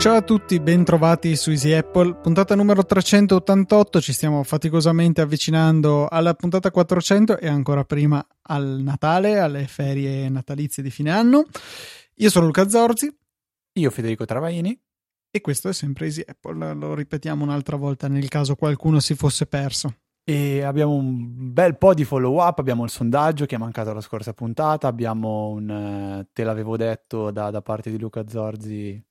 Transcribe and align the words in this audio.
Ciao 0.00 0.16
a 0.16 0.22
tutti, 0.22 0.58
bentrovati 0.60 1.36
su 1.36 1.50
Easy 1.50 1.72
Apple, 1.72 2.20
puntata 2.22 2.54
numero 2.54 2.86
388, 2.86 4.00
ci 4.00 4.14
stiamo 4.14 4.42
faticosamente 4.44 5.20
avvicinando 5.20 6.06
alla 6.08 6.32
puntata 6.32 6.70
400 6.70 7.36
e 7.36 7.46
ancora 7.46 7.84
prima 7.84 8.26
al 8.42 8.80
Natale, 8.82 9.38
alle 9.38 9.66
ferie 9.66 10.26
natalizie 10.30 10.82
di 10.82 10.88
fine 10.88 11.10
anno. 11.10 11.44
Io 12.14 12.30
sono 12.30 12.46
Luca 12.46 12.66
Zorzi. 12.66 13.14
Io 13.74 13.90
Federico 13.90 14.24
Travaini. 14.24 14.76
E 15.30 15.40
questo 15.40 15.68
è 15.68 15.72
sempre 15.72 16.06
Easy 16.06 16.22
Apple, 16.26 16.74
lo 16.74 16.94
ripetiamo 16.94 17.44
un'altra 17.44 17.76
volta 17.76 18.08
nel 18.08 18.28
caso 18.28 18.56
qualcuno 18.56 18.98
si 19.00 19.14
fosse 19.14 19.46
perso. 19.46 19.94
E 20.24 20.62
abbiamo 20.62 20.94
un 20.94 21.52
bel 21.52 21.78
po' 21.78 21.94
di 21.94 22.04
follow 22.04 22.40
up, 22.42 22.58
abbiamo 22.58 22.84
il 22.84 22.90
sondaggio 22.90 23.46
che 23.46 23.54
è 23.54 23.58
mancato 23.58 23.92
la 23.92 24.00
scorsa 24.00 24.32
puntata, 24.32 24.86
abbiamo 24.86 25.48
un 25.48 25.68
uh, 26.20 26.28
te 26.32 26.44
l'avevo 26.44 26.76
detto 26.76 27.30
da, 27.30 27.50
da 27.50 27.62
parte 27.62 27.90
di 27.90 27.98
Luca 27.98 28.26
Zorzi 28.28 29.02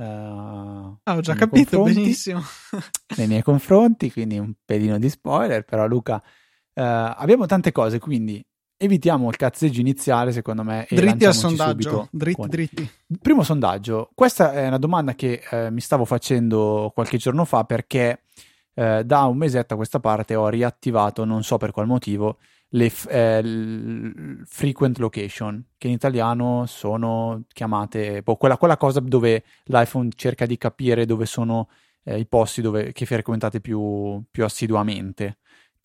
Uh, 0.00 0.98
ah, 1.02 1.16
ho 1.16 1.20
già 1.20 1.34
capito 1.34 1.82
benissimo. 1.82 2.40
nei 3.18 3.26
miei 3.26 3.42
confronti, 3.42 4.10
quindi 4.10 4.38
un 4.38 4.54
pedino 4.64 4.98
di 4.98 5.10
spoiler, 5.10 5.62
però 5.64 5.86
Luca, 5.86 6.14
uh, 6.14 6.22
abbiamo 6.72 7.44
tante 7.44 7.70
cose, 7.70 7.98
quindi 7.98 8.42
evitiamo 8.82 9.28
il 9.28 9.36
cazzeggio 9.36 9.80
iniziale, 9.80 10.32
secondo 10.32 10.62
me. 10.62 10.86
dritti 10.88 11.26
al 11.26 11.34
sondaggio, 11.34 12.08
dritti, 12.10 12.48
dritti. 12.48 12.90
Primo 13.20 13.42
sondaggio, 13.42 14.10
questa 14.14 14.52
è 14.52 14.66
una 14.66 14.78
domanda 14.78 15.14
che 15.14 15.42
uh, 15.50 15.68
mi 15.70 15.80
stavo 15.80 16.06
facendo 16.06 16.90
qualche 16.94 17.18
giorno 17.18 17.44
fa 17.44 17.64
perché 17.64 18.22
da 18.72 19.24
un 19.24 19.36
mesetto 19.36 19.74
a 19.74 19.76
questa 19.76 20.00
parte 20.00 20.34
ho 20.36 20.48
riattivato, 20.48 21.26
non 21.26 21.42
so 21.42 21.58
per 21.58 21.70
qual 21.70 21.86
motivo, 21.86 22.38
le 22.70 22.92
eh, 23.08 24.42
frequent 24.44 24.98
location, 24.98 25.64
che 25.76 25.88
in 25.88 25.94
italiano 25.94 26.66
sono 26.66 27.44
chiamate 27.52 28.22
boh, 28.22 28.36
quella, 28.36 28.56
quella, 28.56 28.76
cosa 28.76 29.00
dove 29.00 29.44
l'iPhone 29.64 30.10
cerca 30.14 30.46
di 30.46 30.56
capire 30.56 31.04
dove 31.04 31.26
sono 31.26 31.68
eh, 32.04 32.18
i 32.18 32.26
posti 32.26 32.60
dove, 32.60 32.92
che 32.92 33.06
frequentate 33.06 33.60
più, 33.60 34.22
più 34.30 34.44
assiduamente. 34.44 35.38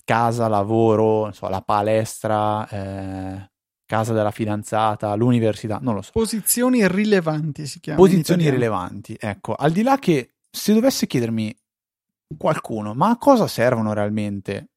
Casa, 0.06 0.48
lavoro, 0.48 1.32
so, 1.34 1.50
la 1.50 1.62
palestra, 1.62 2.68
eh, 2.70 3.52
casa 3.86 4.14
della 4.14 4.32
fidanzata, 4.32 5.14
l'università, 5.16 5.80
non 5.82 5.96
lo 5.96 6.02
so. 6.02 6.12
Posizioni 6.14 6.88
rilevanti 6.88 7.66
si 7.66 7.80
chiama. 7.80 8.00
Posizioni 8.00 8.50
rilevanti, 8.50 9.18
ecco. 9.20 9.56
Al 9.56 9.72
di 9.72 9.82
là 9.82 9.98
che 9.98 10.36
se 10.50 10.74
dovesse 10.74 11.08
chiedermi 11.08 11.54
qualcuno, 12.38 12.94
ma 12.94 13.10
a 13.10 13.18
cosa 13.18 13.48
servono 13.48 13.94
realmente 13.94 14.70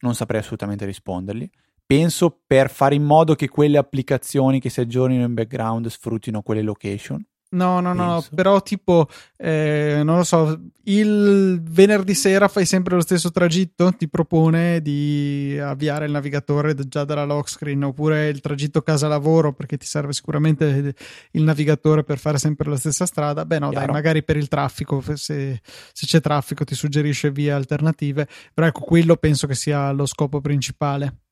non 0.00 0.14
saprei 0.14 0.40
assolutamente 0.40 0.84
rispondergli. 0.84 1.48
Penso 1.84 2.42
per 2.46 2.70
fare 2.70 2.94
in 2.94 3.02
modo 3.02 3.34
che 3.34 3.48
quelle 3.48 3.76
applicazioni 3.76 4.60
che 4.60 4.70
si 4.70 4.80
aggiornino 4.80 5.24
in 5.24 5.34
background 5.34 5.88
sfruttino 5.88 6.42
quelle 6.42 6.62
location. 6.62 7.24
No, 7.52 7.80
no, 7.80 7.92
no, 7.94 8.24
però 8.32 8.62
tipo, 8.62 9.08
eh, 9.36 10.02
non 10.04 10.18
lo 10.18 10.22
so, 10.22 10.56
il 10.84 11.60
venerdì 11.60 12.14
sera 12.14 12.46
fai 12.46 12.64
sempre 12.64 12.94
lo 12.94 13.00
stesso 13.00 13.32
tragitto, 13.32 13.92
ti 13.92 14.08
propone 14.08 14.80
di 14.80 15.58
avviare 15.60 16.06
il 16.06 16.12
navigatore 16.12 16.76
già 16.86 17.04
dalla 17.04 17.24
lock 17.24 17.48
screen, 17.48 17.82
oppure 17.82 18.28
il 18.28 18.40
tragitto 18.40 18.82
casa-lavoro, 18.82 19.52
perché 19.52 19.76
ti 19.76 19.86
serve 19.86 20.12
sicuramente 20.12 20.94
il 21.32 21.42
navigatore 21.42 22.04
per 22.04 22.18
fare 22.18 22.38
sempre 22.38 22.70
la 22.70 22.76
stessa 22.76 23.04
strada. 23.04 23.44
Beh, 23.44 23.58
no, 23.58 23.70
Chiaro. 23.70 23.86
dai, 23.86 23.94
magari 23.94 24.22
per 24.22 24.36
il 24.36 24.46
traffico, 24.46 25.00
se, 25.00 25.16
se 25.16 26.06
c'è 26.06 26.20
traffico 26.20 26.62
ti 26.62 26.76
suggerisce 26.76 27.32
vie 27.32 27.50
alternative, 27.50 28.28
però 28.54 28.68
ecco, 28.68 28.82
quello 28.82 29.16
penso 29.16 29.48
che 29.48 29.56
sia 29.56 29.90
lo 29.90 30.06
scopo 30.06 30.40
principale. 30.40 31.22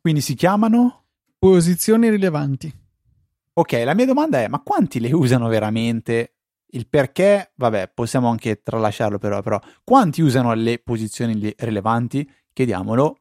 Quindi 0.00 0.20
si 0.20 0.34
chiamano? 0.34 1.06
Posizioni 1.36 2.08
rilevanti. 2.08 2.72
Ok, 3.58 3.72
la 3.84 3.94
mia 3.94 4.04
domanda 4.04 4.40
è: 4.42 4.48
ma 4.48 4.60
quanti 4.60 5.00
le 5.00 5.12
usano 5.12 5.48
veramente? 5.48 6.34
Il 6.72 6.88
perché, 6.88 7.52
vabbè, 7.54 7.92
possiamo 7.94 8.28
anche 8.28 8.60
tralasciarlo 8.62 9.18
però, 9.18 9.40
però 9.40 9.58
quanti 9.82 10.20
usano 10.20 10.52
le 10.52 10.78
posizioni 10.78 11.54
rilevanti? 11.56 12.30
Chiediamolo 12.52 13.18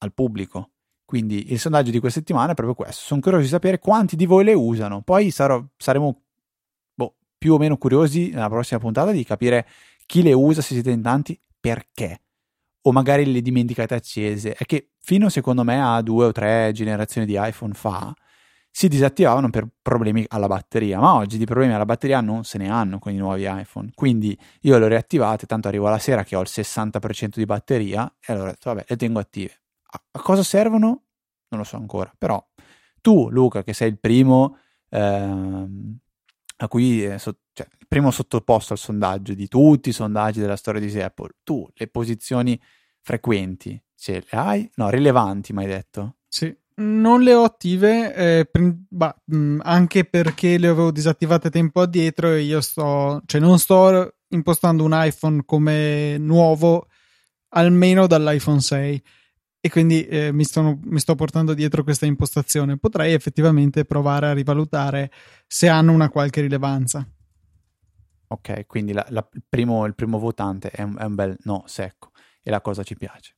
al 0.00 0.12
pubblico. 0.12 0.72
Quindi 1.06 1.52
il 1.52 1.58
sondaggio 1.58 1.90
di 1.90 2.00
questa 2.00 2.18
settimana 2.18 2.52
è 2.52 2.54
proprio 2.54 2.74
questo. 2.74 3.02
Sono 3.02 3.20
curioso 3.20 3.44
di 3.44 3.50
sapere 3.50 3.78
quanti 3.78 4.14
di 4.14 4.26
voi 4.26 4.44
le 4.44 4.52
usano. 4.52 5.00
Poi 5.00 5.30
sarò, 5.30 5.64
saremo 5.78 6.24
boh, 6.92 7.16
più 7.38 7.54
o 7.54 7.58
meno 7.58 7.78
curiosi 7.78 8.28
nella 8.28 8.50
prossima 8.50 8.78
puntata 8.78 9.10
di 9.10 9.24
capire 9.24 9.66
chi 10.04 10.22
le 10.22 10.34
usa, 10.34 10.60
se 10.60 10.74
siete 10.74 10.90
in 10.90 11.00
tanti, 11.00 11.40
perché. 11.58 12.24
O 12.82 12.92
magari 12.92 13.24
le 13.32 13.40
dimenticate 13.40 13.94
accese. 13.94 14.52
È 14.52 14.66
che 14.66 14.90
fino 14.98 15.30
secondo 15.30 15.64
me 15.64 15.80
a 15.82 16.02
due 16.02 16.26
o 16.26 16.32
tre 16.32 16.72
generazioni 16.74 17.26
di 17.26 17.38
iPhone 17.38 17.72
fa 17.72 18.14
si 18.78 18.86
disattivavano 18.86 19.50
per 19.50 19.66
problemi 19.82 20.24
alla 20.28 20.46
batteria, 20.46 21.00
ma 21.00 21.16
oggi 21.16 21.36
di 21.36 21.46
problemi 21.46 21.74
alla 21.74 21.84
batteria 21.84 22.20
non 22.20 22.44
se 22.44 22.58
ne 22.58 22.70
hanno 22.70 23.00
con 23.00 23.10
i 23.10 23.16
nuovi 23.16 23.42
iPhone. 23.44 23.90
Quindi 23.92 24.38
io 24.60 24.78
le 24.78 24.84
ho 24.84 24.86
riattivate, 24.86 25.46
tanto 25.46 25.66
arrivo 25.66 25.88
alla 25.88 25.98
sera 25.98 26.22
che 26.22 26.36
ho 26.36 26.40
il 26.40 26.46
60% 26.48 27.30
di 27.38 27.44
batteria 27.44 28.08
e 28.24 28.32
allora 28.32 28.50
ho 28.50 28.52
detto 28.52 28.72
vabbè, 28.72 28.84
le 28.86 28.96
tengo 28.96 29.18
attive. 29.18 29.50
A, 29.82 30.02
a 30.12 30.20
cosa 30.20 30.44
servono? 30.44 30.86
Non 31.48 31.58
lo 31.58 31.64
so 31.64 31.74
ancora, 31.74 32.14
però 32.16 32.40
tu 33.00 33.28
Luca 33.30 33.64
che 33.64 33.72
sei 33.72 33.88
il 33.88 33.98
primo 33.98 34.58
ehm, 34.90 35.98
a 36.58 36.68
cui 36.68 37.04
eh, 37.04 37.18
so, 37.18 37.36
cioè, 37.52 37.66
il 37.80 37.86
primo 37.88 38.12
sottoposto 38.12 38.74
al 38.74 38.78
sondaggio 38.78 39.34
di 39.34 39.48
tutti 39.48 39.88
i 39.88 39.92
sondaggi 39.92 40.38
della 40.38 40.54
storia 40.54 40.80
di 40.80 41.00
Apple, 41.00 41.30
tu 41.42 41.68
le 41.74 41.88
posizioni 41.88 42.56
frequenti 43.00 43.82
ce 43.96 44.24
le 44.24 44.38
hai? 44.38 44.70
No, 44.76 44.88
rilevanti, 44.88 45.52
mi 45.52 45.64
hai 45.64 45.68
detto? 45.68 46.18
Sì. 46.28 46.56
Non 46.80 47.22
le 47.22 47.34
ho 47.34 47.42
attive, 47.42 48.14
eh, 48.14 48.44
prim- 48.44 48.84
bah, 48.88 49.14
mh, 49.24 49.60
anche 49.62 50.04
perché 50.04 50.58
le 50.58 50.68
avevo 50.68 50.92
disattivate 50.92 51.50
tempo 51.50 51.80
addietro 51.80 52.32
e 52.32 52.42
io 52.42 52.60
sto, 52.60 53.20
cioè 53.26 53.40
non 53.40 53.58
sto 53.58 54.14
impostando 54.28 54.84
un 54.84 54.92
iPhone 54.94 55.42
come 55.44 56.18
nuovo 56.18 56.86
almeno 57.50 58.06
dall'iPhone 58.06 58.60
6 58.60 59.02
e 59.60 59.70
quindi 59.70 60.06
eh, 60.06 60.32
mi, 60.32 60.44
sto, 60.44 60.78
mi, 60.84 61.00
sto, 61.00 61.14
portando 61.16 61.52
dietro 61.52 61.82
questa 61.82 62.06
impostazione. 62.06 62.78
Potrei 62.78 63.12
effettivamente 63.12 63.84
provare 63.84 64.28
a 64.28 64.32
rivalutare 64.32 65.10
se 65.46 65.68
hanno 65.68 65.92
una 65.92 66.10
qualche 66.10 66.42
rilevanza. 66.42 67.04
Ok, 68.28 68.66
quindi 68.66 68.92
la, 68.92 69.04
la, 69.08 69.26
il, 69.32 69.42
primo, 69.48 69.84
il, 69.84 69.94
primo, 69.94 70.18
votante 70.18 70.70
è 70.70 70.82
un, 70.82 70.96
è 70.96 71.04
un 71.04 71.14
bel 71.14 71.36
no 71.44 71.64
secco 71.66 72.12
e 72.42 72.50
la 72.50 72.60
cosa 72.60 72.84
ci 72.84 72.96
piace. 72.96 73.37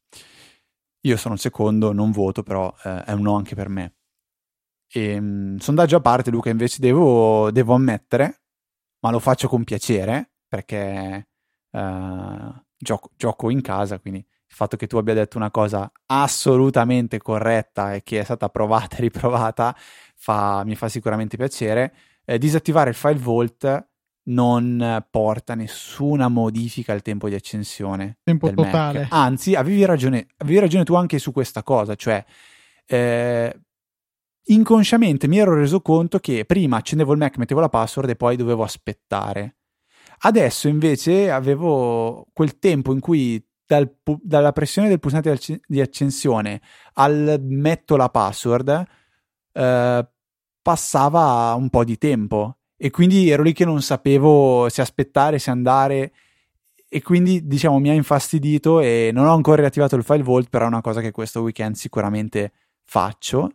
Io 1.02 1.16
sono 1.16 1.34
il 1.34 1.40
secondo, 1.40 1.92
non 1.92 2.10
voto, 2.10 2.42
però 2.42 2.74
eh, 2.84 3.04
è 3.04 3.12
un 3.12 3.22
no 3.22 3.36
anche 3.36 3.54
per 3.54 3.68
me. 3.68 3.94
E, 4.92 5.12
ehm, 5.12 5.24
mh, 5.54 5.56
sondaggio 5.58 5.96
a 5.96 6.00
parte, 6.00 6.30
Luca, 6.30 6.50
invece 6.50 6.80
devo, 6.80 7.50
devo, 7.50 7.74
ammettere, 7.74 8.42
ma 9.00 9.10
lo 9.10 9.18
faccio 9.20 9.48
con 9.48 9.64
piacere, 9.64 10.32
perché 10.48 11.28
uh, 11.70 12.64
gioco, 12.76 13.10
gioco 13.16 13.50
in 13.50 13.60
casa, 13.62 14.00
quindi 14.00 14.18
il 14.20 14.56
fatto 14.56 14.76
che 14.76 14.86
tu 14.88 14.96
abbia 14.96 15.14
detto 15.14 15.36
una 15.36 15.50
cosa 15.50 15.90
assolutamente 16.06 17.18
corretta 17.18 17.94
e 17.94 18.02
che 18.02 18.20
è 18.20 18.24
stata 18.24 18.48
provata 18.48 18.96
e 18.96 19.00
riprovata 19.02 19.74
fa, 20.16 20.64
mi 20.64 20.74
fa 20.74 20.88
sicuramente 20.88 21.36
piacere. 21.36 21.94
Eh, 22.24 22.38
disattivare 22.38 22.90
il 22.90 22.96
file 22.96 23.18
vault 23.18 23.89
non 24.24 25.04
porta 25.10 25.54
nessuna 25.54 26.28
modifica 26.28 26.92
al 26.92 27.02
tempo 27.02 27.28
di 27.28 27.34
accensione. 27.34 28.18
Tempo 28.22 28.52
totale. 28.52 29.00
Mac. 29.00 29.12
Anzi, 29.12 29.54
avevi 29.54 29.84
ragione, 29.84 30.26
avevi 30.38 30.58
ragione 30.58 30.84
tu 30.84 30.94
anche 30.94 31.18
su 31.18 31.32
questa 31.32 31.62
cosa, 31.62 31.94
cioè 31.94 32.24
eh, 32.86 33.60
inconsciamente 34.44 35.28
mi 35.28 35.38
ero 35.38 35.54
reso 35.54 35.80
conto 35.80 36.18
che 36.18 36.44
prima 36.44 36.76
accendevo 36.78 37.12
il 37.12 37.18
Mac, 37.18 37.36
mettevo 37.38 37.60
la 37.60 37.68
password 37.68 38.10
e 38.10 38.16
poi 38.16 38.36
dovevo 38.36 38.62
aspettare. 38.62 39.56
Adesso 40.22 40.68
invece 40.68 41.30
avevo 41.30 42.26
quel 42.32 42.58
tempo 42.58 42.92
in 42.92 43.00
cui 43.00 43.42
dal, 43.66 43.90
dalla 44.20 44.52
pressione 44.52 44.88
del 44.88 44.98
pulsante 44.98 45.60
di 45.66 45.80
accensione 45.80 46.60
al 46.94 47.40
metto 47.40 47.96
la 47.96 48.08
password 48.10 48.84
eh, 49.52 50.08
passava 50.60 51.54
un 51.56 51.70
po' 51.70 51.84
di 51.84 51.96
tempo 51.96 52.59
e 52.82 52.88
quindi 52.88 53.28
ero 53.28 53.42
lì 53.42 53.52
che 53.52 53.66
non 53.66 53.82
sapevo 53.82 54.70
se 54.70 54.80
aspettare, 54.80 55.38
se 55.38 55.50
andare 55.50 56.12
e 56.88 57.02
quindi 57.02 57.46
diciamo 57.46 57.78
mi 57.78 57.90
ha 57.90 57.92
infastidito 57.92 58.80
e 58.80 59.10
non 59.12 59.26
ho 59.26 59.34
ancora 59.34 59.60
riattivato 59.60 59.96
il 59.96 60.02
file 60.02 60.22
vault, 60.22 60.48
però 60.48 60.64
è 60.64 60.68
una 60.68 60.80
cosa 60.80 61.02
che 61.02 61.10
questo 61.10 61.42
weekend 61.42 61.74
sicuramente 61.74 62.52
faccio 62.82 63.50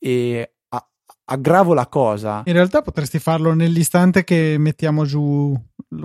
e 0.00 0.54
aggravo 1.26 1.74
la 1.74 1.86
cosa. 1.86 2.42
In 2.46 2.54
realtà 2.54 2.82
potresti 2.82 3.20
farlo 3.20 3.54
nell'istante 3.54 4.24
che 4.24 4.56
mettiamo 4.58 5.04
giù 5.04 5.56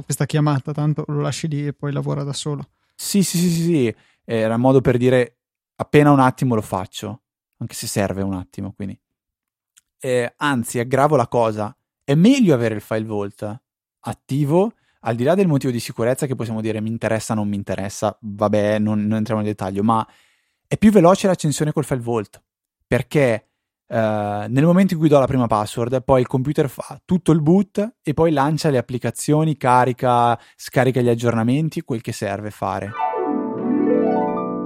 questa 0.04 0.28
chiamata, 0.28 0.72
tanto 0.72 1.04
lo 1.08 1.22
lasci 1.22 1.48
lì 1.48 1.66
e 1.66 1.74
poi 1.74 1.92
lavora 1.92 2.22
da 2.22 2.34
solo. 2.34 2.70
Sì, 2.94 3.24
sì, 3.24 3.40
sì, 3.40 3.50
sì, 3.50 3.64
sì. 3.64 3.96
era 4.24 4.54
un 4.54 4.62
modo 4.62 4.82
per 4.82 4.98
dire 4.98 5.40
appena 5.78 6.12
un 6.12 6.20
attimo 6.20 6.54
lo 6.54 6.62
faccio, 6.62 7.24
anche 7.58 7.74
se 7.74 7.88
serve 7.88 8.22
un 8.22 8.36
attimo, 8.36 8.72
quindi. 8.72 8.98
Eh, 10.00 10.32
anzi, 10.38 10.78
aggravo 10.78 11.16
la 11.16 11.28
cosa 11.28 11.76
è 12.06 12.14
meglio 12.14 12.54
avere 12.54 12.76
il 12.76 12.82
file 12.82 13.04
vault 13.04 13.62
attivo 14.02 14.74
al 15.02 15.16
di 15.16 15.24
là 15.24 15.36
del 15.36 15.48
motivo 15.48 15.72
di 15.72 15.80
sicurezza 15.80 16.28
che 16.28 16.36
possiamo 16.36 16.62
dire 16.62 16.80
mi 16.80 16.90
interessa 16.90 17.34
non 17.34 17.48
mi 17.48 17.56
interessa, 17.56 18.16
vabbè, 18.22 18.80
non, 18.80 19.06
non, 19.06 19.18
entriamo 19.18 19.42
nel 19.42 19.52
dettaglio, 19.52 19.84
ma 19.84 20.08
è 20.68 20.78
più 20.78 20.92
veloce 20.92 21.28
l'accensione 21.28 21.72
col 21.72 21.84
file 21.84 22.02
vault 22.02 22.42
perché 22.88 23.50
uh, 23.88 23.96
nel 23.96 24.64
momento 24.64 24.94
in 24.94 25.00
cui 25.00 25.10
do 25.10 25.20
la 25.20 25.26
prima 25.26 25.48
password, 25.48 26.04
poi 26.04 26.22
il 26.22 26.28
computer 26.28 26.70
fa 26.70 27.00
tutto 27.04 27.32
il 27.32 27.42
boot 27.42 27.96
e 28.02 28.14
poi 28.14 28.32
lancia 28.32 28.70
le 28.70 28.78
applicazioni, 28.78 29.58
carica, 29.58 30.40
scarica 30.56 31.02
gli 31.02 31.10
aggiornamenti, 31.10 31.82
quel 31.82 32.02
che 32.02 32.12
serve 32.12 32.52
fare. 32.52 32.92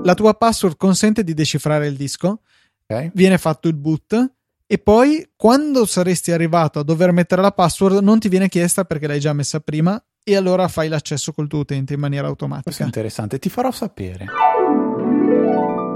La 0.03 0.13
tua 0.13 0.33
password 0.33 0.77
consente 0.77 1.23
di 1.23 1.33
decifrare 1.33 1.87
il 1.87 1.95
disco, 1.95 2.41
okay. 2.85 3.11
viene 3.13 3.37
fatto 3.37 3.67
il 3.67 3.75
boot 3.75 4.33
e 4.71 4.77
poi 4.77 5.27
quando 5.35 5.83
saresti 5.87 6.31
arrivato 6.31 6.77
a 6.77 6.83
dover 6.83 7.11
mettere 7.11 7.41
la 7.41 7.51
password 7.51 8.03
non 8.03 8.19
ti 8.19 8.29
viene 8.29 8.47
chiesta 8.49 8.85
perché 8.85 9.07
l'hai 9.07 9.19
già 9.19 9.33
messa 9.33 9.59
prima 9.61 9.99
e 10.23 10.35
allora 10.35 10.67
fai 10.67 10.89
l'accesso 10.89 11.33
col 11.33 11.47
tuo 11.47 11.61
utente 11.61 11.95
in 11.95 11.99
maniera 11.99 12.27
automatica. 12.27 12.65
Questo 12.65 12.83
è 12.83 12.85
interessante, 12.85 13.39
ti 13.39 13.49
farò 13.49 13.71
sapere. 13.71 14.25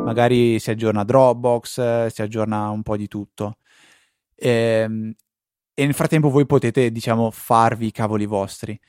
Magari 0.03 0.57
si 0.57 0.71
aggiorna 0.71 1.03
Dropbox, 1.03 2.07
si 2.07 2.21
aggiorna 2.23 2.69
un 2.69 2.81
po' 2.81 2.97
di 2.97 3.07
tutto. 3.07 3.57
E, 4.33 4.49
ehm, 4.49 5.13
e 5.75 5.85
nel 5.85 5.93
frattempo 5.93 6.31
voi 6.31 6.47
potete, 6.47 6.91
diciamo, 6.91 7.29
farvi 7.29 7.85
i 7.85 7.91
cavoli 7.91 8.25
vostri. 8.25 8.79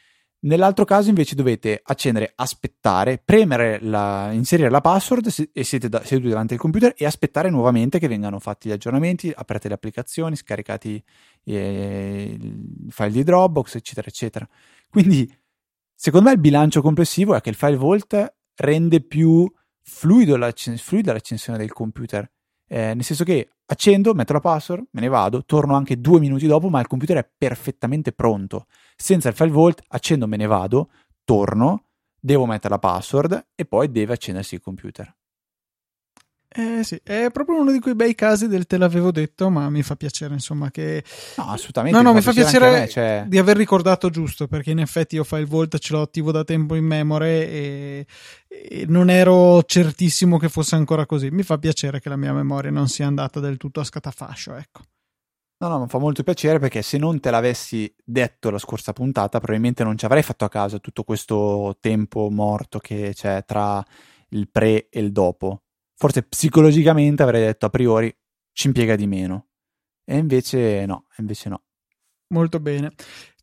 Nell'altro 0.45 0.85
caso 0.85 1.09
invece 1.09 1.35
dovete 1.35 1.81
accendere, 1.83 2.33
aspettare, 2.35 3.21
premere, 3.25 3.79
la, 3.81 4.31
inserire 4.33 4.69
la 4.69 4.83
password 4.83 5.29
se, 5.29 5.49
e 5.53 5.65
siete 5.65 5.89
da, 5.89 6.05
seduti 6.05 6.29
davanti 6.29 6.53
al 6.53 6.59
computer 6.59 6.93
e 6.97 7.07
aspettare 7.07 7.49
nuovamente 7.49 7.99
che 7.99 8.09
vengano 8.09 8.39
fatti 8.39 8.69
gli 8.69 8.73
aggiornamenti, 8.73 9.33
aprite 9.35 9.69
le 9.69 9.75
applicazioni, 9.75 10.37
scaricati 10.37 11.03
eh, 11.45 12.39
i 12.39 12.91
file 12.91 13.11
di 13.11 13.23
Dropbox, 13.23 13.77
eccetera, 13.77 14.07
eccetera. 14.07 14.47
Quindi, 14.91 15.35
secondo 15.95 16.29
me 16.29 16.35
il 16.35 16.41
bilancio 16.41 16.83
complessivo 16.83 17.35
è 17.35 17.41
che 17.41 17.49
il 17.49 17.57
file 17.57 17.77
vault 17.77 18.35
rende 18.57 19.01
più 19.01 19.51
fluida 19.81 20.37
l'accensione 20.37 21.59
del 21.59 21.73
computer. 21.73 22.31
Eh, 22.75 22.93
nel 22.93 23.05
senso 23.05 23.23
che 23.23 23.51
accendo, 23.67 24.15
metto 24.15 24.33
la 24.33 24.41
password, 24.41 24.87
me 24.91 25.01
ne 25.01 25.07
vado, 25.07 25.45
torno 25.45 25.77
anche 25.77 26.01
due 26.01 26.19
minuti 26.19 26.49
dopo, 26.49 26.69
ma 26.69 26.81
il 26.81 26.89
computer 26.89 27.19
è 27.19 27.31
perfettamente 27.39 28.11
pronto. 28.11 28.67
Senza 28.97 29.29
il 29.29 29.37
file 29.37 29.53
vault, 29.53 29.81
accendo, 29.87 30.27
me 30.27 30.37
ne 30.37 30.47
vado, 30.47 30.91
torno, 31.23 31.85
devo 32.21 32.47
mettere 32.47 32.71
la 32.71 32.81
password 32.81 33.47
e 33.55 33.65
poi 33.65 33.93
deve 33.93 34.15
accendersi 34.15 34.57
il 34.57 34.61
computer. 34.61 35.15
Eh 36.57 36.85
sì, 36.85 37.01
è 37.03 37.31
proprio 37.33 37.59
uno 37.59 37.73
di 37.73 37.81
quei 37.81 37.97
bei 37.97 38.15
casi 38.15 38.47
del 38.47 38.67
te 38.67 38.77
l'avevo 38.79 39.11
detto, 39.11 39.51
ma 39.51 39.69
mi 39.71 39.83
fa 39.83 39.97
piacere, 39.97 40.35
insomma, 40.35 40.71
che... 40.71 41.03
No, 41.37 41.49
assolutamente. 41.49 41.99
No, 41.99 42.05
no, 42.05 42.15
mi 42.15 42.21
fa 42.21 42.31
piacere, 42.33 42.71
me, 42.71 42.89
cioè... 42.89 43.25
di 43.27 43.39
aver 43.39 43.57
ricordato 43.57 44.09
giusto, 44.09 44.47
perché 44.47 44.71
in 44.71 44.79
effetti 44.79 45.17
io 45.17 45.25
File 45.25 45.47
Vault 45.47 45.77
ce 45.79 45.93
l'ho 45.93 46.03
attivo 46.03 46.31
da 46.31 46.45
tempo 46.45 46.77
in 46.77 46.85
memoria 46.85 47.27
e... 47.27 48.07
e, 48.47 48.85
non 48.87 49.11
ero 49.11 49.65
certissimo 49.65 50.39
che 50.39 50.49
fosse 50.49 50.77
ancora 50.77 51.07
così. 51.07 51.29
Mi 51.33 51.43
fa 51.43 51.59
piacere 51.59 51.99
che 51.99 52.09
la 52.09 52.17
mia 52.17 52.33
memoria 52.33 52.71
non 52.71 52.87
sia 52.87 53.09
andata 53.09 53.41
del 53.41 53.57
tutto 53.57 53.81
a 53.81 53.85
scatafascio, 53.85 54.55
ecco. 54.55 54.83
No, 55.59 55.69
no, 55.69 55.81
mi 55.81 55.89
fa 55.89 55.99
molto 55.99 56.23
piacere 56.23 56.61
perché 56.61 56.83
se 56.83 56.99
non 56.99 57.19
te 57.19 57.33
l'avessi 57.33 57.93
detto 58.05 58.51
la 58.51 58.59
scorsa 58.59 58.93
puntata, 58.93 59.39
probabilmente 59.39 59.83
non 59.83 59.99
ci 59.99 60.05
avrei 60.05 60.23
fatto 60.23 60.45
a 60.45 60.49
caso 60.49 60.79
tutto 60.79 61.03
questo 61.03 61.79
tempo 61.81 62.31
morto 62.31 62.79
che 62.79 63.11
c'è 63.13 63.45
tra 63.45 63.85
il 64.29 64.49
pre 64.49 64.89
e 64.89 65.01
il 65.01 65.11
dopo 65.11 65.64
forse 66.05 66.23
psicologicamente 66.23 67.23
avrei 67.23 67.41
detto 67.41 67.65
a 67.65 67.71
priori 67.71 68.15
ci 68.53 68.67
impiega 68.67 68.95
di 68.95 69.07
meno. 69.07 69.49
E 70.05 70.19
invece 70.19 70.85
no, 70.85 71.07
invece 71.17 71.49
no. 71.49 71.63
Molto 72.35 72.61
bene. 72.61 72.93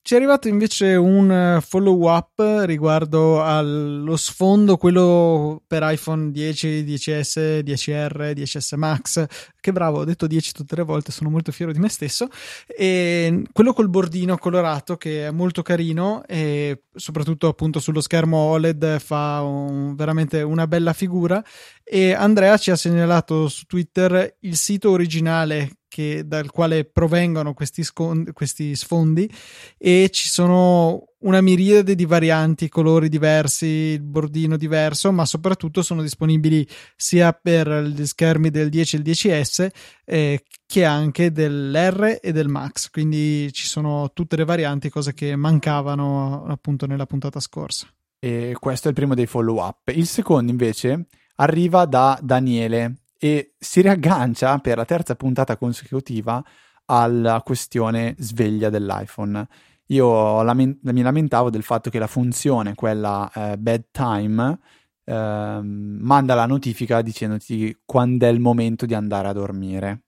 Ci 0.04 0.16
è 0.16 0.18
arrivato 0.18 0.48
invece 0.48 0.96
un 0.96 1.32
eh, 1.32 1.62
follow 1.62 2.10
up 2.10 2.42
riguardo 2.66 3.44
allo 3.44 4.18
sfondo, 4.18 4.76
quello 4.76 5.62
per 5.68 5.84
iPhone 5.84 6.32
10, 6.32 6.84
10S, 6.84 7.60
10R, 7.60 8.34
10S 8.34 8.78
Max. 8.78 9.26
Che 9.60 9.72
bravo, 9.72 10.00
ho 10.00 10.04
detto 10.04 10.26
10 10.26 10.54
tutte 10.54 10.76
le 10.76 10.82
volte, 10.82 11.12
sono 11.12 11.30
molto 11.30 11.52
fiero 11.52 11.72
di 11.72 11.78
me 11.78 11.88
stesso. 11.88 12.30
E 12.66 13.44
quello 13.54 13.74
col 13.74 13.90
bordino 13.90 14.40
colorato 14.40 14.98
che 14.98 15.28
è 15.28 15.32
molto 15.32 15.62
carino 15.62 16.24
e 16.26 16.86
soprattutto 16.96 17.48
appunto 17.48 17.80
sullo 17.80 18.02
schermo 18.02 18.38
OLED 18.38 19.00
fa 19.00 19.42
un, 19.42 19.94
veramente 19.94 20.42
una 20.42 20.66
bella 20.66 20.94
figura. 20.94 21.44
E 21.84 22.14
Andrea 22.14 22.58
ci 22.58 22.72
ha 22.72 22.76
segnalato 22.76 23.48
su 23.48 23.66
Twitter 23.66 24.36
il 24.40 24.56
sito 24.56 24.90
originale 24.90 25.81
che, 25.92 26.24
dal 26.26 26.50
quale 26.52 26.86
provengono 26.86 27.54
questi, 27.54 27.84
scon- 27.84 28.32
questi 28.32 28.78
sfondi 28.78 29.30
e 29.78 30.08
ci 30.10 30.30
sono 30.30 31.10
una 31.20 31.42
miriade 31.42 31.96
di 31.96 32.06
varianti, 32.06 32.70
colori 32.70 33.10
diversi, 33.10 33.66
il 33.66 34.02
bordino 34.02 34.56
diverso, 34.56 35.12
ma 35.12 35.26
soprattutto 35.26 35.82
sono 35.82 36.02
disponibili 36.02 36.66
sia 36.96 37.34
per 37.34 37.70
gli 37.84 38.06
schermi 38.06 38.50
del 38.50 38.70
10 38.70 38.96
e 38.96 39.00
il 39.00 39.06
10S 39.06 39.70
eh, 40.06 40.44
che 40.66 40.86
anche 40.86 41.34
dell'R 41.34 42.20
e 42.22 42.32
del 42.32 42.48
Max. 42.48 42.90
Quindi 42.90 43.52
ci 43.52 43.68
sono 43.68 44.12
tutte 44.14 44.38
le 44.38 44.46
varianti, 44.46 44.90
cose 44.90 45.14
che 45.14 45.36
mancavano 45.36 46.46
appunto 46.48 46.86
nella 46.86 47.06
puntata 47.06 47.42
scorsa. 47.42 47.86
E 48.18 48.56
questo 48.58 48.88
è 48.88 48.92
il 48.92 48.96
primo 48.96 49.14
dei 49.14 49.28
follow 49.28 49.62
up. 49.62 49.90
Il 49.94 50.08
secondo 50.08 50.52
invece 50.52 51.08
arriva 51.36 51.86
da 51.86 52.18
Daniele 52.22 53.01
e 53.24 53.54
si 53.60 53.82
riaggancia 53.82 54.58
per 54.58 54.78
la 54.78 54.86
terza 54.86 55.16
puntata 55.16 55.56
consecutiva 55.56 56.44
alla 56.86 57.44
questione 57.44 58.16
sveglia 58.18 58.72
dell'iPhone. 58.72 59.48
Io 59.90 60.42
lament- 60.42 60.80
mi 60.82 61.04
lamentavo 61.04 61.52
del 61.52 61.62
fatto 61.62 61.92
che 61.92 62.00
la 62.00 62.08
funzione, 62.08 62.74
quella 62.74 63.30
eh, 63.32 63.58
bedtime, 63.60 64.58
eh, 65.04 65.60
manda 65.62 66.34
la 66.34 66.48
notifica 66.48 67.04
dicendoti 67.04 67.82
quando 67.86 68.26
è 68.26 68.30
il 68.30 68.40
momento 68.40 68.88
di 68.88 68.96
andare 68.96 69.28
a 69.28 69.34
dormire. 69.34 70.06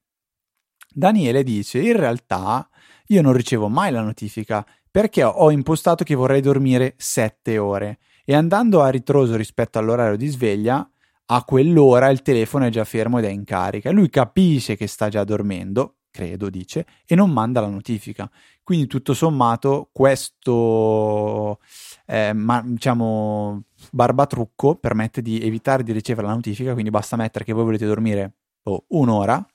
Daniele 0.91 1.43
dice: 1.43 1.81
In 1.81 1.95
realtà 1.95 2.67
io 3.07 3.21
non 3.21 3.33
ricevo 3.33 3.67
mai 3.67 3.91
la 3.91 4.01
notifica 4.01 4.65
perché 4.89 5.23
ho 5.23 5.51
impostato 5.51 6.03
che 6.03 6.15
vorrei 6.15 6.41
dormire 6.41 6.95
7 6.97 7.59
ore 7.59 7.99
e 8.25 8.33
andando 8.33 8.81
a 8.81 8.89
ritroso 8.89 9.35
rispetto 9.35 9.77
all'orario 9.77 10.17
di 10.17 10.27
sveglia 10.27 10.87
a 11.35 11.43
quell'ora 11.43 12.09
il 12.09 12.21
telefono 12.21 12.65
è 12.65 12.69
già 12.69 12.83
fermo 12.83 13.17
ed 13.17 13.25
è 13.25 13.29
in 13.29 13.43
carica. 13.43 13.91
Lui 13.91 14.09
capisce 14.09 14.75
che 14.75 14.85
sta 14.85 15.09
già 15.09 15.23
dormendo, 15.23 15.95
credo, 16.11 16.49
dice, 16.49 16.85
e 17.05 17.15
non 17.15 17.31
manda 17.31 17.59
la 17.59 17.69
notifica. 17.69 18.29
Quindi 18.61 18.85
tutto 18.85 19.15
sommato 19.15 19.89
questo 19.91 21.59
eh, 22.05 22.33
ma, 22.33 22.61
diciamo 22.63 23.63
barbatrucco 23.91 24.75
permette 24.75 25.21
di 25.21 25.41
evitare 25.41 25.83
di 25.83 25.91
ricevere 25.91 26.27
la 26.27 26.33
notifica, 26.33 26.73
quindi 26.73 26.91
basta 26.91 27.15
mettere 27.15 27.43
che 27.43 27.51
voi 27.51 27.63
volete 27.63 27.85
dormire 27.85 28.35
oh, 28.63 28.85
un'ora, 28.89 29.45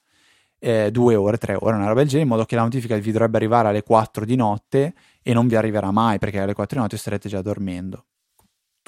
eh, 0.58 0.90
due 0.90 1.14
ore, 1.14 1.38
tre 1.38 1.54
ore, 1.54 1.76
una 1.76 1.86
roba 1.86 2.00
del 2.00 2.08
genere, 2.08 2.24
in 2.24 2.28
modo 2.28 2.44
che 2.44 2.56
la 2.56 2.62
notifica 2.62 2.96
vi 2.96 3.12
dovrebbe 3.12 3.36
arrivare 3.36 3.68
alle 3.68 3.82
4 3.84 4.24
di 4.24 4.34
notte 4.34 4.94
e 5.22 5.32
non 5.32 5.46
vi 5.46 5.54
arriverà 5.54 5.92
mai 5.92 6.18
perché 6.18 6.40
alle 6.40 6.54
4 6.54 6.76
di 6.76 6.82
notte 6.82 6.96
starete 6.96 7.28
già 7.28 7.40
dormendo 7.40 8.04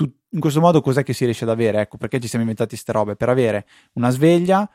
tu, 0.00 0.10
in 0.30 0.40
questo 0.40 0.60
modo 0.60 0.80
cos'è 0.80 1.02
che 1.02 1.12
si 1.12 1.24
riesce 1.24 1.44
ad 1.44 1.50
avere? 1.50 1.82
Ecco, 1.82 1.98
perché 1.98 2.18
ci 2.20 2.26
siamo 2.26 2.42
inventati 2.42 2.70
queste 2.70 2.92
robe? 2.92 3.16
Per 3.16 3.28
avere 3.28 3.66
una 3.94 4.08
sveglia 4.08 4.66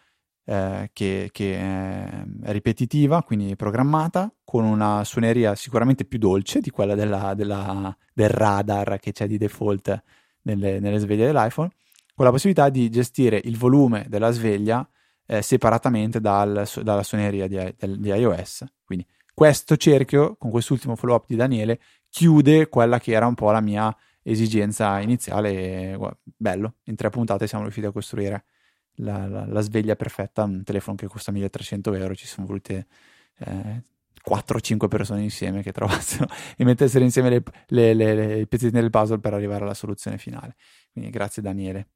eh, 0.46 0.92
che, 0.94 1.30
che, 1.32 1.58
è 1.58 2.52
ripetitiva, 2.52 3.24
quindi 3.24 3.56
programmata, 3.56 4.32
con 4.44 4.66
una 4.66 5.04
suoneria 5.04 5.56
sicuramente 5.56 6.06
più 6.06 6.20
dolce 6.20 6.60
di 6.60 6.70
quella 6.70 6.94
della, 6.94 7.34
della, 7.34 7.96
del 8.14 8.30
radar 8.30 9.00
che 9.00 9.14
c'è 9.14 9.26
di 9.26 9.40
default 9.40 10.04
nelle, 10.44 10.80
nelle, 10.80 11.00
sveglie 11.00 11.26
dell'iPhone, 11.26 11.72
con 12.14 12.26
la 12.26 12.32
possibilità 12.32 12.70
di 12.70 12.88
gestire 12.92 13.42
il 13.44 13.58
volume 13.58 14.06
della 14.08 14.30
sveglia 14.30 14.88
eh, 15.26 15.42
separatamente 15.42 16.22
dal, 16.22 16.68
dalla 16.84 17.04
suoneria 17.04 17.48
di, 17.48 17.58
di 17.98 18.10
iOS. 18.10 18.64
Quindi 18.84 19.08
questo 19.34 19.76
cerchio, 19.76 20.36
con 20.38 20.52
quest'ultimo 20.52 20.96
follow-up 20.96 21.26
di 21.28 21.36
Daniele, 21.36 21.80
chiude 22.10 22.70
quella 22.70 23.00
che 23.00 23.14
era 23.14 23.26
un 23.26 23.34
po' 23.34 23.50
la 23.50 23.62
mia 23.62 23.96
esigenza 24.32 25.00
iniziale. 25.00 25.98
Bello, 26.24 26.76
in 26.86 26.96
tre 26.96 27.10
puntate 27.10 27.48
siamo 27.48 27.64
riusciti 27.64 27.86
a 27.86 27.92
costruire 27.92 28.46
la, 28.96 29.28
la, 29.28 29.46
la 29.46 29.62
sveglia 29.62 29.96
perfetta, 29.96 30.44
un 30.44 30.64
telefono 30.64 30.96
che 30.96 31.08
costa 31.08 31.32
1300 31.32 31.94
euro, 31.94 32.16
ci 32.16 32.28
sono 32.28 32.48
volute 32.48 32.88
eh, 33.40 33.84
4-5 34.28 34.88
persone 34.88 35.22
insieme 35.22 35.62
che 35.62 35.72
trovassero 35.72 36.28
e 36.58 36.64
mettessero 36.64 37.04
insieme 37.04 37.30
le, 37.30 37.44
le, 37.68 37.94
le, 37.94 38.40
i 38.40 38.48
pezzettini 38.48 38.82
del 38.82 38.90
puzzle 38.90 39.20
per 39.20 39.34
arrivare 39.34 39.64
alla 39.64 39.74
soluzione 39.74 40.18
finale. 40.18 40.56
Quindi 40.92 41.12
grazie 41.12 41.42
Daniele. 41.42 41.90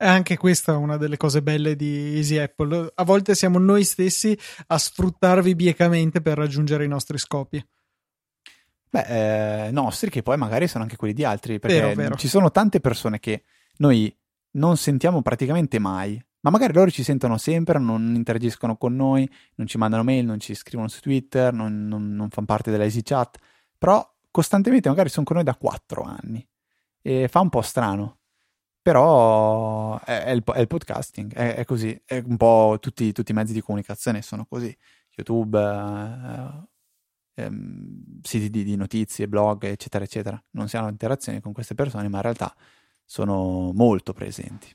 Anche 0.00 0.36
questa 0.36 0.74
è 0.74 0.76
una 0.76 0.96
delle 0.96 1.16
cose 1.16 1.42
belle 1.42 1.74
di 1.74 2.14
Easy 2.14 2.36
Apple. 2.38 2.92
A 2.94 3.02
volte 3.02 3.34
siamo 3.34 3.58
noi 3.58 3.82
stessi 3.82 4.38
a 4.68 4.78
sfruttarvi 4.78 5.56
biecamente 5.56 6.20
per 6.20 6.36
raggiungere 6.38 6.84
i 6.84 6.88
nostri 6.88 7.18
scopi. 7.18 7.62
Beh, 8.90 9.66
eh, 9.66 9.70
nostri 9.70 10.10
che 10.10 10.22
poi 10.22 10.36
magari 10.36 10.66
sono 10.66 10.84
anche 10.84 10.96
quelli 10.96 11.12
di 11.12 11.24
altri, 11.24 11.58
perché 11.58 11.80
vero, 11.80 11.94
vero. 11.94 12.14
ci 12.16 12.28
sono 12.28 12.50
tante 12.50 12.80
persone 12.80 13.18
che 13.18 13.42
noi 13.78 14.14
non 14.52 14.76
sentiamo 14.76 15.22
praticamente 15.22 15.78
mai, 15.78 16.20
ma 16.40 16.50
magari 16.50 16.72
loro 16.72 16.90
ci 16.90 17.02
sentono 17.02 17.36
sempre, 17.36 17.78
non 17.78 18.14
interagiscono 18.14 18.76
con 18.76 18.94
noi, 18.94 19.28
non 19.56 19.66
ci 19.66 19.76
mandano 19.76 20.04
mail, 20.04 20.24
non 20.24 20.40
ci 20.40 20.54
scrivono 20.54 20.88
su 20.88 21.00
Twitter, 21.00 21.52
non, 21.52 21.86
non, 21.86 22.14
non 22.14 22.30
fanno 22.30 22.46
parte 22.46 22.70
della 22.70 22.84
Easy 22.84 23.02
Chat, 23.02 23.38
però 23.76 24.06
costantemente 24.30 24.88
magari 24.88 25.08
sono 25.08 25.26
con 25.26 25.36
noi 25.36 25.44
da 25.44 25.56
quattro 25.56 26.02
anni 26.02 26.46
e 27.02 27.28
fa 27.28 27.40
un 27.40 27.48
po' 27.48 27.62
strano. 27.62 28.16
Però 28.80 30.00
è, 30.00 30.22
è, 30.24 30.30
il, 30.30 30.42
è 30.44 30.60
il, 30.60 30.66
podcasting, 30.66 31.34
è, 31.34 31.56
è, 31.56 31.64
così, 31.66 32.00
è 32.06 32.22
un 32.24 32.38
po' 32.38 32.78
tutti, 32.80 33.12
tutti, 33.12 33.32
i 33.32 33.34
mezzi 33.34 33.52
di 33.52 33.60
comunicazione 33.60 34.22
sono 34.22 34.46
così. 34.46 34.74
YouTube, 35.14 35.58
eh, 35.58 36.68
ehm, 37.38 38.20
siti 38.22 38.50
di, 38.50 38.64
di, 38.64 38.76
notizie, 38.76 39.28
blog, 39.28 39.64
eccetera, 39.64 40.04
eccetera. 40.04 40.42
Non 40.52 40.68
si 40.68 40.76
hanno 40.76 40.88
interazioni 40.88 41.40
con 41.40 41.52
queste 41.52 41.74
persone, 41.74 42.08
ma 42.08 42.16
in 42.16 42.22
realtà 42.22 42.54
sono 43.04 43.72
molto 43.72 44.12
presenti. 44.12 44.68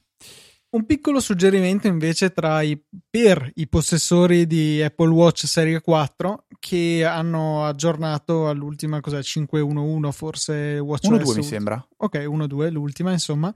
Un 0.74 0.88
piccolo 0.88 1.20
suggerimento 1.20 1.86
invece 1.86 2.34
i, 2.63 2.84
per 3.08 3.51
i 3.55 3.67
possessori 3.67 4.48
di 4.48 4.82
Apple 4.82 5.12
Watch 5.12 5.46
Serie 5.46 5.82
4 5.82 6.48
che 6.58 7.05
hanno 7.05 7.63
aggiornato 7.63 8.50
all'ultima 8.50 9.00
cos'è 9.00 9.20
5.1.1 9.20 10.12
forse 10.12 10.79
WatchOS 10.79 11.32
1.2 11.32 11.36
mi 11.36 11.43
sembra. 11.43 11.88
Ok, 11.98 12.15
1.2 12.15 12.72
l'ultima 12.72 13.12
insomma. 13.12 13.53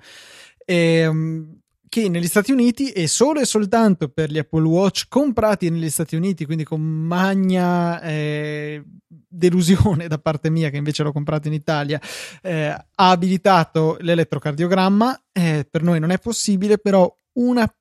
E, 0.64 0.76
ehm, 0.76 1.60
che 1.89 2.10
negli 2.10 2.27
Stati 2.27 2.51
Uniti 2.51 2.91
e 2.91 3.08
solo 3.08 3.39
e 3.39 3.46
soltanto 3.46 4.10
per 4.10 4.32
gli 4.32 4.38
Apple 4.38 4.67
Watch 4.67 5.06
comprati 5.08 5.70
negli 5.70 5.89
Stati 5.89 6.15
Uniti, 6.15 6.46
quindi 6.46 6.63
con 6.63 6.82
magna 6.82 8.01
eh, 8.01 8.84
delusione 9.08 10.08
da 10.08 10.17
parte 10.17 10.50
mia 10.50 10.70
che 10.70 10.77
invece 10.77 11.03
l'ho 11.03 11.12
comprato 11.12 11.48
in 11.48 11.53
Italia, 11.53 12.00
eh, 12.41 12.67
ha 12.67 13.10
abilitato 13.10 13.98
l'elettrocardiogramma. 14.01 15.24
Eh, 15.32 15.67
per 15.70 15.84
noi 15.84 16.00
non 16.00 16.12
è 16.12 16.20
possibile, 16.20 16.77
però 16.77 17.13
una 17.34 17.72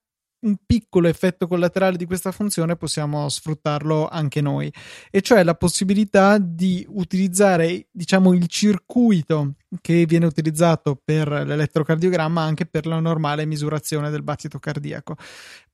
un 0.46 0.56
piccolo 0.64 1.08
effetto 1.08 1.46
collaterale 1.48 1.96
di 1.96 2.06
questa 2.06 2.30
funzione 2.30 2.76
possiamo 2.76 3.28
sfruttarlo 3.28 4.08
anche 4.08 4.40
noi, 4.40 4.72
e 5.10 5.20
cioè 5.20 5.42
la 5.42 5.54
possibilità 5.54 6.38
di 6.38 6.86
utilizzare, 6.88 7.88
diciamo, 7.90 8.32
il 8.32 8.46
circuito 8.46 9.54
che 9.80 10.06
viene 10.06 10.26
utilizzato 10.26 11.00
per 11.02 11.28
l'elettrocardiogramma 11.28 12.40
anche 12.40 12.66
per 12.66 12.86
la 12.86 13.00
normale 13.00 13.44
misurazione 13.44 14.10
del 14.10 14.22
battito 14.22 14.58
cardiaco. 14.58 15.16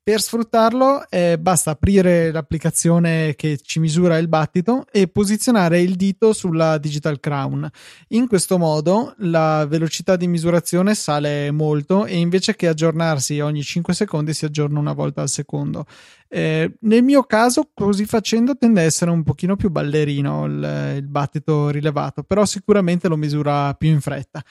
Per 0.05 0.21
sfruttarlo 0.21 1.09
eh, 1.09 1.39
basta 1.39 1.71
aprire 1.71 2.33
l'applicazione 2.33 3.37
che 3.37 3.61
ci 3.63 3.79
misura 3.79 4.19
il 4.19 4.27
battito 4.27 4.85
e 4.91 5.07
posizionare 5.07 5.81
il 5.81 5.95
dito 5.95 6.33
sulla 6.33 6.77
Digital 6.79 7.21
Crown. 7.21 7.71
In 8.09 8.27
questo 8.27 8.59
modo 8.59 9.15
la 9.19 9.65
velocità 9.65 10.17
di 10.17 10.27
misurazione 10.27 10.97
sale 10.97 11.53
molto 11.53 12.05
e 12.05 12.17
invece 12.17 12.57
che 12.57 12.67
aggiornarsi 12.67 13.39
ogni 13.39 13.63
5 13.63 13.95
secondi 13.95 14.35
si 14.35 14.45
aggiorna 14.45 14.81
una 14.81 14.93
volta 14.93 15.23
al 15.23 15.29
secondo. 15.29 15.87
Eh, 16.29 16.79
nel 16.81 17.05
mio 17.05 17.23
caso, 17.23 17.71
così 17.73 18.05
facendo, 18.05 18.57
tende 18.57 18.81
a 18.81 18.85
essere 18.85 19.13
un 19.13 19.23
pochino 19.23 19.55
più 19.55 19.71
ballerino 19.71 20.47
il, 20.47 20.95
il 20.97 21.07
battito 21.07 21.69
rilevato, 21.69 22.25
però 22.25 22.45
sicuramente 22.45 23.07
lo 23.07 23.17
misura 23.17 23.73
più 23.75 23.91
in 23.91 24.01
fretta. 24.01 24.43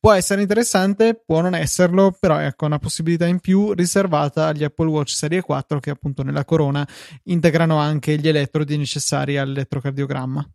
Può 0.00 0.12
essere 0.12 0.42
interessante, 0.42 1.20
può 1.26 1.40
non 1.40 1.56
esserlo, 1.56 2.16
però 2.18 2.38
ecco 2.38 2.66
una 2.66 2.78
possibilità 2.78 3.26
in 3.26 3.40
più 3.40 3.72
riservata 3.72 4.46
agli 4.46 4.62
Apple 4.62 4.86
Watch 4.86 5.10
Serie 5.10 5.40
4 5.40 5.80
che 5.80 5.90
appunto 5.90 6.22
nella 6.22 6.44
corona 6.44 6.86
integrano 7.24 7.78
anche 7.78 8.16
gli 8.16 8.28
elettrodi 8.28 8.76
necessari 8.76 9.38
all'elettrocardiogramma. 9.38 10.48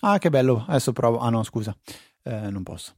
Ah, 0.00 0.18
che 0.18 0.30
bello! 0.30 0.64
Adesso 0.66 0.92
provo. 0.92 1.18
Ah, 1.18 1.28
no, 1.28 1.42
scusa, 1.42 1.76
eh, 2.22 2.50
non 2.50 2.62
posso. 2.62 2.96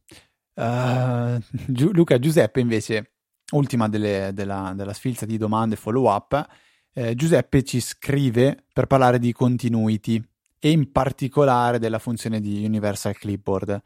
Uh, 0.54 1.38
Gi- 1.66 1.92
Luca 1.92 2.18
Giuseppe, 2.20 2.60
invece, 2.60 3.14
ultima 3.52 3.88
delle, 3.88 4.30
della, 4.32 4.72
della, 4.76 4.92
sfilza 4.92 5.26
di 5.26 5.36
domande 5.36 5.76
follow 5.76 6.08
up. 6.08 6.46
Eh, 6.92 7.16
Giuseppe 7.16 7.64
ci 7.64 7.80
scrive 7.80 8.64
per 8.72 8.86
parlare 8.86 9.18
di 9.18 9.32
continuity 9.32 10.22
e 10.60 10.70
in 10.70 10.92
particolare 10.92 11.80
della 11.80 11.98
funzione 11.98 12.40
di 12.40 12.64
Universal 12.64 13.16
Clipboard. 13.16 13.82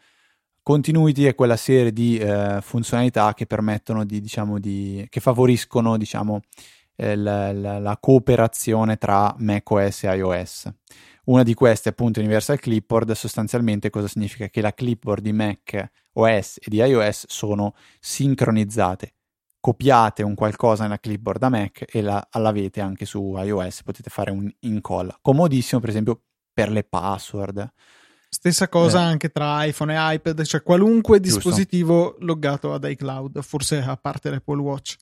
Continuity 0.68 1.22
è 1.22 1.34
quella 1.34 1.56
serie 1.56 1.94
di 1.94 2.18
eh, 2.18 2.58
funzionalità 2.60 3.32
che 3.32 3.46
permettono 3.46 4.04
di, 4.04 4.20
diciamo, 4.20 4.58
di, 4.58 5.06
che 5.08 5.18
favoriscono, 5.18 5.96
diciamo, 5.96 6.42
eh, 6.94 7.16
la, 7.16 7.52
la, 7.54 7.78
la, 7.78 7.96
cooperazione 7.98 8.98
tra 8.98 9.34
macOS 9.38 10.04
e 10.04 10.14
iOS. 10.14 10.70
Una 11.24 11.42
di 11.42 11.54
queste, 11.54 11.88
appunto, 11.88 12.20
Universal 12.20 12.60
Clipboard, 12.60 13.12
sostanzialmente 13.12 13.88
cosa 13.88 14.08
significa? 14.08 14.48
Che 14.48 14.60
la 14.60 14.74
clipboard 14.74 15.22
di 15.22 15.32
Mac 15.32 15.90
OS 16.12 16.58
e 16.60 16.68
di 16.68 16.76
iOS 16.76 17.24
sono 17.28 17.74
sincronizzate. 17.98 19.14
Copiate 19.58 20.22
un 20.22 20.34
qualcosa 20.34 20.82
nella 20.82 20.98
clipboard 20.98 21.40
da 21.40 21.48
Mac 21.48 21.86
e 21.90 22.02
la, 22.02 22.22
l'avete 22.32 22.82
anche 22.82 23.06
su 23.06 23.36
iOS, 23.38 23.84
potete 23.84 24.10
fare 24.10 24.30
un 24.30 24.46
incolla. 24.60 25.16
Comodissimo, 25.22 25.80
per 25.80 25.88
esempio, 25.88 26.24
per 26.52 26.70
le 26.70 26.84
password 26.84 27.72
Stessa 28.38 28.68
cosa 28.68 29.00
eh. 29.00 29.02
anche 29.02 29.30
tra 29.30 29.64
iPhone 29.64 29.92
e 29.92 30.14
iPad, 30.14 30.44
cioè 30.44 30.62
qualunque 30.62 31.18
Giusto. 31.18 31.40
dispositivo 31.40 32.14
loggato 32.20 32.72
ad 32.72 32.84
iCloud, 32.84 33.42
forse 33.42 33.78
a 33.78 33.96
parte 33.96 34.30
l'Apple 34.30 34.60
Watch. 34.60 34.94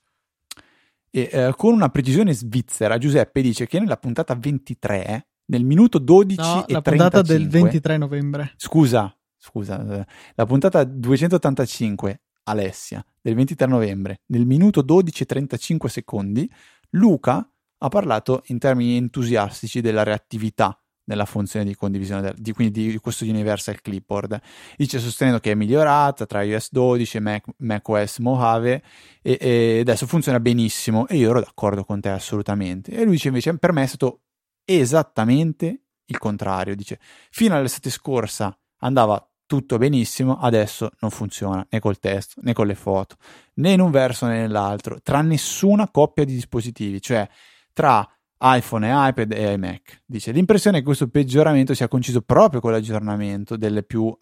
E, 1.11 1.29
eh, 1.31 1.53
con 1.55 1.75
una 1.75 1.91
precisione 1.91 2.33
svizzera, 2.33 2.97
Giuseppe 2.97 3.43
dice 3.43 3.67
che 3.67 3.79
nella 3.79 3.99
puntata 3.99 4.35
23, 4.35 5.27
nel 5.49 5.65
minuto 5.65 5.99
12 5.99 6.41
no, 6.41 6.67
e 6.67 6.73
la 6.73 6.81
35, 6.81 6.91
puntata 6.91 7.21
del 7.21 7.47
23 7.47 7.97
novembre. 7.99 8.55
Scusa, 8.57 9.15
scusa, 9.37 10.01
eh, 10.01 10.07
la 10.35 10.47
puntata 10.47 10.83
285, 10.85 12.23
Alessia, 12.45 13.05
del 13.21 13.35
23 13.35 13.67
novembre, 13.67 14.21
nel 14.29 14.47
minuto 14.47 14.81
12 14.81 15.23
e 15.23 15.27
35 15.27 15.91
secondi, 15.91 16.51
Luca 16.93 17.47
ha 17.77 17.89
parlato 17.89 18.45
in 18.47 18.59
termini 18.59 18.97
entusiastici 18.97 19.83
della 19.83 20.05
reattività 20.05 20.81
nella 21.07 21.25
funzione 21.25 21.65
di 21.65 21.75
condivisione 21.75 22.21
del, 22.21 22.35
di, 22.37 22.53
quindi 22.53 22.91
di 22.91 22.99
questo 22.99 23.25
Universal 23.25 23.81
Clipboard. 23.81 24.41
Dice 24.77 24.99
sostenendo 24.99 25.41
che 25.41 25.53
è 25.53 25.55
migliorata 25.55 26.27
tra 26.27 26.43
iOS 26.43 26.71
12 26.71 27.17
e 27.17 27.21
Mac, 27.21 27.45
macOS 27.59 28.19
Mojave 28.19 28.83
e, 29.23 29.39
e, 29.41 29.79
adesso 29.81 30.07
funziona 30.07 30.41
benissimo 30.41 31.07
e 31.09 31.17
io 31.17 31.31
ero 31.31 31.41
d'accordo 31.41 31.85
con 31.85 32.01
te 32.01 32.11
assolutamente. 32.11 32.93
E 32.93 33.03
lui 33.03 33.13
dice 33.13 33.29
invece 33.29 33.57
per 33.59 33.73
me 33.73 33.83
è 33.83 33.87
stato 33.87 34.21
esattamente 34.65 35.83
il 36.07 36.19
contrario. 36.19 36.75
Dice 36.75 36.99
fino 37.31 37.57
all'estate 37.57 37.91
scorsa 37.91 38.57
andava 38.79 39.27
tutto 39.47 39.79
benissimo, 39.79 40.39
adesso 40.39 40.91
non 41.01 41.11
funziona 41.11 41.65
né 41.71 41.79
col 41.79 42.01
testo 42.01 42.41
né 42.43 42.53
con 42.53 42.67
le 42.67 42.75
foto, 42.75 43.17
né 43.55 43.73
in 43.73 43.81
un 43.81 43.93
verso 43.93 44.27
né 44.27 44.41
nell'altro, 44.41 45.01
tra 45.01 45.23
nessuna 45.23 45.89
coppia 45.89 46.25
di 46.25 46.35
dispositivi, 46.35 47.01
cioè 47.01 47.29
tra 47.73 48.07
iPhone 48.39 48.87
e 48.87 49.09
iPad 49.09 49.33
e 49.33 49.53
iMac. 49.53 50.03
Dice 50.05 50.33
l'impressione 50.33 50.77
è 50.77 50.81
che 50.81 50.87
questo 50.87 51.09
peggioramento 51.09 51.75
sia 51.75 51.89
coinciso 51.89 52.23
proprio 52.23 52.61
con 52.61 52.73
l'aggiornamento 52.73 53.57
delle 53.57 53.83
più 53.83 54.03
uh, 54.05 54.17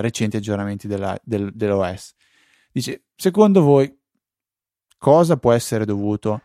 recenti 0.00 0.36
aggiornamenti 0.36 0.86
della, 0.86 1.18
del, 1.22 1.50
dell'OS. 1.54 2.14
Dice, 2.72 3.04
secondo 3.16 3.62
voi 3.62 3.92
cosa 4.98 5.36
può 5.36 5.52
essere 5.52 5.84
dovuto? 5.84 6.40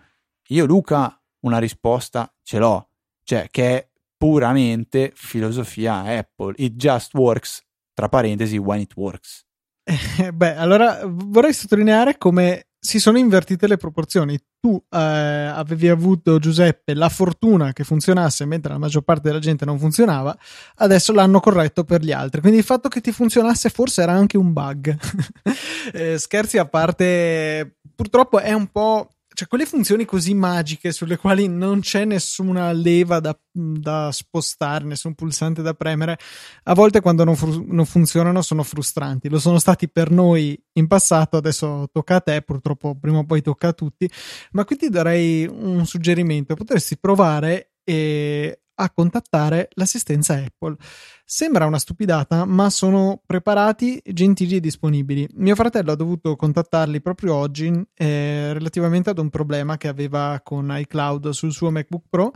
Io, 0.50 0.66
Luca, 0.66 1.20
una 1.42 1.58
risposta 1.58 2.32
ce 2.44 2.60
l'ho, 2.60 2.90
cioè 3.24 3.48
che 3.50 3.78
è 3.78 3.90
puramente 4.18 5.12
filosofia 5.16 6.04
Apple. 6.04 6.54
It 6.58 6.76
just 6.76 7.14
works, 7.14 7.64
tra 7.94 8.10
parentesi, 8.10 8.58
when 8.58 8.80
it 8.82 8.94
works. 8.96 9.46
Eh, 9.84 10.32
beh, 10.34 10.56
allora 10.56 11.02
vorrei 11.06 11.54
sottolineare 11.54 12.18
come 12.18 12.68
si 12.86 13.00
sono 13.00 13.18
invertite 13.18 13.68
le 13.68 13.78
proporzioni. 13.78 14.38
Tu 14.60 14.80
eh, 14.92 14.98
avevi 15.00 15.90
avuto, 15.90 16.38
Giuseppe, 16.38 16.94
la 16.94 17.10
fortuna 17.10 17.74
che 17.74 17.84
funzionasse 17.84 18.46
mentre 18.46 18.74
la 18.74 18.78
maggior 18.78 19.02
parte 19.02 19.28
della 19.28 19.40
gente 19.40 19.66
non 19.66 19.80
funzionava, 19.80 20.38
adesso 20.76 21.12
l'hanno 21.12 21.40
corretto 21.40 21.84
per 21.84 22.02
gli 22.02 22.12
altri. 22.12 22.42
Quindi 22.42 22.60
il 22.60 22.64
fatto 22.64 22.88
che 22.88 23.02
ti 23.02 23.12
funzionasse 23.12 23.70
forse 23.70 24.04
era 24.04 24.12
anche 24.12 24.38
un 24.38 24.54
bug. 24.54 24.96
eh, 25.94 26.20
scherzi 26.20 26.60
a 26.60 26.66
parte, 26.66 27.78
purtroppo 27.96 28.40
è 28.40 28.54
un 28.54 28.68
po' 28.68 29.10
cioè 29.36 29.48
quelle 29.48 29.66
funzioni 29.66 30.06
così 30.06 30.34
magiche 30.34 30.92
sulle 30.92 31.18
quali 31.18 31.48
non 31.48 31.82
c'è 31.82 32.06
nessuna 32.06 32.72
leva 32.72 33.20
da, 33.20 33.38
da 33.52 34.10
spostare, 34.12 34.86
nessun 34.86 35.14
pulsante 35.14 35.62
da 35.62 35.74
premere, 35.74 36.18
a 36.64 36.74
volte 36.74 37.02
quando 37.02 37.26
non, 37.26 37.36
fru- 37.36 37.66
non, 37.68 37.86
funzionano 37.86 38.42
sono 38.42 38.64
frustranti. 38.64 39.30
Lo 39.30 39.38
sono 39.38 39.60
stati 39.60 39.90
per 39.90 40.10
noi 40.10 40.60
in 40.74 40.88
passato, 40.88 41.38
adesso 41.38 41.90
tocca 41.92 42.16
a 42.16 42.22
te, 42.22 42.42
purtroppo 42.42 42.98
prima 42.98 43.20
o 43.20 43.26
poi 43.26 43.42
tocca 43.42 43.68
a 43.68 43.74
tutti, 43.74 44.10
ma 44.54 44.64
qui 44.64 44.78
ti 44.78 44.90
darei 44.90 45.46
un 45.46 45.86
suggerimento, 45.86 46.56
potresti 46.56 46.98
provare 46.98 47.74
e 47.84 48.62
a 48.76 48.92
contattare 48.92 49.70
l'assistenza 49.74 50.36
Apple. 50.36 50.76
Sembra 51.24 51.66
una 51.66 51.80
stupidata, 51.80 52.46
ma 52.46 52.70
sono 52.70 53.22
preparati, 53.26 54.02
gentili 54.04 54.58
e 54.58 54.60
disponibili. 54.60 55.28
Mio 55.36 55.56
fratello 55.56 55.92
ha 55.92 55.96
dovuto 55.96 56.36
contattarli 56.36 57.02
proprio 57.02 57.36
oggi 57.36 57.72
eh, 57.96 58.54
relativamente 58.54 59.10
ad 59.10 59.18
un 59.18 59.30
problema 59.30 59.78
che 59.78 59.88
aveva 59.88 60.42
con 60.44 60.74
iCloud 60.78 61.30
sul 61.30 61.52
suo 61.52 61.72
MacBook 61.72 62.06
Pro 62.10 62.32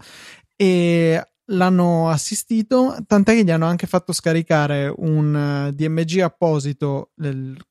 e 0.55 1.24
l'hanno 1.51 2.09
assistito, 2.09 2.95
tant'è 3.05 3.33
che 3.33 3.43
gli 3.43 3.51
hanno 3.51 3.65
anche 3.65 3.87
fatto 3.87 4.13
scaricare 4.13 4.93
un 4.97 5.35
eh, 5.67 5.73
DMG 5.73 6.19
apposito 6.19 7.11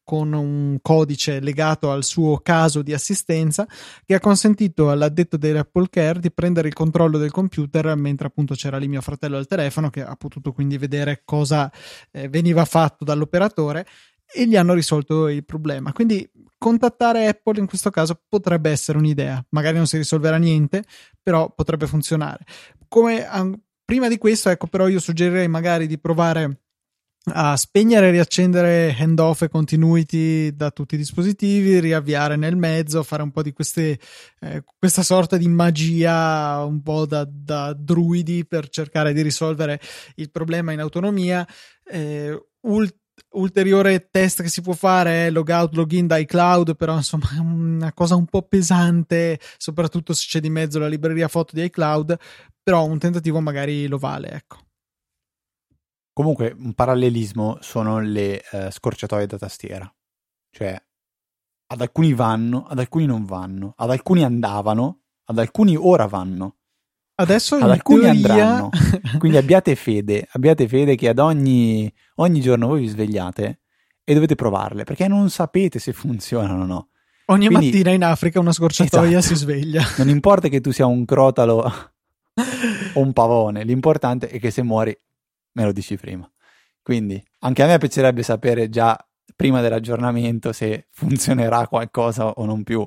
con 0.03 0.33
un 0.33 0.79
codice 0.81 1.41
legato 1.41 1.91
al 1.91 2.05
suo 2.05 2.39
caso 2.39 2.83
di 2.83 2.93
assistenza 2.93 3.67
che 4.05 4.15
ha 4.15 4.21
consentito 4.21 4.91
all'addetto 4.91 5.37
dell'Apple 5.37 5.89
Care 5.91 6.21
di 6.21 6.33
prendere 6.33 6.69
il 6.69 6.75
controllo 6.75 7.19
del 7.19 7.31
computer 7.31 7.95
mentre 7.97 8.27
appunto 8.27 8.55
c'era 8.55 8.79
lì 8.79 8.89
mio 8.89 9.01
fratello 9.01 9.37
al 9.37 9.47
telefono 9.47 9.91
che 9.91 10.03
ha 10.03 10.17
potuto 10.17 10.53
quindi 10.53 10.79
vedere 10.79 11.23
cosa 11.25 11.71
eh, 12.11 12.29
veniva 12.29 12.65
fatto 12.65 13.05
dall'operatore 13.05 13.87
e 14.31 14.47
gli 14.47 14.57
hanno 14.57 14.75
risolto 14.75 15.29
il 15.29 15.45
problema. 15.45 15.93
Quindi 15.93 16.29
contattare 16.59 17.29
Apple 17.29 17.61
in 17.61 17.67
questo 17.67 17.91
caso 17.91 18.21
potrebbe 18.29 18.71
essere 18.71 18.99
un'idea. 18.99 19.43
Magari 19.51 19.77
non 19.77 19.87
si 19.87 19.97
risolverà 19.97 20.37
niente, 20.37 20.85
però 21.23 21.53
potrebbe 21.55 21.87
funzionare. 21.87 22.45
Come 22.89 23.27
prima 23.89 24.09
di 24.09 24.19
questo, 24.19 24.51
ecco, 24.51 24.67
però 24.67 24.87
io 24.87 25.01
suggerirei 25.01 25.49
magari 25.49 25.87
di 25.87 25.99
provare 25.99 26.61
a 27.33 27.57
spegnere 27.57 28.09
e 28.09 28.11
riaccendere 28.11 28.95
handoff 28.99 29.41
e 29.41 29.49
continuity 29.49 30.55
da 30.55 30.71
tutti 30.71 30.95
i 30.95 30.99
dispositivi, 30.99 31.81
riavviare 31.81 32.37
nel 32.37 32.55
mezzo, 32.55 33.03
fare 33.03 33.23
un 33.23 33.31
po' 33.31 33.41
di 33.41 33.55
queste, 33.55 33.99
eh, 34.41 34.63
questa 34.79 35.03
sorta 35.03 35.39
di 35.39 35.49
magia 35.49 36.63
un 36.65 36.83
po' 36.83 37.07
da, 37.07 37.27
da, 37.27 37.73
druidi 37.73 38.45
per 38.45 38.69
cercare 38.69 39.15
di 39.15 39.23
risolvere 39.23 39.81
il 40.17 40.31
problema 40.31 40.73
in 40.73 40.81
autonomia. 40.81 41.49
Eh, 41.91 42.39
ult- 42.67 42.97
ulteriore 43.31 44.09
test 44.11 44.43
che 44.43 44.49
si 44.49 44.61
può 44.61 44.75
fare 44.75 45.27
è 45.27 45.31
logout, 45.31 45.75
login 45.75 46.07
da 46.07 46.19
iCloud, 46.19 46.77
però 46.77 46.95
insomma 46.95 47.31
è 47.35 47.39
una 47.39 47.93
cosa 47.95 48.17
un 48.17 48.27
po' 48.27 48.43
pesante, 48.43 49.41
soprattutto 49.57 50.13
se 50.13 50.27
c'è 50.29 50.41
di 50.41 50.51
mezzo 50.51 50.79
la 50.79 50.89
libreria 50.89 51.29
foto 51.29 51.55
di 51.55 51.65
iCloud, 51.65 52.17
però 52.69 52.85
un 52.85 52.99
tentativo 52.99 53.41
magari 53.41 53.87
lo 53.87 53.97
vale, 53.97 54.31
ecco. 54.31 54.59
Comunque 56.13 56.55
un 56.55 56.75
parallelismo 56.75 57.57
sono 57.63 57.99
le 57.99 58.43
uh, 58.53 58.69
scorciatoie 58.69 59.25
da 59.25 59.39
tastiera, 59.39 59.91
cioè 60.51 60.79
ad 61.71 61.81
alcuni 61.81 62.13
vanno, 62.13 62.67
ad 62.67 62.79
alcuni 62.79 63.07
non 63.07 63.25
vanno, 63.25 63.73
ad 63.75 63.91
alcuni 63.91 64.23
andavano, 64.23 65.05
ad 65.25 65.39
alcuni 65.39 65.77
ora 65.77 66.05
vanno. 66.05 66.57
Adesso 67.15 67.57
ad 67.57 67.71
alcuni 67.71 68.03
teoria... 68.03 68.11
andranno. 68.11 68.71
Quindi 69.17 69.39
abbiate 69.39 69.75
fede, 69.75 70.29
abbiate 70.33 70.69
fede 70.69 70.95
che 70.95 71.09
ad 71.09 71.21
ogni, 71.21 71.91
ogni 72.17 72.43
giorno 72.43 72.67
voi 72.67 72.81
vi 72.81 72.89
svegliate 72.89 73.61
e 74.05 74.13
dovete 74.13 74.35
provarle, 74.35 74.85
perché 74.85 75.09
non 75.09 75.31
sapete 75.31 75.79
se 75.79 75.95
funzionano 75.95 76.65
o 76.65 76.67
no. 76.67 76.89
Ogni 77.29 77.47
Quindi, 77.47 77.71
mattina 77.71 77.93
in 77.93 78.05
Africa 78.05 78.41
una 78.41 78.53
scorciatoia 78.53 79.17
esatto. 79.17 79.35
si 79.35 79.41
sveglia. 79.41 79.83
Non 79.97 80.11
importa 80.11 80.49
che 80.49 80.61
tu 80.61 80.71
sia 80.71 80.85
un 80.85 81.07
crotalo 81.07 81.65
o 82.95 83.01
un 83.01 83.13
pavone, 83.13 83.65
l'importante 83.65 84.29
è 84.29 84.39
che 84.39 84.51
se 84.51 84.63
muori 84.63 84.97
me 85.53 85.65
lo 85.65 85.73
dici 85.73 85.97
prima. 85.97 86.31
Quindi 86.83 87.23
anche 87.41 87.63
a 87.63 87.67
me 87.67 87.79
piacerebbe 87.79 88.23
sapere 88.23 88.69
già 88.69 88.97
prima 89.37 89.61
dell'aggiornamento 89.61 90.53
se 90.53 90.87
funzionerà 90.91 91.67
qualcosa 91.69 92.29
o 92.29 92.45
non 92.45 92.63
più. 92.65 92.85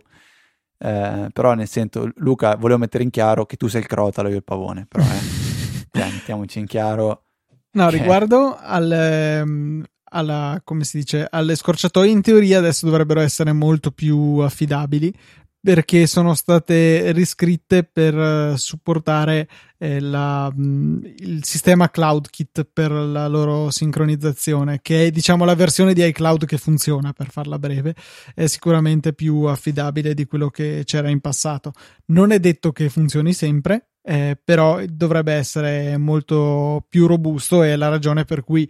Eh, 0.78 1.30
però 1.32 1.54
nel 1.54 1.68
senso, 1.68 2.10
Luca, 2.16 2.56
volevo 2.56 2.80
mettere 2.80 3.04
in 3.04 3.12
chiaro 3.12 3.46
che 3.46 3.58
tu 3.58 3.68
sei 3.68 3.82
il 3.82 3.88
crotalo 3.88 4.28
e 4.28 4.32
io 4.32 4.38
il 4.38 4.44
pavone, 4.44 4.88
però 4.90 5.04
eh, 5.04 5.88
cioè, 5.92 6.12
mettiamoci 6.12 6.60
in 6.60 6.66
chiaro. 6.66 7.26
No, 7.74 7.88
che... 7.88 7.98
riguardo 7.98 8.58
al, 8.60 9.42
um, 9.44 9.84
alla, 10.06 10.60
come 10.64 10.84
si 10.84 10.98
dice, 10.98 11.28
alle 11.30 11.56
scorciatoie, 11.56 12.10
in 12.10 12.22
teoria 12.22 12.58
adesso 12.58 12.86
dovrebbero 12.86 13.20
essere 13.22 13.54
molto 13.54 13.92
più 13.92 14.38
affidabili 14.40 15.14
perché 15.62 16.08
sono 16.08 16.34
state 16.34 17.12
riscritte 17.12 17.84
per 17.84 18.18
eh, 18.18 18.58
supportare 18.58 19.48
eh, 19.78 20.00
la, 20.00 20.52
mm, 20.52 21.04
il 21.20 21.44
sistema 21.44 21.90
CloudKit 21.90 22.68
per 22.74 22.92
la 22.92 23.28
loro 23.28 23.70
sincronizzazione, 23.70 24.80
che 24.82 25.06
è 25.06 25.12
diciamo 25.12 25.46
la 25.46 25.54
versione 25.54 25.94
di 25.94 26.04
iCloud 26.04 26.46
che 26.46 26.58
funziona, 26.58 27.14
per 27.14 27.30
farla 27.30 27.60
breve, 27.60 27.94
è 28.34 28.48
sicuramente 28.48 29.14
più 29.14 29.44
affidabile 29.44 30.16
di 30.16 30.26
quello 30.26 30.50
che 30.50 30.82
c'era 30.84 31.10
in 31.10 31.22
passato. 31.22 31.74
Non 32.08 32.32
è 32.32 32.40
detto 32.40 32.72
che 32.72 32.90
funzioni 32.90 33.32
sempre, 33.32 33.90
eh, 34.04 34.40
però 34.44 34.82
dovrebbe 34.88 35.34
essere 35.34 35.96
molto 35.98 36.84
più 36.90 37.06
robusto 37.06 37.62
e 37.62 37.74
è 37.74 37.76
la 37.76 37.90
ragione 37.90 38.26
per 38.26 38.44
cui 38.44 38.68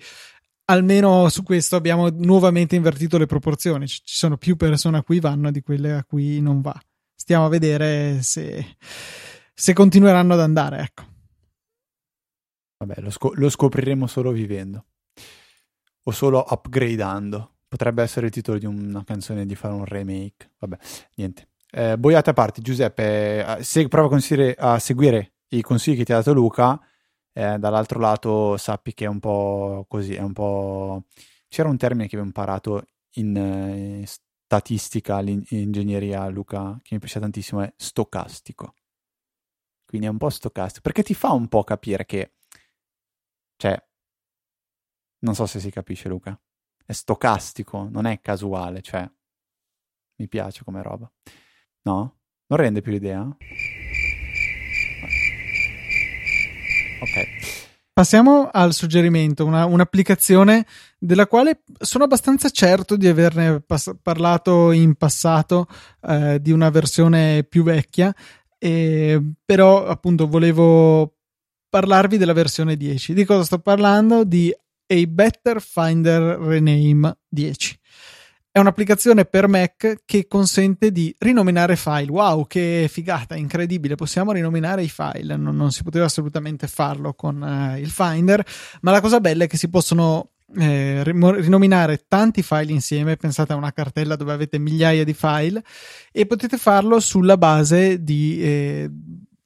almeno 0.65 1.29
su 1.29 1.43
questo 1.43 1.75
abbiamo 1.75 2.09
nuovamente 2.09 2.75
invertito 2.75 3.17
le 3.17 3.25
proporzioni. 3.25 3.87
Ci 3.87 4.01
sono 4.03 4.37
più 4.37 4.55
persone 4.55 4.97
a 4.97 5.03
cui 5.03 5.19
vanno 5.19 5.51
di 5.51 5.61
quelle 5.61 5.93
a 5.93 6.03
cui 6.03 6.41
non 6.41 6.61
va. 6.61 6.79
Stiamo 7.15 7.45
a 7.45 7.49
vedere 7.49 8.21
se, 8.21 8.77
se 9.53 9.73
continueranno 9.73 10.33
ad 10.33 10.39
andare, 10.39 10.81
ecco. 10.81 11.03
Vabbè, 12.77 13.01
lo, 13.01 13.11
scop- 13.11 13.35
lo 13.35 13.49
scopriremo 13.49 14.07
solo 14.07 14.31
vivendo 14.31 14.85
o 16.03 16.11
solo 16.11 16.43
upgradando. 16.49 17.57
Potrebbe 17.67 18.01
essere 18.03 18.25
il 18.25 18.31
titolo 18.31 18.57
di 18.57 18.65
una 18.65 19.03
canzone 19.03 19.45
di 19.45 19.55
fare 19.55 19.73
un 19.73 19.85
remake. 19.85 20.51
Vabbè, 20.57 20.77
niente. 21.15 21.49
Eh, 21.69 21.97
boiate 21.97 22.31
a 22.31 22.33
parte, 22.33 22.61
Giuseppe, 22.61 23.57
eh, 23.57 23.63
se 23.63 23.87
prova 23.87 24.13
a, 24.13 24.73
a 24.73 24.79
seguire 24.79 25.33
i 25.49 25.61
consigli 25.61 25.97
che 25.97 26.05
ti 26.05 26.11
ha 26.11 26.17
dato 26.17 26.33
Luca 26.33 26.79
eh, 27.33 27.57
dall'altro 27.57 27.99
lato 27.99 28.57
sappi 28.57 28.93
che 28.93 29.05
è 29.05 29.07
un 29.07 29.19
po' 29.19 29.85
così, 29.87 30.15
è 30.15 30.21
un 30.21 30.33
po'... 30.33 31.05
C'era 31.47 31.69
un 31.69 31.77
termine 31.77 32.07
che 32.07 32.15
avevo 32.15 32.27
imparato 32.27 32.85
in 33.15 33.35
eh, 33.35 34.05
statistica, 34.05 35.19
in 35.21 35.43
ingegneria, 35.49 36.27
Luca, 36.27 36.77
che 36.81 36.93
mi 36.93 36.99
piace 36.99 37.19
tantissimo, 37.19 37.61
è 37.61 37.73
stocastico. 37.75 38.75
Quindi 39.85 40.07
è 40.07 40.09
un 40.09 40.17
po' 40.17 40.29
stocastico, 40.29 40.81
perché 40.81 41.03
ti 41.03 41.13
fa 41.13 41.31
un 41.31 41.47
po' 41.47 41.63
capire 41.63 42.05
che... 42.05 42.33
Cioè, 43.57 43.81
non 45.19 45.35
so 45.35 45.45
se 45.45 45.59
si 45.59 45.69
capisce 45.69 46.09
Luca, 46.09 46.39
è 46.85 46.91
stocastico, 46.93 47.87
non 47.89 48.05
è 48.05 48.19
casuale, 48.21 48.81
cioè... 48.81 49.09
Mi 50.15 50.27
piace 50.27 50.63
come 50.63 50.83
roba. 50.83 51.11
No? 51.83 52.19
Non 52.47 52.59
rende 52.59 52.81
più 52.81 52.91
l'idea? 52.91 53.25
Ok. 57.01 57.27
Passiamo 57.93 58.49
al 58.51 58.73
suggerimento, 58.73 59.45
una, 59.45 59.65
un'applicazione 59.65 60.65
della 60.97 61.27
quale 61.27 61.63
sono 61.77 62.05
abbastanza 62.05 62.49
certo 62.49 62.95
di 62.95 63.07
averne 63.07 63.59
pas- 63.59 63.95
parlato 64.01 64.71
in 64.71 64.95
passato, 64.95 65.67
eh, 66.07 66.39
di 66.41 66.51
una 66.51 66.69
versione 66.69 67.43
più 67.43 67.63
vecchia, 67.63 68.15
eh, 68.57 69.21
però 69.43 69.87
appunto 69.87 70.27
volevo 70.27 71.17
parlarvi 71.69 72.17
della 72.17 72.33
versione 72.33 72.77
10. 72.77 73.13
Di 73.13 73.25
cosa 73.25 73.43
sto 73.43 73.59
parlando? 73.59 74.23
Di 74.23 74.53
A 74.53 75.05
Better 75.07 75.61
Finder 75.61 76.39
Rename 76.39 77.17
10. 77.27 77.77
È 78.53 78.59
un'applicazione 78.59 79.23
per 79.23 79.47
Mac 79.47 80.01
che 80.03 80.27
consente 80.27 80.91
di 80.91 81.15
rinominare 81.19 81.77
file. 81.77 82.11
Wow, 82.11 82.47
che 82.47 82.87
figata, 82.91 83.37
incredibile! 83.37 83.95
Possiamo 83.95 84.33
rinominare 84.33 84.83
i 84.83 84.89
file. 84.89 85.37
Non, 85.37 85.55
non 85.55 85.71
si 85.71 85.83
poteva 85.83 86.03
assolutamente 86.03 86.67
farlo 86.67 87.13
con 87.13 87.41
uh, 87.41 87.77
il 87.79 87.89
Finder, 87.89 88.45
ma 88.81 88.91
la 88.91 88.99
cosa 88.99 89.21
bella 89.21 89.45
è 89.45 89.47
che 89.47 89.55
si 89.55 89.69
possono 89.69 90.31
eh, 90.57 91.01
rinominare 91.01 92.03
tanti 92.09 92.43
file 92.43 92.73
insieme. 92.73 93.15
Pensate 93.15 93.53
a 93.53 93.55
una 93.55 93.71
cartella 93.71 94.17
dove 94.17 94.33
avete 94.33 94.59
migliaia 94.59 95.05
di 95.05 95.13
file 95.13 95.63
e 96.11 96.25
potete 96.25 96.57
farlo 96.57 96.99
sulla 96.99 97.37
base 97.37 98.03
di 98.03 98.41
eh, 98.43 98.91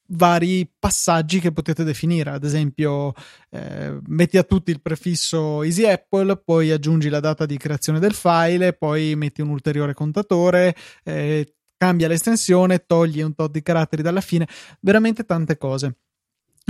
vari 0.07 0.69
passaggi 0.77 1.39
che 1.39 1.51
potete 1.51 1.83
definire. 1.83 2.31
Ad 2.31 2.43
esempio, 2.43 3.13
eh, 3.49 3.97
metti 4.07 4.37
a 4.37 4.43
tutti 4.43 4.71
il 4.71 4.81
prefisso 4.81 5.63
Easy 5.63 5.85
Apple, 5.85 6.37
poi 6.37 6.71
aggiungi 6.71 7.09
la 7.09 7.19
data 7.19 7.45
di 7.45 7.57
creazione 7.57 7.99
del 7.99 8.13
file, 8.13 8.73
poi 8.73 9.15
metti 9.15 9.41
un 9.41 9.49
ulteriore 9.49 9.93
contatore, 9.93 10.75
eh, 11.03 11.55
cambia 11.77 12.07
l'estensione, 12.07 12.85
togli 12.85 13.21
un 13.21 13.35
tot 13.35 13.51
di 13.51 13.61
caratteri 13.61 14.01
dalla 14.01 14.21
fine, 14.21 14.47
veramente 14.81 15.25
tante 15.25 15.57
cose. 15.57 15.97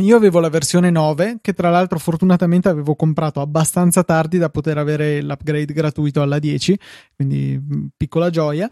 Io 0.02 0.18
avevo 0.18 0.42
la 0.42 0.50
versione 0.50 0.90
9, 0.90 1.38
che 1.40 1.54
tra 1.54 1.70
l'altro 1.70 2.00
fortunatamente 2.00 2.68
avevo 2.68 2.96
comprato 2.96 3.40
abbastanza 3.40 4.04
tardi 4.04 4.38
da 4.38 4.50
poter 4.50 4.78
avere 4.78 5.22
l'upgrade 5.22 5.72
gratuito 5.72 6.22
alla 6.22 6.38
10, 6.38 6.78
quindi 7.16 7.58
mm, 7.58 7.86
piccola 7.96 8.30
gioia. 8.30 8.70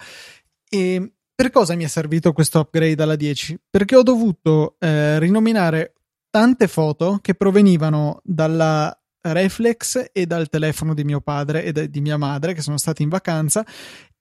E 0.68 1.14
per 1.36 1.50
cosa 1.50 1.76
mi 1.76 1.84
è 1.84 1.88
servito 1.88 2.32
questo 2.32 2.60
upgrade 2.60 3.02
alla 3.02 3.16
10? 3.16 3.60
Perché 3.70 3.96
ho 3.96 4.04
dovuto 4.04 4.76
eh, 4.80 5.20
rinominare 5.20 5.94
tante 6.30 6.68
foto 6.68 7.20
che 7.22 7.36
provenivano 7.36 8.20
dalla 8.24 8.96
reflex 9.22 10.10
e 10.12 10.26
dal 10.26 10.50
telefono 10.50 10.94
di 10.94 11.04
mio 11.04 11.22
padre 11.22 11.64
e 11.64 11.90
di 11.90 12.02
mia 12.02 12.18
madre 12.18 12.54
che 12.54 12.62
sono 12.62 12.78
stati 12.78 13.04
in 13.04 13.10
vacanza 13.10 13.66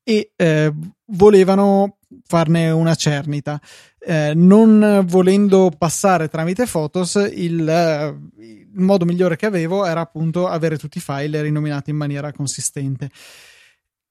e 0.04 0.32
eh, 0.36 0.72
volevano 1.06 1.98
farne 2.24 2.70
una 2.70 2.94
cernita. 2.94 3.60
Eh, 3.98 4.32
non 4.34 5.04
volendo 5.06 5.70
passare 5.76 6.28
tramite 6.28 6.66
Photos, 6.66 7.14
il, 7.14 7.68
eh, 7.68 8.16
il 8.40 8.68
modo 8.74 9.04
migliore 9.04 9.36
che 9.36 9.46
avevo 9.46 9.86
era 9.86 10.00
appunto 10.00 10.48
avere 10.48 10.76
tutti 10.76 10.98
i 10.98 11.02
file 11.02 11.42
rinominati 11.42 11.90
in 11.90 11.96
maniera 11.96 12.32
consistente 12.32 13.10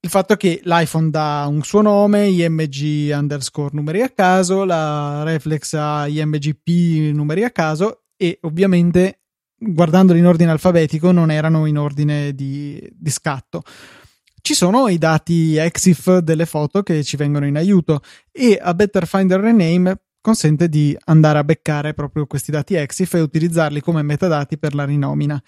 il 0.04 0.10
fatto 0.10 0.34
che 0.34 0.60
l'iPhone 0.64 1.10
dà 1.10 1.46
un 1.48 1.62
suo 1.62 1.80
nome, 1.80 2.26
IMG 2.26 3.12
underscore 3.14 3.70
numeri 3.72 4.02
a 4.02 4.10
caso, 4.10 4.64
la 4.64 5.22
Reflex 5.22 5.74
ha 5.74 6.08
IMGP 6.08 7.14
numeri 7.14 7.44
a 7.44 7.52
caso 7.52 8.02
e 8.16 8.38
ovviamente 8.42 9.20
guardandoli 9.56 10.18
in 10.18 10.26
ordine 10.26 10.50
alfabetico 10.50 11.12
non 11.12 11.30
erano 11.30 11.66
in 11.66 11.78
ordine 11.78 12.34
di, 12.34 12.84
di 12.92 13.10
scatto. 13.10 13.62
Ci 14.40 14.54
sono 14.54 14.88
i 14.88 14.98
dati 14.98 15.54
EXIF 15.54 16.18
delle 16.18 16.46
foto 16.46 16.82
che 16.82 17.04
ci 17.04 17.16
vengono 17.16 17.46
in 17.46 17.56
aiuto 17.56 18.00
e 18.32 18.58
a 18.60 18.74
Better 18.74 19.06
Finder 19.06 19.38
Rename 19.38 20.00
consente 20.20 20.68
di 20.68 20.96
andare 21.04 21.38
a 21.38 21.44
beccare 21.44 21.94
proprio 21.94 22.26
questi 22.26 22.50
dati 22.50 22.74
EXIF 22.74 23.14
e 23.14 23.20
utilizzarli 23.20 23.80
come 23.80 24.02
metadati 24.02 24.58
per 24.58 24.74
la 24.74 24.84
rinomina. 24.84 25.40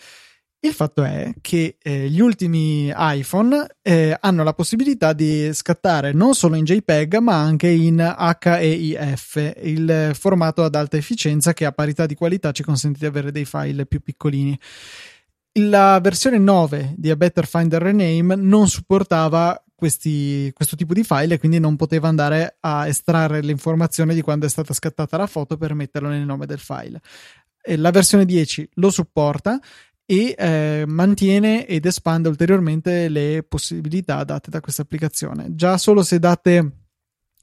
Il 0.64 0.72
fatto 0.72 1.02
è 1.02 1.30
che 1.42 1.76
eh, 1.78 2.08
gli 2.08 2.20
ultimi 2.20 2.90
iPhone 2.96 3.66
eh, 3.82 4.16
hanno 4.18 4.42
la 4.42 4.54
possibilità 4.54 5.12
di 5.12 5.52
scattare 5.52 6.12
non 6.12 6.34
solo 6.34 6.56
in 6.56 6.64
JPEG 6.64 7.18
ma 7.18 7.34
anche 7.34 7.68
in 7.68 8.00
HEIF, 8.00 9.56
il 9.62 10.12
formato 10.14 10.64
ad 10.64 10.74
alta 10.74 10.96
efficienza 10.96 11.52
che 11.52 11.66
a 11.66 11.72
parità 11.72 12.06
di 12.06 12.14
qualità 12.14 12.50
ci 12.52 12.62
consente 12.62 13.00
di 13.00 13.04
avere 13.04 13.30
dei 13.30 13.44
file 13.44 13.84
più 13.84 14.00
piccolini. 14.00 14.58
La 15.58 16.00
versione 16.00 16.38
9 16.38 16.94
di 16.96 17.10
A 17.10 17.16
Better 17.16 17.46
Finder 17.46 17.82
Rename 17.82 18.34
non 18.34 18.66
supportava 18.66 19.62
questi, 19.74 20.50
questo 20.54 20.76
tipo 20.76 20.94
di 20.94 21.04
file 21.04 21.34
e 21.34 21.38
quindi 21.38 21.58
non 21.58 21.76
poteva 21.76 22.08
andare 22.08 22.56
a 22.60 22.88
estrarre 22.88 23.42
l'informazione 23.42 24.14
di 24.14 24.22
quando 24.22 24.46
è 24.46 24.48
stata 24.48 24.72
scattata 24.72 25.18
la 25.18 25.26
foto 25.26 25.58
per 25.58 25.74
metterlo 25.74 26.08
nel 26.08 26.24
nome 26.24 26.46
del 26.46 26.58
file. 26.58 27.02
La 27.76 27.90
versione 27.90 28.24
10 28.24 28.70
lo 28.74 28.90
supporta 28.90 29.58
e 30.06 30.34
eh, 30.36 30.84
mantiene 30.86 31.66
ed 31.66 31.86
espande 31.86 32.28
ulteriormente 32.28 33.08
le 33.08 33.44
possibilità 33.46 34.22
date 34.24 34.50
da 34.50 34.60
questa 34.60 34.82
applicazione. 34.82 35.54
Già 35.54 35.78
solo 35.78 36.02
se 36.02 36.18
date 36.18 36.84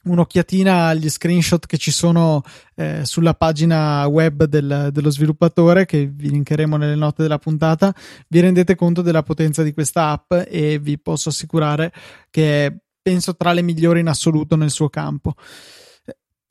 un'occhiatina 0.03 0.87
agli 0.87 1.09
screenshot 1.09 1.65
che 1.65 1.77
ci 1.77 1.91
sono 1.91 2.41
eh, 2.75 3.01
sulla 3.03 3.35
pagina 3.35 4.05
web 4.07 4.45
del, 4.45 4.89
dello 4.91 5.11
sviluppatore 5.11 5.85
che 5.85 6.07
vi 6.07 6.31
linkeremo 6.31 6.75
nelle 6.75 6.95
note 6.95 7.21
della 7.21 7.37
puntata 7.37 7.93
vi 8.27 8.39
rendete 8.39 8.73
conto 8.73 9.03
della 9.03 9.21
potenza 9.21 9.61
di 9.61 9.73
questa 9.73 10.09
app 10.09 10.33
e 10.47 10.79
vi 10.79 10.97
posso 10.97 11.29
assicurare 11.29 11.93
che 12.31 12.65
è 12.65 12.75
penso 12.99 13.35
tra 13.35 13.53
le 13.53 13.61
migliori 13.61 13.99
in 13.99 14.07
assoluto 14.07 14.55
nel 14.55 14.71
suo 14.71 14.89
campo 14.89 15.35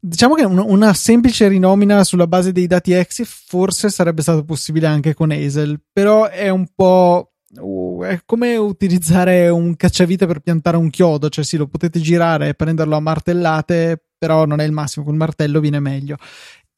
Diciamo 0.02 0.34
che 0.34 0.44
una 0.44 0.94
semplice 0.94 1.46
rinomina 1.48 2.04
sulla 2.04 2.26
base 2.26 2.52
dei 2.52 2.66
dati 2.66 2.92
EXIF 2.92 3.44
forse 3.46 3.90
sarebbe 3.90 4.22
stato 4.22 4.44
possibile 4.44 4.86
anche 4.86 5.12
con 5.12 5.30
Hazel, 5.30 5.78
però 5.92 6.26
è 6.26 6.48
un 6.48 6.66
po'. 6.74 7.32
Uh, 7.52 8.02
è 8.04 8.20
come 8.24 8.56
utilizzare 8.56 9.48
un 9.48 9.74
cacciavite 9.76 10.24
per 10.26 10.38
piantare 10.38 10.76
un 10.76 10.88
chiodo, 10.88 11.28
cioè 11.28 11.44
sì, 11.44 11.56
lo 11.56 11.66
potete 11.66 12.00
girare 12.00 12.48
e 12.48 12.54
prenderlo 12.54 12.96
a 12.96 13.00
martellate, 13.00 14.02
però 14.16 14.46
non 14.46 14.60
è 14.60 14.64
il 14.64 14.72
massimo, 14.72 15.04
con 15.04 15.14
il 15.14 15.20
martello 15.20 15.60
viene 15.60 15.80
meglio. 15.80 16.16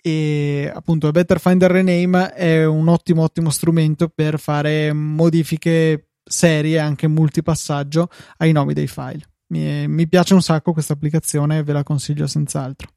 E 0.01 0.69
appunto, 0.75 1.11
Better 1.13 1.39
Finder 1.39 1.71
Rename 1.71 2.33
è 2.33 2.65
un 2.65 2.89
ottimo, 2.89 3.23
ottimo 3.23 3.51
strumento 3.51 4.09
per 4.09 4.41
fare 4.41 4.93
modifiche 4.93 6.09
serie, 6.25 6.81
anche 6.81 7.07
multipassaggio, 7.07 8.09
ai 8.39 8.51
nomi 8.51 8.73
dei 8.73 8.89
file. 8.89 9.23
Mi, 9.49 9.87
mi 9.87 10.09
piace 10.09 10.35
un 10.35 10.43
sacco 10.43 10.73
questa 10.73 10.95
applicazione 10.95 11.63
ve 11.63 11.73
la 11.73 11.85
consiglio 11.85 12.27
senz'altro. 12.27 12.89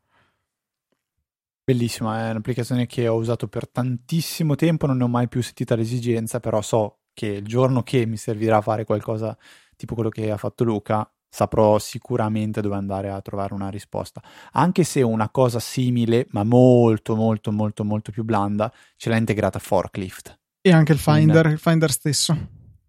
Bellissima, 1.67 2.27
è 2.27 2.29
un'applicazione 2.29 2.85
che 2.85 3.07
ho 3.07 3.15
usato 3.15 3.47
per 3.47 3.67
tantissimo 3.67 4.53
tempo, 4.53 4.85
non 4.85 4.97
ne 4.97 5.03
ho 5.03 5.07
mai 5.07 5.27
più 5.27 5.41
sentita 5.41 5.75
l'esigenza, 5.75 6.39
però 6.39 6.61
so 6.61 6.99
che 7.11 7.25
il 7.25 7.43
giorno 7.43 7.81
che 7.81 8.05
mi 8.05 8.17
servirà 8.17 8.57
a 8.57 8.61
fare 8.61 8.85
qualcosa 8.85 9.35
tipo 9.75 9.95
quello 9.95 10.09
che 10.09 10.29
ha 10.29 10.37
fatto 10.37 10.63
Luca, 10.63 11.11
saprò 11.27 11.79
sicuramente 11.79 12.61
dove 12.61 12.75
andare 12.75 13.09
a 13.09 13.19
trovare 13.19 13.55
una 13.55 13.69
risposta. 13.69 14.21
Anche 14.51 14.83
se 14.83 15.01
una 15.01 15.29
cosa 15.29 15.59
simile, 15.59 16.27
ma 16.29 16.43
molto, 16.43 17.15
molto, 17.15 17.51
molto, 17.51 17.83
molto 17.83 18.11
più 18.11 18.23
blanda, 18.23 18.71
ce 18.95 19.09
l'ha 19.09 19.17
integrata 19.17 19.57
Forklift. 19.57 20.39
E 20.61 20.71
anche 20.71 20.91
il 20.91 20.99
Finder, 20.99 21.47
un, 21.47 21.51
il 21.53 21.57
Finder 21.57 21.91
stesso. 21.91 22.37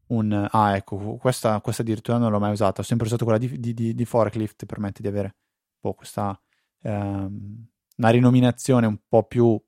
Un, 0.08 0.48
ah, 0.50 0.76
ecco, 0.76 1.16
questa, 1.16 1.62
questa 1.62 1.80
addirittura 1.80 2.18
non 2.18 2.30
l'ho 2.30 2.38
mai 2.38 2.52
usata. 2.52 2.82
Ho 2.82 2.84
sempre 2.84 3.06
usato 3.06 3.24
quella 3.24 3.38
di, 3.38 3.58
di, 3.58 3.72
di, 3.72 3.94
di 3.94 4.04
Forklift, 4.04 4.66
permette 4.66 5.00
di 5.00 5.08
avere 5.08 5.34
boh, 5.80 5.94
questa... 5.94 6.38
Um, 6.82 7.66
una 7.96 8.10
rinominazione 8.10 8.86
un 8.86 8.98
po' 9.08 9.24
più 9.24 9.60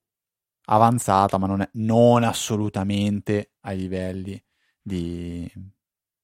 avanzata, 0.66 1.38
ma 1.38 1.46
non, 1.46 1.62
è, 1.62 1.68
non 1.74 2.24
assolutamente 2.24 3.52
ai 3.60 3.78
livelli 3.78 4.42
di, 4.80 5.50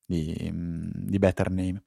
di, 0.04 0.50
di 0.52 1.18
Better 1.18 1.50
Name. 1.50 1.82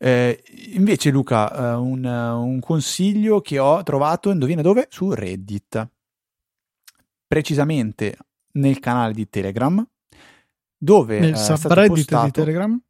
Eh, 0.00 0.42
invece, 0.74 1.10
Luca, 1.10 1.52
eh, 1.52 1.74
un, 1.74 2.04
un, 2.04 2.60
consiglio 2.60 3.40
che 3.40 3.58
ho 3.58 3.82
trovato, 3.82 4.30
indovina 4.30 4.62
dove? 4.62 4.86
Su 4.90 5.12
Reddit, 5.12 5.88
precisamente 7.26 8.16
nel 8.52 8.78
canale 8.78 9.12
di 9.12 9.28
Telegram, 9.28 9.86
dove 10.76 11.18
nel 11.18 11.36
subreddit 11.36 11.88
postato... 11.88 12.24
di 12.26 12.30
Telegram. 12.30 12.80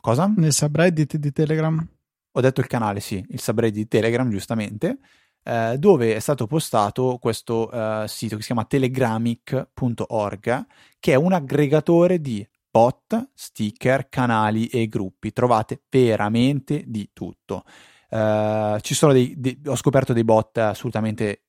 Cosa? 0.00 0.32
Nel 0.36 0.52
subreddit 0.52 1.16
di 1.16 1.32
Telegram. 1.32 1.88
Ho 2.34 2.40
detto 2.40 2.60
il 2.60 2.66
canale, 2.66 3.00
sì, 3.00 3.22
il 3.28 3.40
subreddit 3.40 3.82
di 3.82 3.88
Telegram, 3.88 4.30
giustamente 4.30 4.98
eh, 5.44 5.76
dove 5.78 6.14
è 6.14 6.18
stato 6.18 6.46
postato 6.46 7.18
questo 7.20 7.70
eh, 7.70 8.04
sito 8.08 8.36
che 8.36 8.42
si 8.42 8.48
chiama 8.48 8.64
telegramic.org, 8.64 10.66
che 10.98 11.12
è 11.12 11.16
un 11.16 11.32
aggregatore 11.32 12.20
di 12.20 12.46
bot, 12.70 13.30
sticker, 13.34 14.08
canali 14.08 14.66
e 14.66 14.88
gruppi. 14.88 15.32
Trovate 15.32 15.82
veramente 15.90 16.84
di 16.86 17.10
tutto. 17.12 17.64
Uh, 18.08 18.78
ci 18.80 18.94
sono 18.94 19.12
dei, 19.12 19.34
dei, 19.38 19.58
ho 19.64 19.74
scoperto 19.74 20.12
dei 20.12 20.24
bot 20.24 20.58
assolutamente 20.58 21.44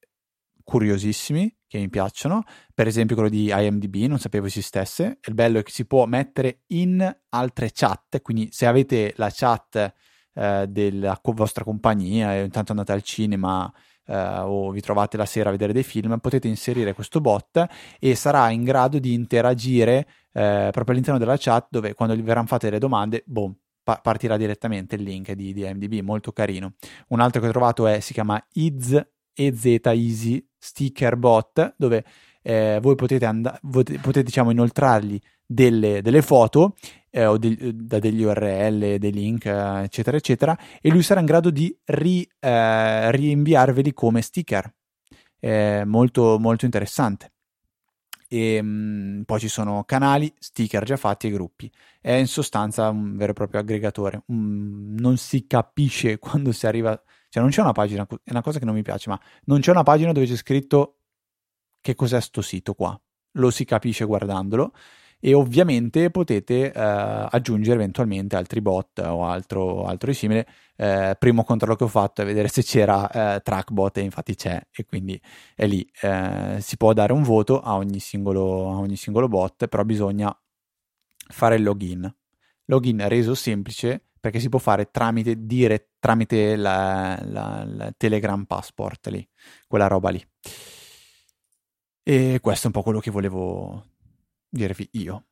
curiosissimi 0.63 1.53
che 1.67 1.77
mi 1.77 1.89
piacciono, 1.89 2.43
per 2.73 2.87
esempio 2.87 3.15
quello 3.15 3.29
di 3.29 3.51
IMDb, 3.51 4.07
non 4.07 4.19
sapevo 4.19 4.45
esistesse. 4.45 5.19
Il 5.27 5.33
bello 5.33 5.59
è 5.59 5.63
che 5.63 5.71
si 5.71 5.85
può 5.85 6.05
mettere 6.05 6.61
in 6.67 7.15
altre 7.29 7.71
chat, 7.73 8.21
quindi 8.21 8.49
se 8.51 8.65
avete 8.65 9.13
la 9.17 9.29
chat 9.33 9.93
eh, 10.33 10.65
della 10.67 11.19
vostra 11.21 11.63
compagnia 11.63 12.35
e 12.35 12.43
intanto 12.43 12.71
andate 12.71 12.91
al 12.91 13.01
cinema 13.01 13.71
eh, 14.05 14.15
o 14.15 14.71
vi 14.71 14.81
trovate 14.81 15.17
la 15.17 15.25
sera 15.25 15.49
a 15.49 15.51
vedere 15.51 15.73
dei 15.73 15.83
film, 15.83 16.17
potete 16.19 16.47
inserire 16.47 16.93
questo 16.93 17.21
bot 17.21 17.65
e 17.99 18.15
sarà 18.15 18.49
in 18.49 18.63
grado 18.63 18.99
di 18.99 19.13
interagire 19.13 20.07
eh, 20.33 20.69
proprio 20.71 20.91
all'interno 20.91 21.19
della 21.19 21.37
chat 21.37 21.67
dove 21.69 21.93
quando 21.93 22.15
gli 22.15 22.21
verranno 22.21 22.47
fatte 22.47 22.69
le 22.69 22.79
domande, 22.79 23.23
boom, 23.25 23.55
pa- 23.83 23.99
partirà 24.01 24.37
direttamente 24.37 24.95
il 24.95 25.03
link 25.03 25.31
di, 25.33 25.53
di 25.53 25.63
MDB, 25.63 25.99
molto 26.03 26.31
carino. 26.31 26.73
Un 27.09 27.19
altro 27.19 27.41
che 27.41 27.47
ho 27.47 27.51
trovato 27.51 27.85
è, 27.87 27.99
si 27.99 28.13
chiama 28.13 28.43
Iz, 28.53 28.99
EZ 29.33 29.65
Easy 29.83 30.45
Sticker 30.57 31.17
Bot, 31.17 31.75
dove 31.77 32.03
eh, 32.41 32.79
voi 32.81 32.95
potete, 32.95 33.25
and- 33.25 33.59
potete 33.61 34.23
diciamo, 34.23 34.51
inoltrargli 34.51 35.19
delle, 35.45 36.01
delle 36.01 36.21
foto 36.21 36.75
eh, 37.15 37.25
o 37.27 37.37
de- 37.37 37.75
da 37.75 37.99
degli 37.99 38.23
URL, 38.23 38.97
dei 38.97 39.11
link, 39.11 39.45
eh, 39.45 39.83
eccetera, 39.83 40.17
eccetera, 40.17 40.57
e 40.81 40.89
lui 40.89 41.03
sarà 41.03 41.19
in 41.19 41.27
grado 41.27 41.51
di 41.51 41.75
ri- 41.85 42.27
eh, 42.39 43.11
rinviarveli 43.11 43.93
come 43.93 44.21
sticker. 44.21 44.73
molto, 45.85 46.39
molto 46.39 46.65
interessante. 46.65 47.33
E, 48.29 48.61
mh, 48.61 48.67
mm, 48.67 49.21
poi 49.23 49.39
ci 49.39 49.47
sono 49.47 49.83
canali, 49.83 50.33
sticker 50.39 50.83
già 50.83 50.97
fatti 50.97 51.27
e 51.27 51.31
gruppi. 51.31 51.71
È 52.01 52.11
in 52.13 52.27
sostanza 52.27 52.89
un 52.89 53.15
vero 53.15 53.31
e 53.31 53.33
proprio 53.35 53.59
aggregatore. 53.59 54.23
Um, 54.27 54.95
non 54.97 55.17
si 55.17 55.45
capisce 55.45 56.17
quando 56.19 56.51
si 56.51 56.65
arriva, 56.65 56.99
cioè 57.29 57.43
non 57.43 57.51
c'è 57.51 57.61
una 57.61 57.73
pagina, 57.73 58.07
è 58.23 58.31
una 58.31 58.41
cosa 58.41 58.57
che 58.59 58.65
non 58.65 58.73
mi 58.73 58.81
piace, 58.81 59.09
ma 59.09 59.19
non 59.45 59.59
c'è 59.59 59.71
una 59.71 59.83
pagina 59.83 60.13
dove 60.13 60.25
c'è 60.25 60.35
scritto 60.35 60.99
che 61.81 61.93
cos'è 61.95 62.21
sto 62.21 62.41
sito 62.41 62.73
qua. 62.73 62.99
Lo 63.33 63.51
si 63.51 63.65
capisce 63.65 64.05
guardandolo 64.05 64.73
e 65.25 65.33
ovviamente 65.33 66.09
potete 66.09 66.73
eh, 66.73 66.73
aggiungere 66.73 67.75
eventualmente 67.75 68.35
altri 68.35 68.59
bot 68.59 68.99
o 68.99 69.25
altro, 69.25 69.85
altro 69.85 70.11
di 70.11 70.17
simile. 70.17 70.45
Eh, 70.75 71.15
primo 71.17 71.45
controllo 71.45 71.77
che 71.77 71.85
ho 71.85 71.87
fatto 71.87 72.21
è 72.21 72.25
vedere 72.25 72.49
se 72.49 72.61
c'era 72.61 73.35
eh, 73.35 73.39
trackbot 73.39 73.99
e 73.99 74.01
infatti 74.01 74.35
c'è 74.35 74.61
e 74.69 74.83
quindi 74.83 75.17
è 75.55 75.65
lì. 75.65 75.89
Eh, 76.01 76.57
si 76.59 76.75
può 76.75 76.91
dare 76.91 77.13
un 77.13 77.23
voto 77.23 77.61
a 77.61 77.75
ogni, 77.75 77.99
singolo, 77.99 78.69
a 78.71 78.79
ogni 78.79 78.97
singolo 78.97 79.29
bot, 79.29 79.67
però 79.67 79.85
bisogna 79.85 80.37
fare 81.29 81.55
il 81.55 81.63
login. 81.63 82.13
Login 82.65 83.07
reso 83.07 83.33
semplice 83.33 84.09
perché 84.19 84.41
si 84.41 84.49
può 84.49 84.59
fare 84.59 84.91
tramite, 84.91 85.45
dire, 85.45 85.91
tramite 85.99 86.57
la, 86.57 87.17
la, 87.23 87.63
la 87.65 87.93
Telegram 87.95 88.43
Passport 88.43 89.07
lì, 89.07 89.25
quella 89.69 89.87
roba 89.87 90.09
lì. 90.09 90.21
E 92.03 92.39
questo 92.41 92.63
è 92.63 92.67
un 92.67 92.73
po' 92.73 92.83
quello 92.83 92.99
che 92.99 93.09
volevo 93.09 93.91
dirvi 94.53 94.87
io. 94.93 95.25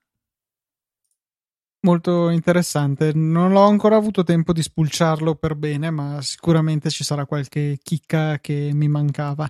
Molto 1.84 2.30
interessante. 2.30 3.12
Non 3.14 3.56
ho 3.56 3.66
ancora 3.66 3.96
avuto 3.96 4.24
tempo 4.24 4.54
di 4.54 4.62
spulciarlo 4.62 5.36
per 5.36 5.56
bene, 5.56 5.90
ma 5.90 6.22
sicuramente 6.22 6.90
ci 6.90 7.04
sarà 7.04 7.26
qualche 7.26 7.80
chicca 7.82 8.40
che 8.40 8.70
mi 8.74 8.88
mancava. 8.88 9.50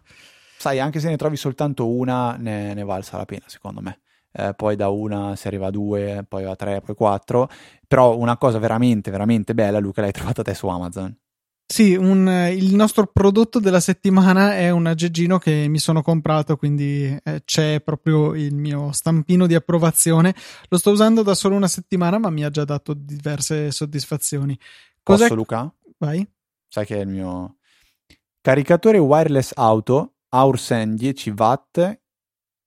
Sai, 0.58 0.80
anche 0.80 1.00
se 1.00 1.10
ne 1.10 1.18
trovi 1.18 1.36
soltanto 1.36 1.90
una, 1.90 2.36
ne, 2.38 2.74
ne 2.74 2.84
valsa 2.84 3.18
la 3.18 3.26
pena, 3.26 3.44
secondo 3.48 3.82
me. 3.82 4.02
Eh, 4.32 4.54
poi 4.56 4.78
da 4.78 4.88
una 4.88 5.36
si 5.36 5.48
arriva 5.48 5.68
a 5.68 5.72
due, 5.72 6.26
poi 6.28 6.46
a 6.46 6.56
tre, 6.56 6.80
poi 6.80 6.96
quattro. 6.96 7.50
Però 7.86 8.18
una 8.18 8.38
cosa 8.38 8.60
veramente, 8.60 9.12
veramente 9.12 9.54
bella, 9.54 9.80
Luca, 9.80 10.02
l'hai 10.02 10.12
trovata 10.12 10.42
te 10.42 10.54
su 10.54 10.68
Amazon. 10.68 11.14
Sì, 11.82 11.96
un, 11.96 12.28
il 12.52 12.76
nostro 12.76 13.08
prodotto 13.08 13.60
della 13.60 13.80
settimana 13.80 14.56
è 14.56 14.70
un 14.70 14.86
aggeggino 14.86 15.40
che 15.40 15.66
mi 15.68 15.80
sono 15.80 16.04
comprato, 16.04 16.56
quindi 16.56 17.06
eh, 17.24 17.42
c'è 17.44 17.82
proprio 17.82 18.36
il 18.36 18.54
mio 18.54 18.92
stampino 18.92 19.48
di 19.48 19.56
approvazione. 19.56 20.36
Lo 20.70 20.78
sto 20.78 20.92
usando 20.92 21.24
da 21.24 21.34
solo 21.34 21.56
una 21.56 21.68
settimana, 21.68 22.20
ma 22.20 22.30
mi 22.30 22.44
ha 22.44 22.52
già 22.52 22.66
dato 22.66 22.94
diverse 22.94 23.72
soddisfazioni. 23.72 24.56
Cos'è? 25.02 25.24
Posso, 25.24 25.34
Luca? 25.34 25.74
Vai. 25.98 26.24
Sai 26.68 26.86
che 26.86 26.98
è 26.98 27.02
il 27.02 27.08
mio 27.08 27.56
caricatore 28.42 29.00
wireless 29.00 29.52
auto 29.56 30.18
Aursen 30.30 30.96
10 30.96 31.34
watt 31.36 32.00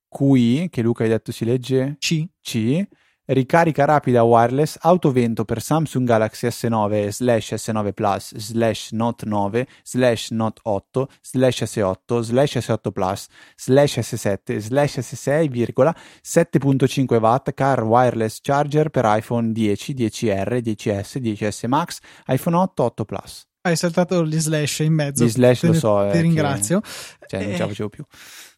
QI, 0.09 0.67
che 0.71 0.83
Luca 0.83 1.05
hai 1.05 1.11
detto 1.11 1.31
si 1.31 1.45
legge 1.45 1.95
C. 2.01 2.27
C 2.41 2.85
ricarica 3.27 3.85
rapida 3.85 4.23
wireless 4.23 4.77
autovento 4.81 5.45
per 5.45 5.63
Samsung 5.63 6.07
Galaxy 6.07 6.47
S9 6.47 7.09
slash 7.09 7.53
S9 7.55 7.93
Plus 7.93 8.35
slash 8.37 8.91
Note 8.93 9.27
9 9.27 9.67
slash 9.83 10.31
Note 10.31 10.61
8 10.63 11.07
slash 11.21 11.63
S8 11.63 12.23
slash 12.23 12.57
S8 12.57 12.93
Plus 12.93 13.27
slash 13.57 13.99
S7 13.99 14.61
slash 14.61 14.99
S6, 14.99 15.95
7.5 16.23 17.21
watt 17.21 17.55
car 17.55 17.83
wireless 17.85 18.41
charger 18.41 18.91
per 18.91 19.05
iPhone 19.05 19.53
10, 19.53 19.95
10R, 19.95 20.61
10S, 20.61 21.21
10S 21.21 21.67
Max, 21.69 22.01
iPhone 22.27 22.57
8, 22.57 22.83
8 22.83 23.05
Plus. 23.05 23.47
Hai 23.63 23.77
saltato 23.77 24.27
gli 24.27 24.39
slash 24.39 24.81
in 24.81 24.93
mezzo. 24.93 25.25
Gli 25.25 25.31
slash 25.31 25.61
te, 25.61 25.67
lo 25.69 25.73
so. 25.73 26.09
Ti 26.13 26.21
ringrazio. 26.21 26.81
Che, 26.81 27.27
cioè, 27.29 27.45
non 27.45 27.55
ce 27.55 27.59
la 27.59 27.69
facevo 27.69 27.89
più. 27.89 28.05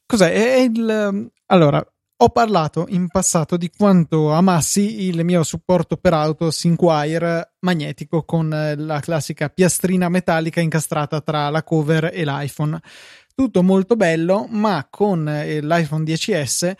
Cos'è? 0.04 0.32
È 0.32 0.56
il, 0.62 1.30
allora, 1.46 1.86
ho 2.18 2.30
parlato 2.30 2.86
in 2.88 3.08
passato 3.08 3.58
di 3.58 3.70
quanto 3.76 4.32
amassi 4.32 5.04
il 5.04 5.22
mio 5.22 5.42
supporto 5.42 5.98
per 5.98 6.14
auto 6.14 6.50
Synquire 6.50 7.56
magnetico 7.60 8.24
con 8.24 8.48
la 8.76 9.00
classica 9.00 9.50
piastrina 9.50 10.08
metallica 10.08 10.60
incastrata 10.60 11.20
tra 11.20 11.50
la 11.50 11.62
cover 11.62 12.10
e 12.14 12.24
l'iPhone. 12.24 12.80
Tutto 13.34 13.62
molto 13.62 13.96
bello, 13.96 14.46
ma 14.48 14.86
con 14.88 15.28
eh, 15.28 15.60
l'iPhone 15.60 16.04
10S 16.04 16.74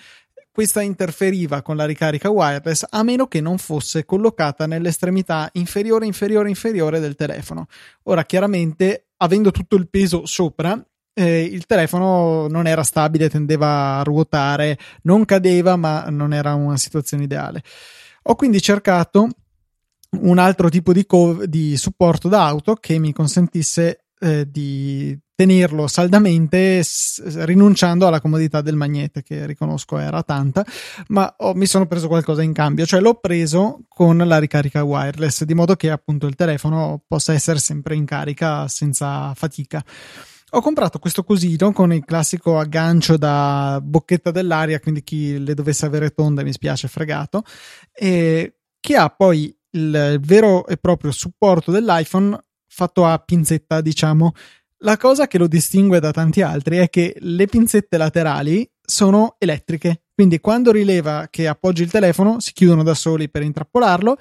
questa 0.50 0.80
interferiva 0.80 1.60
con 1.60 1.76
la 1.76 1.84
ricarica 1.84 2.30
wireless 2.30 2.86
a 2.88 3.02
meno 3.02 3.26
che 3.26 3.42
non 3.42 3.58
fosse 3.58 4.06
collocata 4.06 4.66
nell'estremità 4.66 5.50
inferiore, 5.52 6.06
inferiore, 6.06 6.48
inferiore 6.48 6.98
del 6.98 7.14
telefono. 7.14 7.66
Ora, 8.04 8.24
chiaramente, 8.24 9.08
avendo 9.18 9.50
tutto 9.50 9.76
il 9.76 9.90
peso 9.90 10.24
sopra, 10.24 10.82
eh, 11.18 11.42
il 11.44 11.64
telefono 11.64 12.46
non 12.46 12.66
era 12.66 12.82
stabile, 12.82 13.30
tendeva 13.30 13.98
a 13.98 14.02
ruotare, 14.02 14.78
non 15.02 15.24
cadeva, 15.24 15.76
ma 15.76 16.04
non 16.10 16.34
era 16.34 16.52
una 16.54 16.76
situazione 16.76 17.24
ideale. 17.24 17.62
Ho 18.24 18.34
quindi 18.34 18.60
cercato 18.60 19.28
un 20.20 20.38
altro 20.38 20.68
tipo 20.68 20.92
di, 20.92 21.06
co- 21.06 21.46
di 21.46 21.76
supporto 21.78 22.28
d'auto 22.28 22.74
che 22.74 22.98
mi 22.98 23.12
consentisse 23.12 24.04
eh, 24.18 24.50
di 24.50 25.18
tenerlo 25.34 25.86
saldamente 25.86 26.82
s- 26.82 27.44
rinunciando 27.44 28.06
alla 28.06 28.20
comodità 28.20 28.60
del 28.60 28.76
magnete 28.76 29.22
che 29.22 29.44
riconosco 29.44 29.98
era 29.98 30.22
tanta 30.22 30.64
ma 31.08 31.34
ho, 31.38 31.52
mi 31.52 31.66
sono 31.66 31.86
preso 31.86 32.08
qualcosa 32.08 32.42
in 32.42 32.54
cambio 32.54 32.86
cioè 32.86 33.00
l'ho 33.00 33.16
preso 33.16 33.80
con 33.88 34.16
la 34.16 34.38
ricarica 34.38 34.82
wireless 34.82 35.44
di 35.44 35.52
modo 35.52 35.76
che 35.76 35.90
appunto 35.90 36.26
il 36.26 36.34
telefono 36.34 37.02
possa 37.06 37.34
essere 37.34 37.58
sempre 37.58 37.94
in 37.94 38.06
carica 38.06 38.66
senza 38.68 39.34
fatica 39.34 39.84
ho 40.48 40.60
comprato 40.60 40.98
questo 40.98 41.24
cosino 41.24 41.72
con 41.72 41.92
il 41.92 42.04
classico 42.04 42.58
aggancio 42.58 43.16
da 43.16 43.80
bocchetta 43.82 44.30
dell'aria, 44.30 44.80
quindi 44.80 45.02
chi 45.02 45.38
le 45.38 45.54
dovesse 45.54 45.86
avere 45.86 46.10
tonde 46.10 46.44
mi 46.44 46.52
spiace 46.52 46.88
fregato, 46.88 47.42
e 47.92 48.58
che 48.78 48.96
ha 48.96 49.08
poi 49.08 49.54
il 49.70 50.18
vero 50.20 50.66
e 50.66 50.76
proprio 50.76 51.10
supporto 51.10 51.70
dell'iPhone 51.70 52.38
fatto 52.68 53.04
a 53.04 53.18
pinzetta, 53.18 53.80
diciamo. 53.80 54.32
La 54.80 54.96
cosa 54.96 55.26
che 55.26 55.38
lo 55.38 55.46
distingue 55.46 56.00
da 56.00 56.10
tanti 56.10 56.42
altri 56.42 56.76
è 56.76 56.90
che 56.90 57.16
le 57.18 57.46
pinzette 57.46 57.96
laterali 57.96 58.70
sono 58.80 59.36
elettriche, 59.38 60.02
quindi 60.14 60.38
quando 60.38 60.70
rileva 60.70 61.28
che 61.28 61.48
appoggi 61.48 61.82
il 61.82 61.90
telefono 61.90 62.40
si 62.40 62.52
chiudono 62.52 62.82
da 62.82 62.94
soli 62.94 63.28
per 63.28 63.42
intrappolarlo, 63.42 64.16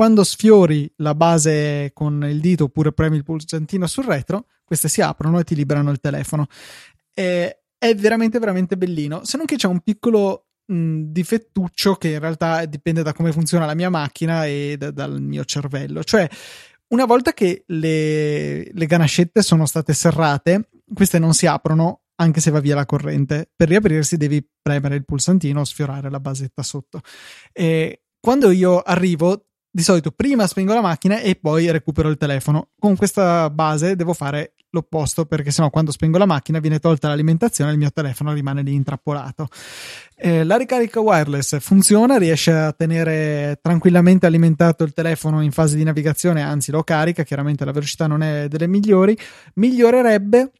quando 0.00 0.24
sfiori 0.24 0.90
la 0.96 1.14
base 1.14 1.90
con 1.92 2.26
il 2.26 2.40
dito 2.40 2.64
oppure 2.64 2.90
premi 2.90 3.18
il 3.18 3.22
pulsantino 3.22 3.86
sul 3.86 4.06
retro, 4.06 4.46
queste 4.64 4.88
si 4.88 5.02
aprono 5.02 5.38
e 5.38 5.44
ti 5.44 5.54
liberano 5.54 5.90
il 5.90 6.00
telefono. 6.00 6.46
E 7.12 7.64
è 7.76 7.94
veramente, 7.94 8.38
veramente 8.38 8.78
bellino. 8.78 9.26
Se 9.26 9.36
non 9.36 9.44
che 9.44 9.56
c'è 9.56 9.66
un 9.66 9.80
piccolo 9.80 10.46
mh, 10.64 11.02
difettuccio 11.02 11.96
che 11.96 12.12
in 12.12 12.18
realtà 12.18 12.64
dipende 12.64 13.02
da 13.02 13.12
come 13.12 13.30
funziona 13.30 13.66
la 13.66 13.74
mia 13.74 13.90
macchina 13.90 14.46
e 14.46 14.76
da, 14.78 14.90
dal 14.90 15.20
mio 15.20 15.44
cervello. 15.44 16.02
Cioè, 16.02 16.26
una 16.94 17.04
volta 17.04 17.34
che 17.34 17.64
le, 17.66 18.72
le 18.72 18.86
ganascette 18.86 19.42
sono 19.42 19.66
state 19.66 19.92
serrate, 19.92 20.70
queste 20.94 21.18
non 21.18 21.34
si 21.34 21.44
aprono 21.44 22.04
anche 22.14 22.40
se 22.40 22.50
va 22.50 22.60
via 22.60 22.74
la 22.74 22.86
corrente. 22.86 23.50
Per 23.54 23.68
riaprirsi 23.68 24.16
devi 24.16 24.42
premere 24.62 24.94
il 24.94 25.04
pulsantino 25.04 25.60
o 25.60 25.64
sfiorare 25.64 26.08
la 26.08 26.20
basetta 26.20 26.62
sotto. 26.62 27.02
E 27.52 28.04
quando 28.18 28.50
io 28.50 28.80
arrivo, 28.80 29.49
di 29.70 29.82
solito 29.82 30.10
prima 30.10 30.46
spengo 30.46 30.74
la 30.74 30.80
macchina 30.80 31.20
e 31.20 31.36
poi 31.36 31.70
recupero 31.70 32.08
il 32.08 32.16
telefono. 32.16 32.68
Con 32.78 32.96
questa 32.96 33.48
base 33.50 33.94
devo 33.94 34.12
fare 34.12 34.54
l'opposto 34.70 35.26
perché 35.26 35.50
sennò 35.50 35.70
quando 35.70 35.90
spengo 35.90 36.18
la 36.18 36.26
macchina 36.26 36.58
viene 36.58 36.78
tolta 36.78 37.08
l'alimentazione 37.08 37.70
e 37.70 37.72
il 37.74 37.78
mio 37.78 37.90
telefono 37.90 38.32
rimane 38.32 38.62
lì 38.62 38.74
intrappolato. 38.74 39.48
Eh, 40.16 40.44
la 40.44 40.56
ricarica 40.56 41.00
wireless 41.00 41.58
funziona, 41.60 42.18
riesce 42.18 42.52
a 42.52 42.72
tenere 42.72 43.58
tranquillamente 43.62 44.26
alimentato 44.26 44.84
il 44.84 44.92
telefono 44.92 45.42
in 45.42 45.50
fase 45.52 45.76
di 45.76 45.84
navigazione, 45.84 46.42
anzi 46.42 46.70
lo 46.70 46.82
carica, 46.82 47.22
chiaramente 47.22 47.64
la 47.64 47.72
velocità 47.72 48.06
non 48.06 48.22
è 48.22 48.48
delle 48.48 48.66
migliori, 48.66 49.16
migliorerebbe 49.54 50.52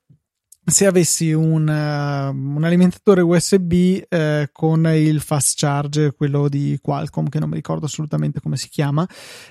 se 0.71 0.87
avessi 0.87 1.33
un, 1.33 1.67
uh, 1.67 2.57
un 2.57 2.65
alimentatore 2.65 3.21
USB 3.21 4.03
uh, 4.09 4.45
con 4.53 4.87
il 4.87 5.21
fast 5.21 5.59
charge, 5.59 6.13
quello 6.13 6.49
di 6.49 6.79
Qualcomm, 6.81 7.27
che 7.27 7.39
non 7.39 7.49
mi 7.49 7.57
ricordo 7.57 7.87
assolutamente 7.87 8.41
come 8.41 8.57
si 8.57 8.69
chiama, 8.69 9.07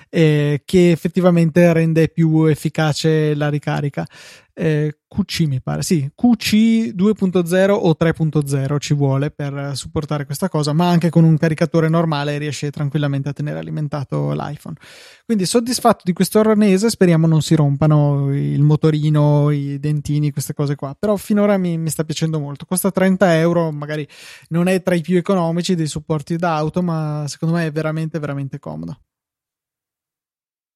eh, 0.08 0.62
che 0.64 0.90
effettivamente 0.90 1.72
rende 1.72 2.08
più 2.08 2.44
efficace 2.44 3.34
la 3.34 3.48
ricarica 3.48 4.06
eh, 4.54 4.98
QC 5.08 5.40
mi 5.46 5.60
pare, 5.60 5.82
sì, 5.82 6.10
QC 6.14 6.94
2.0 6.94 7.70
o 7.70 7.96
3.0 7.98 8.78
ci 8.78 8.94
vuole 8.94 9.30
per 9.30 9.72
supportare 9.74 10.24
questa 10.24 10.48
cosa, 10.48 10.72
ma 10.72 10.88
anche 10.88 11.10
con 11.10 11.24
un 11.24 11.36
caricatore 11.36 11.88
normale 11.88 12.38
riesce 12.38 12.70
tranquillamente 12.70 13.28
a 13.28 13.32
tenere 13.32 13.58
alimentato 13.58 14.32
l'iPhone. 14.32 14.76
Quindi 15.24 15.46
soddisfatto 15.46 16.02
di 16.04 16.12
questo 16.12 16.38
arnese, 16.40 16.90
speriamo 16.90 17.26
non 17.26 17.42
si 17.42 17.54
rompano 17.54 18.34
il 18.34 18.62
motorino, 18.62 19.50
i 19.50 19.78
dentini, 19.80 20.30
queste 20.30 20.54
cose 20.54 20.74
qua, 20.76 20.94
però 20.98 21.16
finora 21.16 21.56
mi, 21.56 21.76
mi 21.76 21.90
sta 21.90 22.04
piacendo 22.04 22.38
molto, 22.38 22.64
costa 22.64 22.90
30 22.90 23.38
euro, 23.38 23.70
magari 23.72 24.06
non 24.48 24.68
è 24.68 24.82
tra 24.82 24.94
i 24.94 25.00
più 25.00 25.16
economici 25.16 25.74
dei 25.74 25.86
supporti 25.86 26.36
d'auto, 26.36 26.82
ma 26.82 27.24
secondo 27.26 27.54
me 27.56 27.66
è 27.66 27.72
veramente, 27.72 28.18
veramente 28.18 28.58
comodo. 28.58 29.00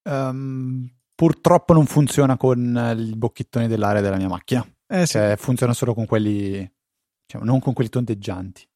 Um, 0.03 0.87
Purtroppo 1.15 1.73
non 1.73 1.85
funziona 1.85 2.35
con 2.35 2.77
eh, 2.77 2.91
il 2.91 3.15
bocchettone 3.17 3.67
dell'aria 3.67 4.01
della 4.01 4.17
mia 4.17 4.27
macchina. 4.27 4.67
Eh, 4.87 5.05
sì. 5.05 5.13
cioè, 5.13 5.35
funziona 5.37 5.73
solo 5.73 5.93
con 5.93 6.05
quelli, 6.05 6.69
cioè, 7.25 7.41
non 7.41 7.59
con 7.59 7.73
quelli 7.73 7.89
tondeggianti. 7.89 8.67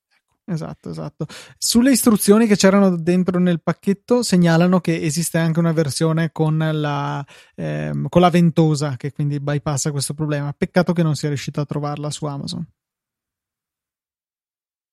Esatto, 0.45 0.89
esatto. 0.89 1.27
Sulle 1.57 1.91
istruzioni 1.91 2.47
che 2.47 2.55
c'erano 2.55 2.95
dentro 2.97 3.37
nel 3.37 3.61
pacchetto 3.61 4.23
segnalano 4.23 4.79
che 4.79 4.99
esiste 4.99 5.37
anche 5.37 5.59
una 5.59 5.73
versione 5.73 6.31
con 6.31 6.57
la, 6.57 7.23
ehm, 7.55 8.07
con 8.09 8.21
la 8.21 8.31
ventosa 8.31 8.95
che 8.95 9.11
quindi 9.11 9.39
bypassa 9.39 9.91
questo 9.91 10.15
problema. 10.15 10.51
Peccato 10.57 10.93
che 10.93 11.03
non 11.03 11.15
sia 11.15 11.27
riuscito 11.27 11.61
a 11.61 11.65
trovarla 11.65 12.09
su 12.09 12.25
Amazon. 12.25 12.67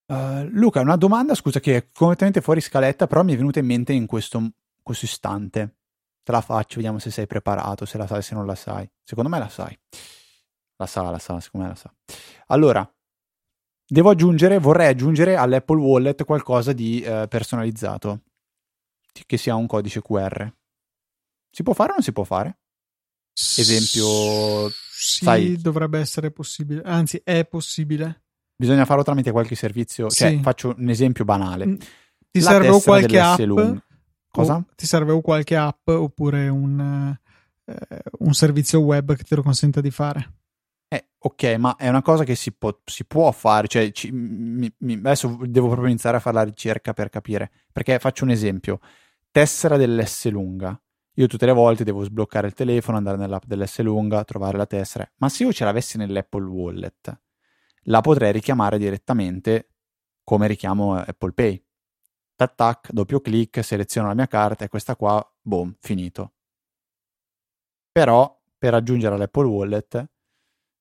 Uh, 0.09 0.47
Luca, 0.51 0.81
una 0.81 0.95
domanda, 0.95 1.33
scusa, 1.33 1.59
che 1.59 1.75
è 1.75 1.87
completamente 1.91 2.41
fuori 2.41 2.61
scaletta, 2.61 3.07
però 3.07 3.23
mi 3.23 3.33
è 3.33 3.35
venuta 3.35 3.59
in 3.59 3.65
mente 3.65 3.93
in 3.93 4.05
questo, 4.05 4.51
questo 4.83 5.05
istante. 5.05 5.76
Te 6.27 6.33
la 6.33 6.41
faccio, 6.41 6.75
vediamo 6.75 6.99
se 6.99 7.09
sei 7.09 7.25
preparato, 7.25 7.85
se 7.85 7.97
la 7.97 8.05
sai, 8.05 8.21
se 8.21 8.35
non 8.35 8.45
la 8.45 8.53
sai. 8.53 8.85
Secondo 9.01 9.29
me 9.29 9.39
la 9.39 9.47
sai. 9.47 9.79
La 10.75 10.85
sa, 10.85 11.09
la 11.09 11.19
sa, 11.19 11.39
secondo 11.39 11.67
me 11.67 11.71
la 11.71 11.79
sa. 11.79 11.89
Allora, 12.47 12.95
devo 13.87 14.09
aggiungere, 14.09 14.57
vorrei 14.59 14.89
aggiungere 14.89 15.37
all'Apple 15.37 15.79
Wallet 15.79 16.25
qualcosa 16.25 16.73
di 16.73 16.99
eh, 16.99 17.27
personalizzato, 17.29 18.23
che 19.25 19.37
sia 19.37 19.55
un 19.55 19.67
codice 19.67 20.01
QR. 20.01 20.53
Si 21.49 21.63
può 21.63 21.71
fare 21.71 21.91
o 21.91 21.93
non 21.93 22.03
si 22.03 22.11
può 22.11 22.25
fare? 22.25 22.57
Esempio, 23.31 24.67
sì, 24.69 25.23
sai, 25.23 25.55
dovrebbe 25.55 25.97
essere 25.97 26.31
possibile, 26.31 26.81
anzi 26.83 27.21
è 27.23 27.45
possibile. 27.45 28.23
Bisogna 28.53 28.83
farlo 28.83 29.03
tramite 29.03 29.31
qualche 29.31 29.55
servizio, 29.55 30.09
cioè 30.09 30.31
sì. 30.31 30.41
faccio 30.41 30.75
un 30.77 30.89
esempio 30.89 31.23
banale. 31.23 31.67
Mm, 31.67 31.75
ti 32.31 32.41
La 32.41 32.49
serve 32.49 32.81
qualche 32.81 33.17
app 33.17 33.39
lung. 33.39 33.81
Cosa? 34.41 34.65
ti 34.75 34.85
serve 34.85 35.11
o 35.11 35.21
qualche 35.21 35.55
app 35.55 35.87
oppure 35.87 36.47
un, 36.47 37.15
eh, 37.65 38.01
un, 38.19 38.33
servizio 38.33 38.79
web 38.79 39.15
che 39.15 39.23
te 39.23 39.35
lo 39.35 39.41
consenta 39.41 39.81
di 39.81 39.91
fare. 39.91 40.33
Eh, 40.87 41.09
ok, 41.17 41.55
ma 41.57 41.75
è 41.75 41.89
una 41.89 42.01
cosa 42.01 42.23
che 42.23 42.35
si 42.35 42.53
può, 42.53 42.77
si 42.85 43.05
può 43.05 43.31
fare. 43.31 43.67
Cioè, 43.67 43.91
ci, 43.91 44.11
mi, 44.11 44.71
mi, 44.79 44.93
adesso 44.93 45.37
devo 45.41 45.67
proprio 45.67 45.89
iniziare 45.89 46.17
a 46.17 46.19
fare 46.19 46.35
la 46.35 46.43
ricerca 46.43 46.93
per 46.93 47.09
capire. 47.09 47.51
Perché 47.71 47.99
faccio 47.99 48.23
un 48.23 48.29
esempio: 48.29 48.79
tessera 49.31 49.77
dell'S 49.77 50.29
lunga. 50.29 50.79
io 51.15 51.27
tutte 51.27 51.45
le 51.45 51.53
volte 51.53 51.83
devo 51.83 52.03
sbloccare 52.03 52.47
il 52.47 52.53
telefono, 52.53 52.97
andare 52.97 53.17
nell'app 53.17 53.43
dell'S 53.45 53.79
lunga, 53.81 54.23
trovare 54.23 54.57
la 54.57 54.65
tessera. 54.65 55.09
Ma 55.17 55.29
se 55.29 55.43
io 55.43 55.51
ce 55.51 55.65
l'avessi 55.65 55.97
nell'Apple 55.97 56.45
Wallet, 56.45 57.19
la 57.83 58.01
potrei 58.01 58.31
richiamare 58.31 58.77
direttamente 58.77 59.69
come 60.23 60.47
richiamo 60.47 60.95
Apple 60.95 61.31
Pay. 61.31 61.66
Tac 62.37 62.55
tac, 62.55 62.91
doppio 62.91 63.19
clic, 63.19 63.63
seleziono 63.63 64.07
la 64.07 64.13
mia 64.13 64.27
carta 64.27 64.63
e 64.63 64.69
questa 64.69 64.95
qua, 64.95 65.21
boom, 65.41 65.75
finito. 65.79 66.33
Però 67.91 68.39
per 68.57 68.75
aggiungere 68.75 69.15
all'Apple 69.15 69.47
Wallet 69.47 70.09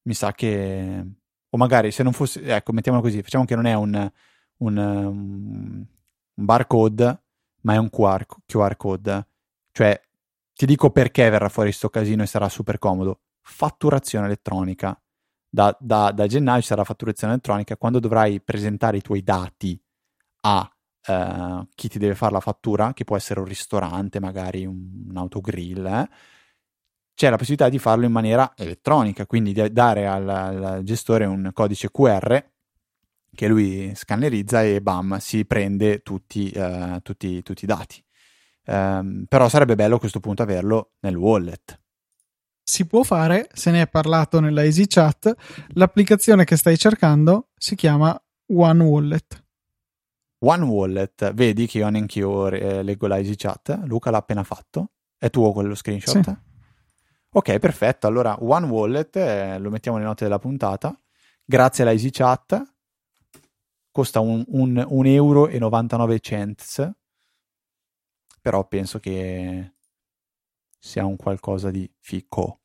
mi 0.02 0.14
sa 0.14 0.32
che 0.32 1.04
o 1.48 1.56
magari 1.56 1.90
se 1.90 2.02
non 2.02 2.12
fosse 2.12 2.42
ecco 2.42 2.72
mettiamolo 2.72 3.02
così 3.02 3.22
facciamo 3.22 3.44
che 3.46 3.54
non 3.54 3.64
è 3.66 3.74
un, 3.74 4.10
un, 4.58 4.76
un 4.76 5.86
barcode 6.34 7.22
ma 7.62 7.74
è 7.74 7.76
un 7.78 7.90
QR, 7.90 8.24
QR 8.46 8.76
code. 8.76 9.26
Cioè 9.72 10.00
ti 10.54 10.66
dico 10.66 10.90
perché 10.90 11.28
verrà 11.28 11.48
fuori 11.48 11.68
questo 11.70 11.90
casino 11.90 12.22
e 12.22 12.26
sarà 12.26 12.48
super 12.48 12.78
comodo. 12.78 13.20
Fatturazione 13.40 14.26
elettronica. 14.26 14.98
Da, 15.48 15.76
da, 15.80 16.12
da, 16.12 16.26
gennaio 16.26 16.62
sarà 16.62 16.84
fatturazione 16.84 17.34
elettronica. 17.34 17.76
Quando 17.76 17.98
dovrai 17.98 18.40
presentare 18.40 18.98
i 18.98 19.02
tuoi 19.02 19.22
dati 19.22 19.78
a 20.42 20.75
eh, 21.06 21.66
chi 21.74 21.88
ti 21.88 21.98
deve 21.98 22.14
fare 22.14 22.32
la 22.32 22.40
fattura 22.40 22.92
che 22.92 23.04
può 23.04 23.16
essere 23.16 23.40
un 23.40 23.46
ristorante 23.46 24.20
magari 24.20 24.66
un, 24.66 25.12
autogrill 25.14 25.86
eh, 25.86 26.08
c'è 27.16 27.30
la 27.30 27.36
possibilità 27.36 27.70
di 27.70 27.78
farlo 27.78 28.04
in 28.04 28.12
maniera 28.12 28.52
elettronica, 28.54 29.24
quindi 29.24 29.54
di 29.54 29.72
dare 29.72 30.06
al, 30.06 30.28
al 30.28 30.82
gestore 30.82 31.24
un 31.24 31.48
codice 31.54 31.90
QR 31.90 32.44
che 33.34 33.48
lui 33.48 33.92
scannerizza 33.94 34.62
e 34.62 34.82
bam, 34.82 35.16
si 35.18 35.46
prende 35.46 36.02
tutti, 36.02 36.52
uh, 36.54 37.00
tutti, 37.02 37.42
tutti 37.42 37.64
i 37.64 37.66
dati. 37.66 38.04
Um, 38.66 39.24
però 39.28 39.48
sarebbe 39.48 39.76
bello 39.76 39.96
a 39.96 39.98
questo 39.98 40.20
punto 40.20 40.42
averlo 40.42 40.94
nel 41.00 41.16
wallet. 41.16 41.80
Si 42.62 42.84
può 42.86 43.02
fare, 43.02 43.48
se 43.52 43.70
ne 43.70 43.82
è 43.82 43.88
parlato 43.88 44.40
nella 44.40 44.64
EasyChat, 44.64 45.34
l'applicazione 45.74 46.44
che 46.44 46.56
stai 46.56 46.76
cercando 46.76 47.50
si 47.56 47.76
chiama 47.76 48.20
One 48.48 48.82
Wallet. 48.82 49.45
One 50.40 50.64
Wallet, 50.64 51.32
vedi 51.32 51.66
che 51.66 51.78
io 51.78 51.88
neanche 51.88 52.18
io 52.18 52.48
eh, 52.48 52.82
leggo 52.82 53.06
la 53.06 53.18
EasyChat, 53.18 53.82
Luca 53.84 54.10
l'ha 54.10 54.18
appena 54.18 54.44
fatto, 54.44 54.90
è 55.16 55.30
tuo 55.30 55.52
quello 55.52 55.74
screenshot? 55.74 56.22
Sì. 56.22 56.36
Ok, 57.30 57.58
perfetto. 57.58 58.06
Allora, 58.06 58.36
One 58.42 58.66
Wallet 58.66 59.16
eh, 59.16 59.58
lo 59.58 59.70
mettiamo 59.70 59.98
nelle 59.98 60.08
note 60.08 60.24
della 60.24 60.38
puntata. 60.38 60.98
Grazie 61.44 61.84
alla 61.84 61.92
EasyChat. 61.92 62.74
Costa 63.90 64.20
un, 64.20 64.42
un, 64.48 64.84
un 64.88 65.06
euro 65.06 65.48
e 65.48 65.58
99 65.58 66.20
cents. 66.20 66.90
Però 68.40 68.66
penso 68.66 68.98
che 69.00 69.74
sia 70.78 71.04
un 71.04 71.16
qualcosa 71.16 71.70
di 71.70 71.90
fico. 71.98 72.60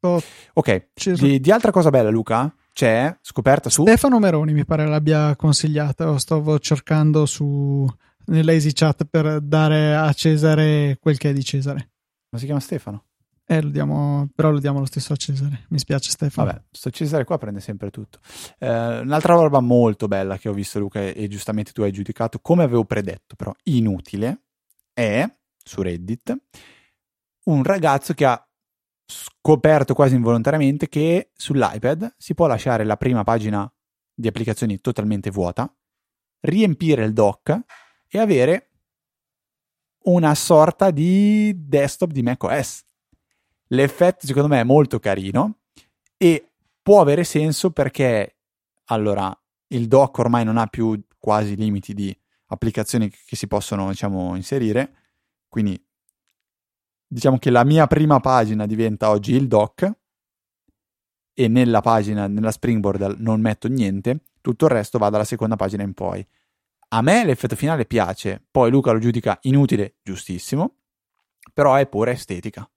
Oh, 0.00 0.20
ok, 0.52 0.90
di, 1.14 1.40
di, 1.40 1.50
altra 1.50 1.72
cosa 1.72 1.90
bella, 1.90 2.10
Luca? 2.10 2.54
C'è 2.78 3.12
scoperta 3.22 3.70
su 3.70 3.82
Stefano 3.82 4.20
Meroni, 4.20 4.52
mi 4.52 4.64
pare 4.64 4.86
l'abbia 4.86 5.34
consigliata. 5.34 6.16
Stavo 6.16 6.60
cercando 6.60 7.26
su 7.26 7.84
nella 8.26 8.52
EasyChat 8.52 9.04
per 9.06 9.40
dare 9.40 9.96
a 9.96 10.12
Cesare 10.12 10.96
quel 11.00 11.18
che 11.18 11.30
è 11.30 11.32
di 11.32 11.42
Cesare. 11.42 11.90
Ma 12.28 12.38
si 12.38 12.44
chiama 12.44 12.60
Stefano? 12.60 13.06
Eh, 13.44 13.62
lo 13.62 13.70
diamo, 13.70 14.28
però 14.32 14.52
lo 14.52 14.60
diamo 14.60 14.78
lo 14.78 14.84
stesso 14.84 15.12
a 15.12 15.16
Cesare. 15.16 15.64
Mi 15.70 15.80
spiace, 15.80 16.10
Stefano. 16.10 16.46
Vabbè, 16.46 16.62
sto 16.70 16.90
Cesare 16.90 17.24
qua 17.24 17.36
prende 17.36 17.58
sempre 17.58 17.90
tutto. 17.90 18.20
Eh, 18.60 19.00
un'altra 19.00 19.34
roba 19.34 19.58
molto 19.58 20.06
bella 20.06 20.38
che 20.38 20.48
ho 20.48 20.52
visto, 20.52 20.78
Luca, 20.78 21.00
e 21.00 21.26
giustamente 21.26 21.72
tu 21.72 21.82
hai 21.82 21.90
giudicato, 21.90 22.38
come 22.38 22.62
avevo 22.62 22.84
predetto, 22.84 23.34
però 23.34 23.52
inutile, 23.64 24.42
è 24.94 25.28
su 25.64 25.82
Reddit 25.82 26.36
un 27.46 27.62
ragazzo 27.64 28.14
che 28.14 28.24
ha 28.24 28.47
scoperto 29.10 29.94
quasi 29.94 30.14
involontariamente 30.14 30.88
che 30.88 31.30
sull'iPad 31.34 32.14
si 32.18 32.34
può 32.34 32.46
lasciare 32.46 32.84
la 32.84 32.96
prima 32.96 33.24
pagina 33.24 33.70
di 34.14 34.28
applicazioni 34.28 34.80
totalmente 34.80 35.30
vuota, 35.30 35.72
riempire 36.40 37.04
il 37.04 37.14
dock 37.14 37.58
e 38.06 38.18
avere 38.18 38.70
una 40.04 40.34
sorta 40.34 40.90
di 40.90 41.54
desktop 41.56 42.10
di 42.10 42.22
macOS. 42.22 42.84
L'effetto 43.68 44.26
secondo 44.26 44.48
me 44.48 44.60
è 44.60 44.64
molto 44.64 44.98
carino 44.98 45.60
e 46.16 46.52
può 46.82 47.00
avere 47.00 47.24
senso 47.24 47.70
perché 47.70 48.38
allora 48.86 49.34
il 49.68 49.86
dock 49.88 50.18
ormai 50.18 50.44
non 50.44 50.56
ha 50.56 50.66
più 50.66 51.00
quasi 51.18 51.56
limiti 51.56 51.94
di 51.94 52.16
applicazioni 52.46 53.10
che 53.10 53.36
si 53.36 53.46
possono 53.46 53.90
diciamo 53.90 54.34
inserire 54.34 54.94
quindi 55.48 55.82
diciamo 57.08 57.38
che 57.38 57.50
la 57.50 57.64
mia 57.64 57.86
prima 57.86 58.20
pagina 58.20 58.66
diventa 58.66 59.10
oggi 59.10 59.34
il 59.34 59.48
dock 59.48 59.90
e 61.32 61.48
nella 61.48 61.80
pagina 61.80 62.28
nella 62.28 62.50
springboard 62.50 63.16
non 63.18 63.40
metto 63.40 63.68
niente 63.68 64.20
tutto 64.40 64.66
il 64.66 64.70
resto 64.70 64.98
va 64.98 65.08
dalla 65.08 65.24
seconda 65.24 65.56
pagina 65.56 65.82
in 65.82 65.94
poi 65.94 66.24
a 66.90 67.02
me 67.02 67.24
l'effetto 67.24 67.56
finale 67.56 67.86
piace 67.86 68.44
poi 68.50 68.70
Luca 68.70 68.92
lo 68.92 68.98
giudica 68.98 69.38
inutile 69.42 69.96
giustissimo 70.02 70.74
però 71.52 71.74
è 71.74 71.86
pura 71.86 72.10
estetica 72.10 72.68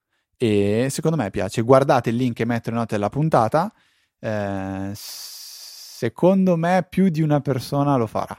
e 0.44 0.88
secondo 0.90 1.18
me 1.18 1.30
piace. 1.30 1.62
Guardate 1.62 2.10
il 2.10 2.16
link 2.16 2.36
che 2.38 2.46
metto 2.46 2.72
nelle 2.72 2.82
note 2.82 2.96
della 2.96 3.10
puntata. 3.10 3.72
Eh, 4.18 4.92
secondo 4.96 6.56
me 6.58 6.84
più 6.90 7.10
di 7.10 7.22
una 7.22 7.42
persona 7.42 7.96
lo 7.96 8.08
farà. 8.08 8.36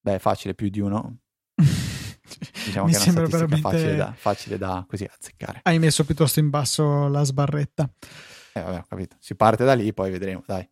Beh, 0.00 0.18
facile, 0.18 0.54
più 0.54 0.70
di 0.70 0.80
uno. 0.80 1.18
Diciamo 2.38 2.86
Mi 2.86 2.92
che 2.92 2.98
statistica 2.98 3.26
veramente... 3.26 3.60
facile, 3.60 3.96
da, 3.96 4.14
facile 4.16 4.58
da 4.58 4.84
così 4.88 5.08
azzeccare. 5.10 5.60
Hai 5.62 5.78
messo 5.78 6.04
piuttosto 6.04 6.40
in 6.40 6.50
basso 6.50 7.08
la 7.08 7.22
sbarretta. 7.22 7.90
Eh, 8.52 8.60
vabbè, 8.60 8.78
ho 8.78 8.86
capito. 8.88 9.16
Si 9.20 9.34
parte 9.34 9.64
da 9.64 9.74
lì, 9.74 9.92
poi 9.92 10.10
vedremo, 10.10 10.42
dai. 10.46 10.68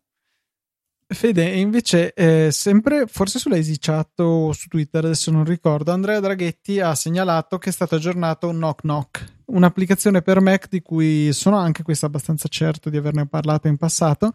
Fede, 1.11 1.43
invece, 1.45 2.13
eh, 2.13 2.49
sempre 2.51 3.07
forse 3.07 3.39
sulla 3.39 3.55
EasyChat 3.55 4.19
o 4.19 4.53
su 4.53 4.67
Twitter, 4.67 5.05
adesso 5.05 5.31
non 5.31 5.43
ricordo, 5.43 5.91
Andrea 5.91 6.19
Draghetti 6.19 6.79
ha 6.79 6.93
segnalato 6.93 7.57
che 7.57 7.69
è 7.69 7.73
stato 7.73 7.95
aggiornato 7.95 8.51
Knock 8.51 8.81
Knock, 8.81 9.25
un'applicazione 9.45 10.21
per 10.21 10.39
Mac 10.39 10.67
di 10.69 10.83
cui 10.83 11.33
sono 11.33 11.57
anche 11.57 11.81
questo 11.81 12.05
abbastanza 12.05 12.47
certo 12.47 12.91
di 12.91 12.97
averne 12.97 13.25
parlato 13.25 13.67
in 13.67 13.77
passato, 13.77 14.33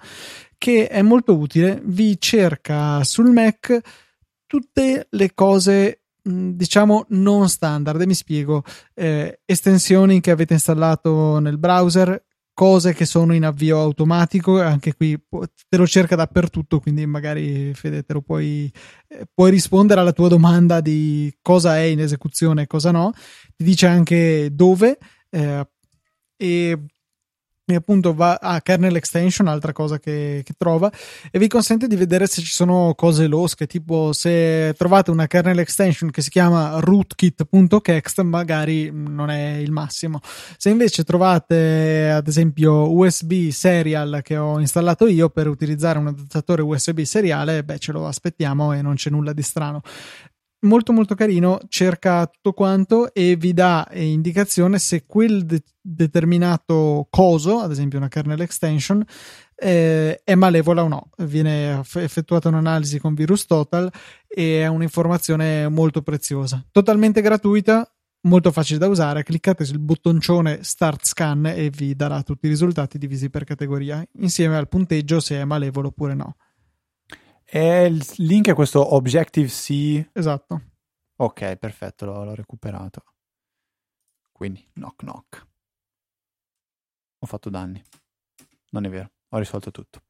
che 0.59 0.89
è 0.89 1.01
molto 1.03 1.39
utile, 1.39 1.81
vi 1.85 2.19
cerca 2.19 3.05
sul 3.05 3.31
Mac 3.31 3.79
tutte 4.45 5.07
le 5.09 5.33
cose 5.33 6.04
diciamo 6.25 7.07
non 7.11 7.49
standard. 7.49 8.01
E 8.01 8.07
mi 8.07 8.15
spiego. 8.15 8.63
Eh, 8.95 9.41
estensioni 9.45 10.21
che 10.21 10.31
avete 10.31 10.55
installato 10.55 11.39
nel 11.39 11.59
browser 11.59 12.25
cose 12.55 12.95
che 12.95 13.05
sono 13.05 13.35
in 13.35 13.45
avvio 13.45 13.81
automatico, 13.81 14.63
anche 14.63 14.95
qui 14.95 15.21
te 15.69 15.77
lo 15.77 15.87
cerca 15.89 16.15
dappertutto, 16.15 16.79
quindi 16.79 17.05
magari 17.05 17.75
Fede 17.75 18.05
te 18.05 18.13
lo 18.13 18.23
puoi, 18.23 18.73
eh, 19.09 19.27
puoi 19.35 19.51
rispondere 19.51 20.01
alla 20.01 20.13
tua 20.13 20.29
domanda 20.29 20.81
di 20.81 21.37
cosa 21.43 21.77
è 21.79 21.83
in 21.83 21.99
esecuzione 21.99 22.63
e 22.63 22.67
cosa 22.69 22.93
no, 22.93 23.13
ti 23.57 23.65
dice 23.65 23.89
anche 23.89 24.51
dove 24.53 24.99
eh, 25.31 25.69
e 26.37 26.79
e 27.67 27.75
appunto 27.75 28.13
va 28.13 28.35
a 28.35 28.61
kernel 28.61 28.97
extension, 28.97 29.49
altra 29.49 29.73
cosa 29.73 29.99
che, 29.99 30.43
che, 30.45 30.53
trova, 30.57 30.93
e 31.31 31.39
vi 31.39 31.49
consente 31.49 31.87
di 31.87 31.97
vedere 31.97 32.27
se 32.27 32.43
ci 32.43 32.53
sono 32.53 32.93
cose 32.95 33.27
losche, 33.27 33.67
tipo 33.67 34.13
se 34.13 34.75
trovate 34.77 35.11
una 35.11 35.27
kernel 35.27 35.59
extension 35.61 36.11
che 36.11 36.21
si 36.21 36.29
chiama 36.29 36.79
rootkit.kext, 36.81 38.21
magari 38.21 38.91
non 38.93 39.31
è 39.31 39.57
il 39.57 39.71
massimo. 39.71 40.21
Se 40.59 40.69
invece 40.69 41.05
trovate 41.05 42.11
ad 42.11 42.29
esempio 42.29 42.93
USB 42.93 43.49
serial 43.49 44.21
che 44.23 44.37
ho 44.37 44.61
installato 44.61 45.07
io 45.07 45.31
per 45.31 45.49
utilizzare 45.49 45.99
un 45.99 46.09
adattatore 46.09 46.61
USB 46.61 47.01
seriale, 47.01 47.65
beh 47.65 47.79
ce 47.79 47.93
lo 47.93 48.07
aspettiamo 48.07 48.75
e 48.75 48.83
non 48.83 48.95
c'è 48.95 49.09
nulla 49.09 49.33
di 49.33 49.43
strano 49.43 49.81
molto 50.65 50.93
molto 50.93 51.15
carino, 51.15 51.61
cerca 51.69 52.27
tutto 52.27 52.53
quanto 52.53 53.13
e 53.15 53.37
vi 53.37 53.53
dà 53.53 53.87
eh, 53.89 54.05
indicazione 54.05 54.79
se 54.79 55.05
quel 55.07 55.45
de- 55.45 55.63
determinato 55.81 57.07
coso, 57.11 57.59
ad 57.59 57.71
esempio 57.71 57.99
una 57.99 58.09
kernel 58.09 58.41
extension, 58.41 59.05
eh, 59.55 60.21
è 60.23 60.35
malevola 60.35 60.83
o 60.83 60.89
no. 60.89 61.11
Viene 61.19 61.81
effettuata 61.95 62.49
un'analisi 62.49 62.99
con 62.99 63.15
VirusTotal 63.15 63.91
e 64.27 64.63
è 64.63 64.67
un'informazione 64.67 65.69
molto 65.69 66.03
preziosa. 66.03 66.65
Totalmente 66.71 67.21
gratuita, 67.21 67.89
molto 68.23 68.51
facile 68.51 68.79
da 68.79 68.89
usare. 68.89 69.23
Cliccate 69.23 69.65
sul 69.65 69.79
bottoncione 69.79 70.59
Start 70.63 71.05
Scan 71.05 71.47
e 71.47 71.71
vi 71.71 71.95
darà 71.95 72.23
tutti 72.23 72.47
i 72.47 72.51
risultati 72.51 72.99
divisi 72.99 73.31
per 73.31 73.45
categoria, 73.45 74.05
insieme 74.19 74.57
al 74.57 74.69
punteggio 74.69 75.21
se 75.21 75.37
è 75.37 75.45
malevolo 75.45 75.89
oppure 75.89 76.15
no. 76.15 76.37
E 77.45 77.87
il 77.87 78.05
link 78.19 78.49
è 78.49 78.55
questo 78.55 78.95
Objective-C. 78.95 80.11
Esatto. 80.13 80.63
Ok, 81.17 81.57
perfetto, 81.57 82.07
l'ho, 82.07 82.25
l'ho 82.25 82.35
recuperato. 82.35 83.05
Quindi, 84.33 84.67
knock 84.75 84.97
knock. 84.97 85.47
Ho 87.21 87.27
fatto 87.27 87.51
danni. 87.51 87.83
Non 88.71 88.85
è 88.85 88.89
vero, 88.89 89.11
ho 89.29 89.39
risolto 89.39 89.71
tutto. 89.71 90.03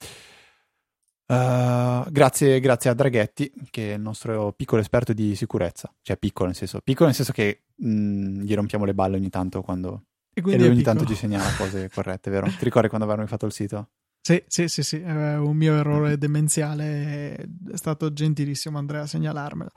Uh, 1.26 2.10
grazie, 2.10 2.60
grazie, 2.60 2.90
a 2.90 2.94
Draghetti, 2.94 3.52
che 3.70 3.92
è 3.92 3.94
il 3.94 4.00
nostro 4.00 4.52
piccolo 4.52 4.80
esperto 4.80 5.12
di 5.12 5.34
sicurezza. 5.34 5.92
Cioè, 6.02 6.16
piccolo 6.16 6.48
nel 6.48 6.56
senso, 6.56 6.80
piccolo 6.80 7.06
nel 7.06 7.14
senso 7.14 7.32
che 7.32 7.64
mh, 7.74 7.88
mm, 7.88 8.40
gli 8.42 8.54
rompiamo 8.54 8.84
le 8.84 8.94
balle 8.94 9.16
ogni 9.16 9.30
tanto 9.30 9.62
quando. 9.62 10.04
E, 10.32 10.42
e 10.44 10.58
lui 10.58 10.68
ogni 10.68 10.82
tanto 10.82 11.04
ci 11.04 11.14
segnala 11.14 11.48
cose 11.56 11.88
corrette, 11.90 12.30
vero? 12.30 12.46
Ti 12.46 12.64
ricordi 12.64 12.88
quando 12.88 13.06
avevamo 13.06 13.28
fatto 13.28 13.46
il 13.46 13.52
sito? 13.52 13.90
Sì, 14.26 14.42
sì, 14.46 14.68
sì, 14.68 14.82
sì, 14.82 15.00
è 15.00 15.36
un 15.36 15.54
mio 15.54 15.76
errore 15.76 16.16
demenziale, 16.16 17.36
è 17.36 17.76
stato 17.76 18.10
gentilissimo 18.10 18.78
Andrea 18.78 19.02
a 19.02 19.06
segnalarmelo. 19.06 19.68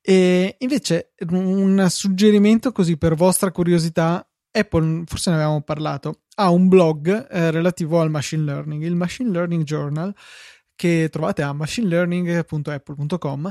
E 0.00 0.56
invece 0.58 1.12
un 1.28 1.86
suggerimento 1.88 2.72
così 2.72 2.96
per 2.96 3.14
vostra 3.14 3.52
curiosità, 3.52 4.28
Apple, 4.50 5.04
forse 5.06 5.30
ne 5.30 5.36
avevamo 5.36 5.62
parlato, 5.62 6.22
ha 6.34 6.50
un 6.50 6.66
blog 6.66 7.28
eh, 7.30 7.52
relativo 7.52 8.00
al 8.00 8.10
machine 8.10 8.42
learning, 8.42 8.82
il 8.82 8.96
Machine 8.96 9.30
Learning 9.30 9.62
Journal, 9.62 10.12
che 10.74 11.06
trovate 11.08 11.42
a 11.42 11.52
machinelearning.apple.com 11.52 13.50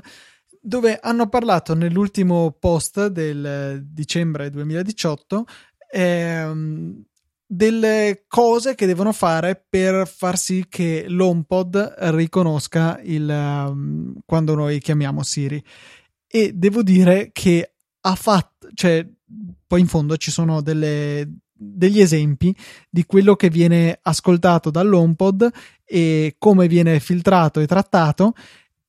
dove 0.60 1.00
hanno 1.00 1.30
parlato 1.30 1.74
nell'ultimo 1.76 2.52
post 2.60 3.08
del 3.08 3.82
dicembre 3.86 4.50
2018 4.50 5.46
ehm, 5.92 7.06
delle 7.48 8.24
cose 8.28 8.76
che 8.76 8.86
devono 8.86 9.12
fare 9.12 9.64
per 9.70 10.08
far 10.08 10.38
sì 10.38 10.66
che 10.68 11.06
l'HomePod 11.08 11.96
riconosca 11.98 13.00
il, 13.04 13.28
um, 13.30 14.16
quando 14.26 14.56
noi 14.56 14.80
chiamiamo 14.80 15.24
Siri. 15.24 15.64
E 16.28 16.54
devo 16.54 16.82
dire 16.82 17.30
che 17.32 17.74
ha 18.02 18.16
fatto, 18.16 18.70
cioè, 18.74 19.08
poi 19.68 19.80
in 19.80 19.88
fondo 19.88 20.18
ci 20.18 20.32
sono 20.32 20.62
delle, 20.62 21.30
degli 21.52 22.02
esempi 22.02 22.56
di 22.90 23.06
quello 23.06 23.36
che 23.36 23.50
viene 23.50 24.00
ascoltato 24.02 24.70
dall'HomePod 24.70 25.50
e 25.86 26.36
come 26.38 26.68
viene 26.68 27.00
filtrato 27.00 27.60
e 27.60 27.68
trattato 27.68 28.34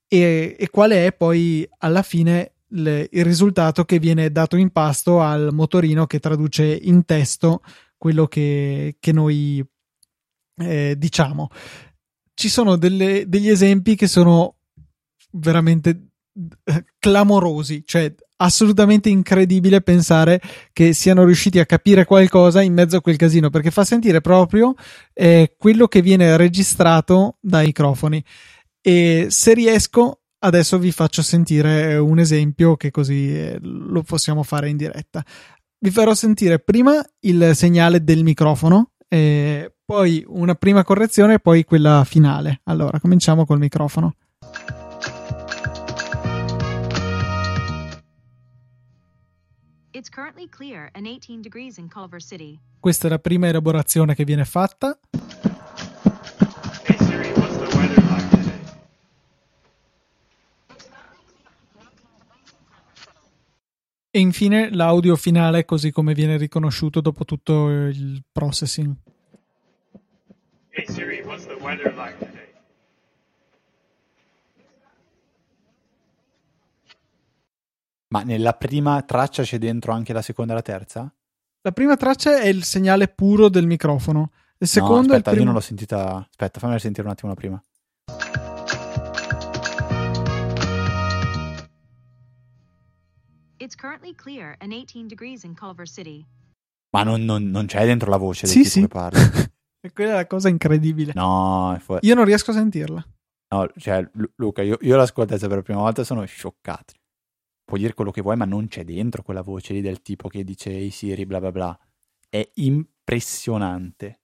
e, 0.09 0.57
e 0.59 0.71
qual 0.71 0.91
è 0.91 1.13
poi 1.13 1.69
alla 1.79 2.03
fine 2.03 2.53
il 2.69 3.25
risultato 3.25 3.85
che 3.85 4.01
viene 4.01 4.33
dato 4.33 4.57
in 4.57 4.71
pasto 4.71 5.21
al 5.21 5.51
motorino 5.53 6.07
che 6.07 6.19
traduce 6.19 6.65
in 6.65 7.05
testo 7.05 7.63
quello 7.97 8.27
che, 8.27 8.97
che 8.99 9.13
noi 9.13 9.65
eh, 10.57 10.95
diciamo. 10.97 11.49
Ci 12.35 12.49
sono 12.49 12.77
delle, 12.77 13.25
degli 13.29 13.49
esempi 13.49 13.97
che 13.97 14.07
sono 14.07 14.57
veramente 15.33 16.09
eh, 16.65 16.85
clamorosi, 16.99 17.83
cioè 17.87 18.15
assolutamente 18.39 19.09
incredibile 19.09 19.81
pensare 19.81 20.41
che 20.73 20.93
siano 20.93 21.25
riusciti 21.25 21.59
a 21.59 21.65
capire 21.65 22.05
qualcosa 22.05 22.61
in 22.61 22.75
mezzo 22.75 22.97
a 22.97 23.01
quel 23.01 23.17
casino, 23.17 23.49
perché 23.49 23.71
fa 23.71 23.85
sentire 23.85 24.21
proprio 24.21 24.75
eh, 25.15 25.55
quello 25.57 25.89
che 25.89 26.03
viene 26.03 26.37
registrato 26.37 27.39
dai 27.41 27.67
microfoni. 27.67 28.23
E 28.83 29.29
se 29.31 29.55
riesco, 29.55 30.21
adesso 30.41 30.79
vi 30.79 30.93
faccio 30.93 31.23
sentire 31.23 31.97
un 31.97 32.19
esempio 32.19 32.77
che 32.77 32.91
così 32.91 33.35
eh, 33.35 33.59
lo 33.61 34.03
possiamo 34.03 34.43
fare 34.43 34.69
in 34.69 34.77
diretta 34.77 35.25
vi 35.79 35.91
farò 35.91 36.15
sentire 36.15 36.59
prima 36.59 37.05
il 37.21 37.51
segnale 37.55 38.03
del 38.03 38.23
microfono, 38.23 38.93
poi 39.09 40.25
una 40.27 40.55
prima 40.55 40.85
correzione 40.85 41.35
e 41.35 41.39
poi 41.39 41.65
quella 41.65 42.05
finale. 42.05 42.61
Allora, 42.65 42.99
cominciamo 42.99 43.47
col 43.47 43.59
microfono. 43.59 44.15
Questa 52.79 53.07
è 53.07 53.11
la 53.11 53.19
prima 53.19 53.49
elaborazione 53.49 54.15
che 54.15 54.25
viene 54.25 54.45
fatta. 54.45 54.99
E 64.17 64.19
infine 64.19 64.75
l'audio 64.75 65.15
finale 65.15 65.67
così 65.67 65.91
come 65.91 66.15
viene 66.15 66.39
riconosciuto 66.39 67.03
dopo 67.03 67.27
tutto 67.27 67.69
il 67.69 68.23
processing. 68.33 68.95
Hey 70.71 70.87
Siri, 70.87 71.21
what's 71.23 71.45
the 71.45 71.59
weather 71.61 71.95
like 71.95 72.17
today? 72.17 72.49
Ma 78.09 78.23
nella 78.23 78.55
prima 78.55 79.03
traccia 79.03 79.43
c'è 79.43 79.59
dentro 79.59 79.93
anche 79.93 80.15
la 80.15 80.23
seconda 80.23 80.53
e 80.53 80.55
la 80.55 80.63
terza? 80.63 81.15
La 81.61 81.73
prima 81.73 81.99
traccia 81.99 82.41
è 82.41 82.47
il 82.47 82.65
segnale 82.65 83.09
puro 83.09 83.51
del 83.51 83.67
microfono. 83.67 84.31
Il 84.57 84.67
secondo 84.67 85.09
no, 85.09 85.13
aspetta, 85.13 85.13
è 85.13 85.17
il 85.17 85.23
primo... 85.25 85.41
io 85.41 85.45
non 85.45 85.53
l'ho 85.53 85.61
sentita. 85.61 86.27
Aspetta, 86.27 86.59
fammi 86.59 86.79
sentire 86.79 87.07
un 87.07 87.13
attimo 87.13 87.33
la 87.33 87.37
prima. 87.37 87.63
It's 93.67 93.75
currently 93.75 94.15
clear 94.15 94.55
and 94.61 94.73
18 94.73 95.09
degrees 95.09 95.43
in 95.43 95.57
Culver 95.57 95.89
City. 95.89 96.25
Ma 96.97 97.03
non, 97.03 97.25
non, 97.25 97.51
non 97.51 97.67
c'è 97.67 97.85
dentro 97.85 98.09
la 98.09 98.17
voce 98.17 98.47
del 98.47 98.55
sì, 98.55 98.63
tipo 98.63 98.71
sì. 98.71 98.81
che 98.83 98.87
parla. 98.87 99.21
e 99.81 99.91
quella 99.93 100.13
è 100.13 100.15
la 100.15 100.27
cosa 100.29 100.49
incredibile. 100.49 101.11
No, 101.17 101.77
fu- 101.81 101.99
io 102.01 102.15
non 102.15 102.25
riesco 102.25 102.53
a 102.53 102.55
sentirla. 102.55 103.05
No, 103.53 103.69
cioè, 103.77 104.09
Luca, 104.37 104.63
io, 104.63 104.79
io 104.83 104.97
l'ascolto 104.97 105.37
per 105.37 105.51
la 105.51 105.63
prima 105.63 105.81
volta 105.81 106.03
e 106.03 106.05
sono 106.05 106.25
scioccato. 106.25 106.95
Puoi 107.65 107.81
dire 107.81 107.95
quello 107.95 108.13
che 108.13 108.21
vuoi, 108.21 108.37
ma 108.37 108.45
non 108.45 108.69
c'è 108.69 108.85
dentro 108.85 109.25
quella 109.25 109.43
voce 109.43 109.73
lì 109.73 109.81
del 109.81 110.01
tipo 110.01 110.29
che 110.29 110.45
dice 110.45 110.71
Ehi 110.71 110.91
Siri, 110.91 111.27
bla 111.27 111.41
bla 111.41 111.51
bla. 111.51 111.77
È 112.29 112.49
impressionante. 112.55 114.21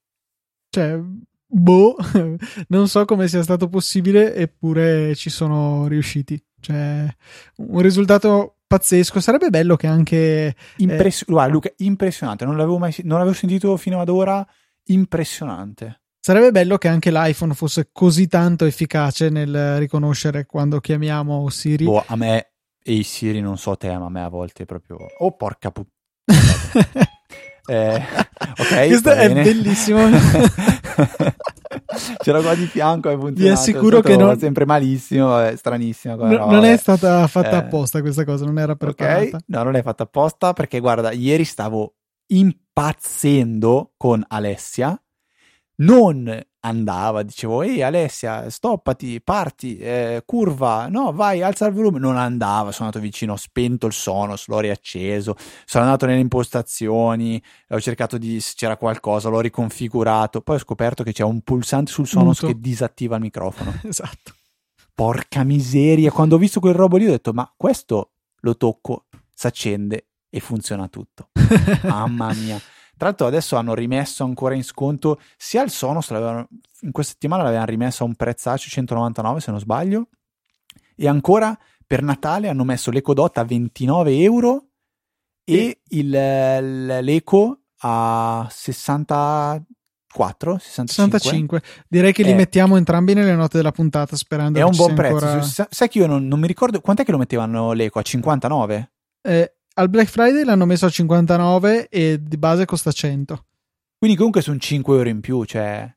Cioè, 0.68 1.00
boh, 1.44 1.96
non 2.68 2.86
so 2.86 3.04
come 3.06 3.26
sia 3.26 3.42
stato 3.42 3.68
possibile, 3.68 4.36
eppure 4.36 5.16
ci 5.16 5.30
sono 5.30 5.88
riusciti. 5.88 6.40
Cioè, 6.60 7.12
un 7.56 7.80
risultato 7.80 8.58
pazzesco. 8.72 9.20
Sarebbe 9.20 9.50
bello 9.50 9.76
che 9.76 9.86
anche. 9.86 10.54
Impress- 10.76 11.22
eh... 11.22 11.32
Guarda, 11.32 11.52
Luca, 11.52 11.72
impressionante. 11.78 12.44
Non 12.44 12.56
l'avevo 12.56 12.78
mai 12.78 12.94
non 13.04 13.18
l'avevo 13.18 13.36
sentito 13.36 13.76
fino 13.76 14.00
ad 14.00 14.08
ora. 14.08 14.46
Impressionante. 14.86 16.00
Sarebbe 16.20 16.52
bello 16.52 16.78
che 16.78 16.88
anche 16.88 17.10
l'iPhone 17.10 17.54
fosse 17.54 17.88
così 17.92 18.28
tanto 18.28 18.64
efficace 18.64 19.28
nel 19.28 19.78
riconoscere 19.78 20.46
quando 20.46 20.80
chiamiamo 20.80 21.48
Siri. 21.48 21.84
Boh, 21.84 22.04
a 22.06 22.16
me 22.16 22.52
e 22.82 23.02
Siri 23.02 23.40
non 23.40 23.58
so 23.58 23.76
te, 23.76 23.96
ma 23.96 24.06
a 24.06 24.10
me 24.10 24.22
a 24.22 24.28
volte 24.28 24.64
proprio. 24.64 24.98
Oh, 25.18 25.32
porca 25.36 25.70
puttana. 25.70 25.90
eh, 27.66 27.96
ok, 28.58 28.86
questo 28.86 29.10
è 29.10 29.32
bellissimo. 29.32 30.08
C'era 32.22 32.40
qua 32.40 32.54
di 32.54 32.66
fianco 32.66 33.10
e 33.10 33.16
Vi 33.32 33.48
assicuro 33.48 34.00
che 34.00 34.16
non... 34.16 34.38
sempre 34.38 34.64
malissimo, 34.64 35.38
è 35.38 35.56
stranissimo. 35.56 36.16
No, 36.16 36.50
non 36.50 36.64
è 36.64 36.76
stata 36.76 37.26
fatta 37.26 37.50
eh... 37.50 37.56
apposta 37.56 38.00
questa 38.00 38.24
cosa, 38.24 38.44
non 38.44 38.58
era 38.58 38.76
preparata. 38.76 39.36
Ok, 39.36 39.42
no, 39.46 39.62
non 39.62 39.76
è 39.76 39.82
fatta 39.82 40.04
apposta 40.04 40.52
perché 40.52 40.80
guarda, 40.80 41.12
ieri 41.12 41.44
stavo 41.44 41.94
impazzendo 42.26 43.92
con 43.96 44.24
Alessia 44.26 44.96
non 45.76 46.40
andava, 46.64 47.22
dicevo, 47.22 47.62
ehi 47.62 47.82
Alessia, 47.82 48.48
stoppati, 48.50 49.20
parti, 49.20 49.78
eh, 49.78 50.22
curva, 50.24 50.88
no, 50.88 51.12
vai, 51.12 51.42
alza 51.42 51.66
il 51.66 51.72
volume, 51.72 51.98
non 51.98 52.16
andava, 52.16 52.72
sono 52.72 52.86
andato 52.86 53.02
vicino, 53.02 53.32
ho 53.32 53.36
spento 53.36 53.86
il 53.86 53.92
Sonos, 53.92 54.46
l'ho 54.46 54.60
riacceso, 54.60 55.36
sono 55.64 55.84
andato 55.84 56.06
nelle 56.06 56.20
impostazioni, 56.20 57.42
ho 57.70 57.80
cercato 57.80 58.18
di, 58.18 58.40
se 58.40 58.52
c'era 58.56 58.76
qualcosa, 58.76 59.28
l'ho 59.28 59.40
riconfigurato, 59.40 60.40
poi 60.40 60.56
ho 60.56 60.60
scoperto 60.60 61.02
che 61.02 61.12
c'è 61.12 61.24
un 61.24 61.40
pulsante 61.40 61.90
sul 61.90 62.06
Sonos 62.06 62.40
Muto. 62.40 62.52
che 62.52 62.60
disattiva 62.60 63.16
il 63.16 63.22
microfono. 63.22 63.74
esatto. 63.82 64.34
Porca 64.94 65.42
miseria, 65.42 66.12
quando 66.12 66.36
ho 66.36 66.38
visto 66.38 66.60
quel 66.60 66.74
robo 66.74 66.96
lì 66.96 67.06
ho 67.06 67.10
detto, 67.10 67.32
ma 67.32 67.50
questo 67.56 68.12
lo 68.40 68.56
tocco, 68.56 69.06
si 69.32 69.46
accende 69.46 70.06
e 70.30 70.38
funziona 70.38 70.86
tutto. 70.88 71.30
Mamma 71.82 72.32
mia. 72.34 72.60
Tra 73.02 73.10
l'altro 73.10 73.26
adesso 73.26 73.56
hanno 73.56 73.74
rimesso 73.74 74.22
ancora 74.22 74.54
in 74.54 74.62
sconto 74.62 75.20
sia 75.36 75.64
il 75.64 75.70
Sonos, 75.70 76.08
in 76.10 76.92
questa 76.92 77.14
settimana 77.14 77.42
l'avevano 77.42 77.66
rimesso 77.66 78.04
a 78.04 78.06
un 78.06 78.14
prezzaccio 78.14 78.70
199 78.70 79.40
se 79.40 79.50
non 79.50 79.58
sbaglio, 79.58 80.06
e 80.94 81.08
ancora 81.08 81.58
per 81.84 82.00
Natale 82.00 82.46
hanno 82.46 82.62
messo 82.62 82.92
l'Eco 82.92 83.12
Dot 83.12 83.38
a 83.38 83.42
29 83.42 84.20
euro 84.20 84.66
e 85.42 85.80
il, 85.84 86.10
l'Eco 86.10 87.62
a 87.78 88.46
64 88.48 89.66
65. 90.58 91.18
65. 91.18 91.62
Direi 91.88 92.12
che 92.12 92.22
li 92.22 92.30
eh, 92.30 92.34
mettiamo 92.34 92.76
entrambi 92.76 93.14
nelle 93.14 93.34
note 93.34 93.56
della 93.56 93.72
puntata 93.72 94.14
sperando 94.14 94.60
è 94.60 94.62
che 94.62 94.68
un 94.68 94.76
buon 94.76 94.94
prezzo 94.94 95.26
ancora... 95.26 95.66
sai 95.70 95.88
che 95.88 95.98
io 95.98 96.06
non, 96.06 96.28
non, 96.28 96.38
mi 96.38 96.46
ricordo 96.46 96.80
quant'è 96.80 97.04
che 97.04 97.10
lo 97.10 97.18
mettevano 97.18 97.72
l'Eco 97.72 97.98
a 97.98 98.02
59 98.02 98.92
eh, 99.22 99.56
al 99.74 99.88
Black 99.88 100.08
Friday 100.08 100.44
l'hanno 100.44 100.66
messo 100.66 100.86
a 100.86 100.90
59 100.90 101.88
e 101.88 102.22
di 102.22 102.36
base 102.36 102.64
costa 102.64 102.92
100. 102.92 103.44
Quindi 103.98 104.16
comunque 104.16 104.42
sono 104.42 104.58
5 104.58 104.96
euro 104.96 105.08
in 105.08 105.20
più, 105.20 105.44
cioè... 105.44 105.90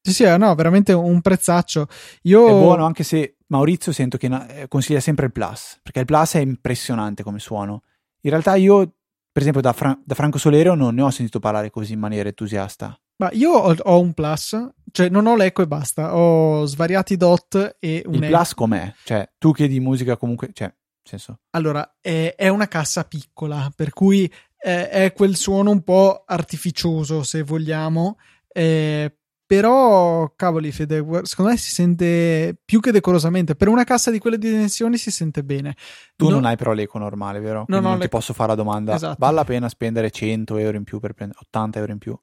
Sì, 0.00 0.12
sì, 0.12 0.36
no, 0.36 0.54
veramente 0.54 0.92
un 0.92 1.20
prezzaccio. 1.20 1.86
Io... 2.22 2.46
È 2.46 2.50
buono 2.50 2.84
anche 2.84 3.02
se 3.02 3.36
Maurizio 3.48 3.92
sento 3.92 4.18
che 4.18 4.26
eh, 4.26 4.68
consiglia 4.68 5.00
sempre 5.00 5.26
il 5.26 5.32
Plus, 5.32 5.78
perché 5.82 6.00
il 6.00 6.04
Plus 6.04 6.34
è 6.34 6.40
impressionante 6.40 7.22
come 7.22 7.38
suono. 7.38 7.82
In 8.20 8.30
realtà 8.30 8.54
io, 8.54 8.94
per 9.32 9.42
esempio, 9.42 9.60
da, 9.60 9.72
Fra- 9.72 9.98
da 10.04 10.14
Franco 10.14 10.38
Solerio 10.38 10.74
non 10.74 10.94
ne 10.94 11.02
ho 11.02 11.10
sentito 11.10 11.38
parlare 11.38 11.70
così 11.70 11.94
in 11.94 12.00
maniera 12.00 12.28
entusiasta. 12.28 12.98
Ma 13.16 13.30
io 13.32 13.50
ho, 13.50 13.74
ho, 13.76 14.00
un 14.00 14.12
plus, 14.12 14.56
cioè 14.92 15.08
non 15.08 15.26
ho 15.26 15.34
l'eco 15.34 15.62
e 15.62 15.66
basta, 15.66 16.16
ho 16.16 16.64
svariati 16.66 17.16
dot 17.16 17.76
e 17.80 18.02
un 18.06 18.14
Il 18.14 18.26
plus 18.26 18.54
com'è? 18.54 18.92
Cioè, 19.04 19.28
tu 19.38 19.52
che 19.52 19.66
di 19.66 19.80
musica 19.80 20.16
comunque, 20.16 20.50
cioè, 20.52 20.72
senso. 21.08 21.40
Allora, 21.50 21.96
è, 22.00 22.34
è, 22.36 22.48
una 22.48 22.68
cassa 22.68 23.04
piccola, 23.04 23.72
per 23.74 23.90
cui 23.90 24.30
è, 24.56 24.88
è, 24.90 25.12
quel 25.12 25.36
suono 25.36 25.70
un 25.70 25.82
po' 25.82 26.22
artificioso, 26.26 27.22
se 27.22 27.42
vogliamo, 27.42 28.18
eh, 28.48 29.18
però, 29.48 30.30
cavoli, 30.36 30.70
Fede, 30.72 31.02
secondo 31.22 31.52
me 31.52 31.56
si 31.56 31.70
sente 31.70 32.54
più 32.62 32.80
che 32.80 32.92
decorosamente. 32.92 33.56
Per 33.56 33.68
una 33.68 33.84
cassa 33.84 34.10
di 34.10 34.18
quelle 34.18 34.36
dimensioni 34.36 34.98
si 34.98 35.10
sente 35.10 35.42
bene. 35.42 35.74
Tu 36.16 36.26
no, 36.26 36.32
non 36.32 36.44
hai 36.44 36.56
però 36.56 36.72
l'eco 36.72 36.98
normale, 36.98 37.40
vero? 37.40 37.64
Non, 37.68 37.82
non 37.82 37.98
ti 37.98 38.10
posso 38.10 38.34
fare 38.34 38.50
la 38.50 38.56
domanda. 38.56 38.94
Esatto. 38.94 39.16
Vale 39.18 39.36
la 39.36 39.44
pena 39.44 39.70
spendere 39.70 40.10
100 40.10 40.58
euro 40.58 40.76
in 40.76 40.84
più 40.84 41.00
per 41.00 41.14
prendere 41.14 41.40
80 41.44 41.78
euro 41.78 41.92
in 41.92 41.98
più? 41.98 42.18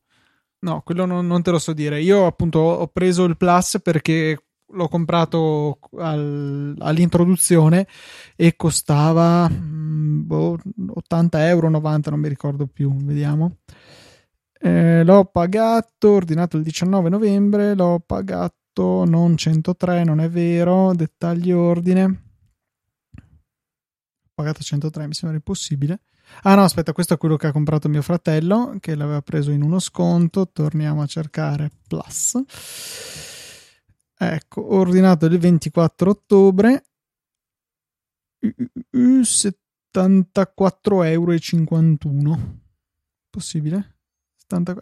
No, 0.59 0.81
quello 0.85 1.05
non, 1.05 1.25
non 1.25 1.41
te 1.41 1.49
lo 1.49 1.57
so 1.57 1.73
dire. 1.73 1.99
Io 1.99 2.27
appunto 2.27 2.59
ho 2.59 2.87
preso 2.89 3.23
il 3.23 3.37
Plus 3.37 3.79
perché 3.81 4.45
l'ho 4.67 4.87
comprato 4.87 5.79
al, 5.97 6.75
all'introduzione 6.79 7.87
e 8.35 8.55
costava 8.55 9.49
mm, 9.49 10.25
boh, 10.25 10.57
80 10.87 11.47
euro, 11.47 11.69
90, 11.69 12.09
non 12.09 12.19
mi 12.19 12.27
ricordo 12.27 12.67
più. 12.67 12.93
Vediamo. 12.95 13.57
Eh, 14.59 15.03
l'ho 15.03 15.25
pagato, 15.25 16.11
ordinato 16.11 16.57
il 16.57 16.63
19 16.63 17.09
novembre, 17.09 17.75
l'ho 17.75 18.01
pagato 18.05 19.05
non 19.05 19.37
103, 19.37 20.03
non 20.03 20.19
è 20.19 20.29
vero, 20.29 20.93
dettagli 20.93 21.51
ordine. 21.51 22.03
Ho 23.15 24.31
pagato 24.33 24.61
103, 24.61 25.07
mi 25.07 25.13
sembra 25.13 25.37
impossibile. 25.37 25.99
Ah 26.41 26.55
no, 26.55 26.63
aspetta, 26.63 26.91
questo 26.91 27.13
è 27.13 27.17
quello 27.17 27.37
che 27.37 27.47
ha 27.47 27.51
comprato 27.51 27.87
mio 27.87 28.01
fratello, 28.01 28.75
che 28.79 28.95
l'aveva 28.95 29.21
preso 29.21 29.51
in 29.51 29.61
uno 29.61 29.79
sconto. 29.79 30.49
Torniamo 30.51 31.01
a 31.01 31.05
cercare 31.05 31.69
Plus. 31.87 33.34
Ecco, 34.17 34.73
ordinato 34.73 35.25
il 35.25 35.37
24 35.37 36.09
ottobre. 36.09 36.85
74,51 38.93 41.03
euro. 41.03 41.35
Possibile? 43.29 43.95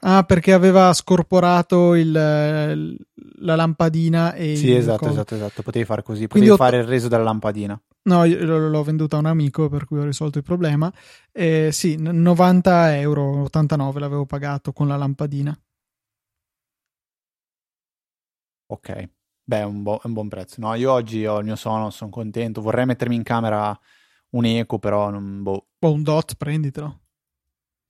Ah, 0.02 0.26
perché 0.26 0.52
aveva 0.52 0.92
scorporato 0.92 1.96
il, 1.96 2.12
la 2.12 3.56
lampadina 3.56 4.34
e 4.34 4.58
Sì, 4.58 4.74
esatto, 4.74 5.08
esatto, 5.08 5.36
esatto. 5.36 5.64
Potevi 5.64 5.86
fare 5.86 6.04
così, 6.04 6.28
potevi 6.28 6.48
Quindi 6.48 6.62
fare 6.62 6.78
ho... 6.78 6.82
il 6.82 6.88
reso 6.88 7.08
della 7.08 7.24
lampadina. 7.24 7.82
No, 8.04 8.26
io 8.26 8.44
l'ho 8.44 8.84
venduta 8.84 9.16
a 9.16 9.20
un 9.20 9.28
amico 9.28 9.70
per 9.70 9.86
cui 9.86 10.00
ho 10.00 10.04
risolto 10.04 10.38
il 10.38 10.44
problema. 10.44 10.92
Eh, 11.32 11.70
sì, 11.72 11.96
90 11.98 12.98
euro, 12.98 13.44
89 13.44 14.00
l'avevo 14.02 14.26
pagato 14.26 14.74
con 14.74 14.90
la 14.90 14.98
lampadina. 14.98 15.58
Ok, 18.68 19.10
beh, 19.44 19.60
è 19.60 19.64
un, 19.64 19.84
bo- 19.84 20.00
è 20.02 20.08
un 20.08 20.14
buon 20.14 20.28
prezzo. 20.30 20.60
No, 20.60 20.74
io 20.76 20.91
oggi 20.91 21.26
ho 21.26 21.39
il 21.39 21.46
mio 21.46 21.56
suono, 21.56 21.89
sono 21.89 22.10
contento. 22.10 22.62
Vorrei 22.62 22.86
mettermi 22.86 23.16
in 23.16 23.24
camera 23.24 23.78
un 24.32 24.46
eco, 24.46 24.80
però 24.80 25.10
non... 25.10 25.44
Boh. 25.44 25.68
O 25.80 25.91
un 25.91 26.04
dot, 26.04 26.36
prenditelo. 26.36 27.00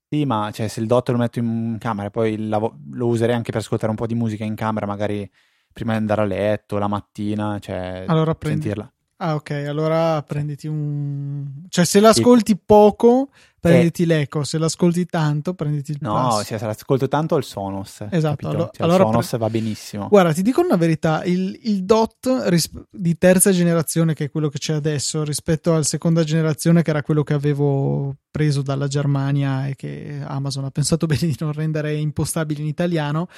Sì, 0.08 0.24
ma 0.24 0.50
cioè, 0.52 0.68
se 0.68 0.80
il 0.80 0.86
dot 0.86 1.08
lo 1.08 1.16
metto 1.16 1.38
in 1.40 1.76
camera, 1.80 2.10
poi 2.10 2.46
lav- 2.46 2.78
lo 2.92 3.06
userei 3.06 3.34
anche 3.34 3.50
per 3.50 3.60
ascoltare 3.60 3.90
un 3.90 3.96
po' 3.96 4.06
di 4.06 4.14
musica 4.14 4.44
in 4.44 4.54
camera, 4.54 4.86
magari 4.86 5.28
prima 5.72 5.92
di 5.92 5.98
andare 5.98 6.20
a 6.20 6.24
letto, 6.24 6.78
la 6.78 6.86
mattina, 6.86 7.58
cioè 7.58 8.04
allora 8.06 8.34
prendi, 8.34 8.62
sentirla. 8.62 8.93
Ah, 9.18 9.36
ok, 9.36 9.50
allora 9.68 10.20
prenditi 10.22 10.66
un. 10.66 11.46
cioè, 11.68 11.84
se 11.84 12.00
l'ascolti 12.00 12.52
sì. 12.52 12.60
poco, 12.66 13.30
prenditi 13.60 14.02
eh. 14.02 14.06
l'eco, 14.06 14.42
se 14.42 14.58
l'ascolti 14.58 15.06
tanto, 15.06 15.54
prenditi 15.54 15.92
il 15.92 15.98
No, 16.00 16.28
plus. 16.30 16.46
cioè, 16.46 16.58
se 16.58 16.66
l'ascolto 16.66 17.06
tanto 17.06 17.36
il 17.36 17.44
Sonos. 17.44 18.04
Esatto, 18.10 18.48
allo- 18.48 18.70
cioè, 18.72 18.84
allora 18.84 19.04
il 19.04 19.10
Sonos 19.10 19.28
pre- 19.28 19.38
va 19.38 19.50
benissimo. 19.50 20.08
Guarda, 20.08 20.32
ti 20.32 20.42
dico 20.42 20.62
una 20.62 20.76
verità: 20.76 21.22
il, 21.24 21.56
il 21.62 21.84
DOT 21.84 22.42
ris- 22.46 22.70
di 22.90 23.16
terza 23.16 23.52
generazione, 23.52 24.14
che 24.14 24.24
è 24.24 24.30
quello 24.30 24.48
che 24.48 24.58
c'è 24.58 24.74
adesso, 24.74 25.22
rispetto 25.22 25.72
al 25.74 25.86
seconda 25.86 26.24
generazione, 26.24 26.82
che 26.82 26.90
era 26.90 27.02
quello 27.02 27.22
che 27.22 27.34
avevo 27.34 28.16
preso 28.32 28.62
dalla 28.62 28.88
Germania 28.88 29.68
e 29.68 29.76
che 29.76 30.20
Amazon 30.24 30.64
ha 30.64 30.70
pensato 30.70 31.06
bene 31.06 31.20
di 31.28 31.36
non 31.38 31.52
rendere 31.52 31.94
impostabile 31.94 32.62
in 32.62 32.66
italiano, 32.66 33.28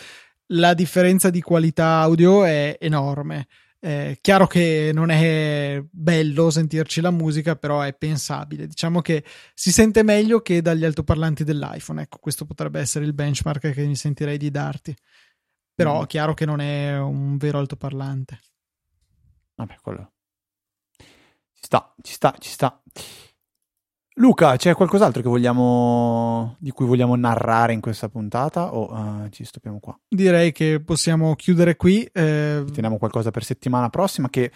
la 0.50 0.72
differenza 0.72 1.28
di 1.28 1.42
qualità 1.42 1.98
audio 2.00 2.44
è 2.44 2.78
enorme 2.80 3.46
eh, 3.86 4.18
chiaro 4.20 4.48
che 4.48 4.90
non 4.92 5.10
è 5.10 5.80
bello 5.88 6.50
sentirci 6.50 7.00
la 7.00 7.12
musica, 7.12 7.54
però 7.54 7.82
è 7.82 7.94
pensabile. 7.94 8.66
Diciamo 8.66 9.00
che 9.00 9.22
si 9.54 9.70
sente 9.70 10.02
meglio 10.02 10.40
che 10.40 10.60
dagli 10.60 10.84
altoparlanti 10.84 11.44
dell'iPhone. 11.44 12.02
Ecco, 12.02 12.18
questo 12.18 12.44
potrebbe 12.44 12.80
essere 12.80 13.04
il 13.04 13.12
benchmark 13.12 13.70
che 13.70 13.86
mi 13.86 13.94
sentirei 13.94 14.38
di 14.38 14.50
darti. 14.50 14.92
Però 15.72 16.02
mm. 16.02 16.06
chiaro 16.06 16.34
che 16.34 16.44
non 16.44 16.60
è 16.60 16.98
un 16.98 17.36
vero 17.36 17.58
altoparlante. 17.60 18.40
Vabbè, 19.54 19.76
quello. 19.80 20.14
Ci 20.98 21.62
sta, 21.62 21.94
ci 22.02 22.12
sta, 22.12 22.34
ci 22.40 22.50
sta. 22.50 22.82
Luca, 24.18 24.56
c'è 24.56 24.74
qualcos'altro 24.74 25.20
vogliamo, 25.28 26.56
di 26.58 26.70
cui 26.70 26.86
vogliamo 26.86 27.16
narrare 27.16 27.74
in 27.74 27.80
questa 27.80 28.08
puntata 28.08 28.74
o 28.74 28.90
uh, 28.90 29.28
ci 29.28 29.44
stoppiamo 29.44 29.78
qua? 29.78 29.98
Direi 30.08 30.52
che 30.52 30.80
possiamo 30.82 31.34
chiudere 31.34 31.76
qui. 31.76 32.02
Eh... 32.04 32.64
Teniamo 32.72 32.96
qualcosa 32.96 33.30
per 33.30 33.44
settimana 33.44 33.90
prossima 33.90 34.30
che 34.30 34.50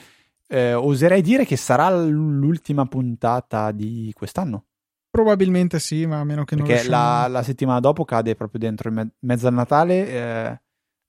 eh, 0.48 0.72
oserei 0.72 1.20
dire 1.20 1.44
che 1.44 1.56
sarà 1.56 1.90
l'ultima 1.90 2.86
puntata 2.86 3.70
di 3.70 4.10
quest'anno. 4.14 4.64
Probabilmente 5.10 5.78
sì, 5.78 6.06
ma 6.06 6.20
a 6.20 6.24
meno 6.24 6.44
che 6.44 6.56
Perché 6.56 6.72
non 6.72 6.78
Perché 6.78 6.90
la, 6.90 7.26
la, 7.28 7.42
settimana 7.42 7.80
dopo 7.80 8.04
cade 8.04 8.34
proprio 8.36 8.60
dentro 8.60 8.88
in 8.88 8.94
me- 8.94 9.10
mezzo 9.20 9.46
al 9.46 9.54
Natale. 9.54 10.08
Eh, 10.08 10.60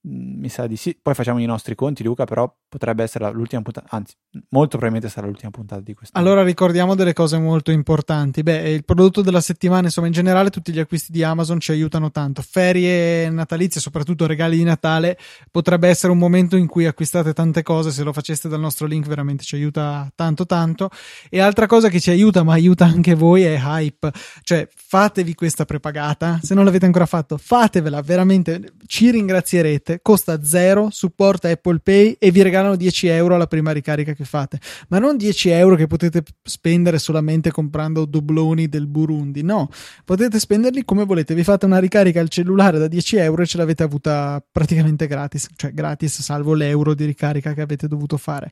mi 0.04 0.50
sa 0.50 0.66
di 0.66 0.78
sì. 0.78 0.98
Poi 1.00 1.14
facciamo 1.14 1.40
i 1.40 1.46
nostri 1.46 1.76
conti, 1.76 2.04
Luca, 2.04 2.26
però 2.26 2.52
potrebbe 2.68 3.04
essere 3.04 3.32
l'ultima 3.32 3.62
puntata, 3.62 3.88
anzi, 3.92 4.16
molto 4.50 4.78
probabilmente 4.78 5.10
sarà 5.10 5.28
l'ultima 5.28 5.52
puntata 5.52 5.82
di 5.82 5.94
questa. 5.94 6.18
Allora 6.18 6.44
ricordiamo 6.44 6.96
delle 6.96 7.14
cose 7.14 7.38
molto 7.38 7.72
importanti. 7.72 8.42
Beh, 8.42 8.70
il 8.70 8.84
prodotto 8.84 9.22
della 9.22 9.42
settimana, 9.42 9.86
insomma, 9.86 10.08
in 10.08 10.14
generale 10.14 10.50
tutti 10.50 10.72
gli 10.72 10.80
acquisti 10.80 11.12
di 11.12 11.24
Amazon 11.24 11.60
ci 11.60 11.72
aiutano 11.72 12.10
tanto. 12.10 12.42
Ferie 12.42 13.30
natalizie, 13.30 13.80
soprattutto 13.80 14.26
regali 14.26 14.58
di 14.58 14.64
Natale, 14.64 15.18
potrebbe 15.52 15.88
essere 15.88 16.12
un 16.12 16.18
momento 16.18 16.56
in 16.56 16.68
cui 16.68 16.86
acquistate 16.88 17.34
tante 17.34 17.62
cose, 17.62 17.92
se 17.92 18.04
lo 18.04 18.14
faceste 18.14 18.50
dal 18.50 18.60
nostro 18.60 18.88
link 18.88 19.06
veramente 19.08 19.44
ci 19.44 19.56
aiuta 19.56 20.12
tanto 20.16 20.46
tanto. 20.46 20.90
E 21.30 21.40
altra 21.40 21.68
cosa 21.68 21.90
che 21.90 22.00
ci 22.00 22.10
aiuta, 22.10 22.44
ma 22.44 22.54
aiuta 22.54 22.86
anche 22.86 23.14
voi, 23.14 23.44
è 23.44 23.60
Hype. 23.62 24.12
Cioè, 24.42 24.68
fatevi 24.74 25.36
questa 25.36 25.66
prepagata, 25.66 26.40
se 26.42 26.56
non 26.56 26.66
l'avete 26.66 26.86
ancora 26.86 27.06
fatto, 27.06 27.38
fatevela, 27.38 28.02
veramente 28.02 28.74
ci 28.88 29.12
ringrazierete 29.12 29.91
fate, 29.92 30.00
costa 30.02 30.44
zero, 30.44 30.90
supporta 30.92 31.50
Apple 31.50 31.80
Pay 31.80 32.16
e 32.20 32.32
vi 32.32 32.42
regalano 32.42 32.76
10 32.76 33.08
euro 33.08 33.36
alla 33.36 33.48
prima 33.48 33.72
ricarica 33.72 34.14
che 34.14 34.24
fate. 34.24 34.60
Ma 34.88 35.00
non 35.00 35.18
10 35.18 35.50
euro 35.50 35.76
che 35.76 35.88
potete 35.88 36.24
spendere 36.44 36.98
solamente 37.00 37.52
comprando 37.52 38.06
dobloni 38.06 38.68
del 38.70 38.88
Burundi, 38.88 39.44
no, 39.44 39.70
potete 40.06 40.40
spenderli 40.40 40.86
come 40.86 41.04
volete. 41.06 41.34
Vi 41.34 41.44
fate 41.44 41.66
una 41.66 41.80
ricarica 41.80 42.22
al 42.22 42.30
cellulare 42.30 42.78
da 42.80 42.88
10 42.88 43.18
euro 43.18 43.42
e 43.42 43.46
ce 43.46 43.58
l'avete 43.58 43.84
avuta 43.84 44.44
praticamente 44.52 45.08
gratis, 45.08 45.48
cioè 45.56 45.74
gratis 45.74 46.22
salvo 46.22 46.54
l'euro 46.54 46.94
di 46.94 47.06
ricarica 47.06 47.54
che 47.54 47.62
avete 47.62 47.88
dovuto 47.88 48.18
fare. 48.18 48.52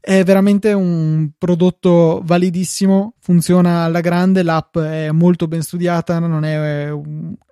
È 0.00 0.22
veramente 0.22 0.72
un 0.72 1.30
prodotto 1.36 2.22
validissimo, 2.24 3.14
funziona 3.18 3.82
alla 3.82 4.00
grande, 4.00 4.42
l'app 4.42 4.78
è 4.78 5.10
molto 5.10 5.48
ben 5.48 5.62
studiata, 5.62 6.18
non 6.18 6.44
è 6.44 6.90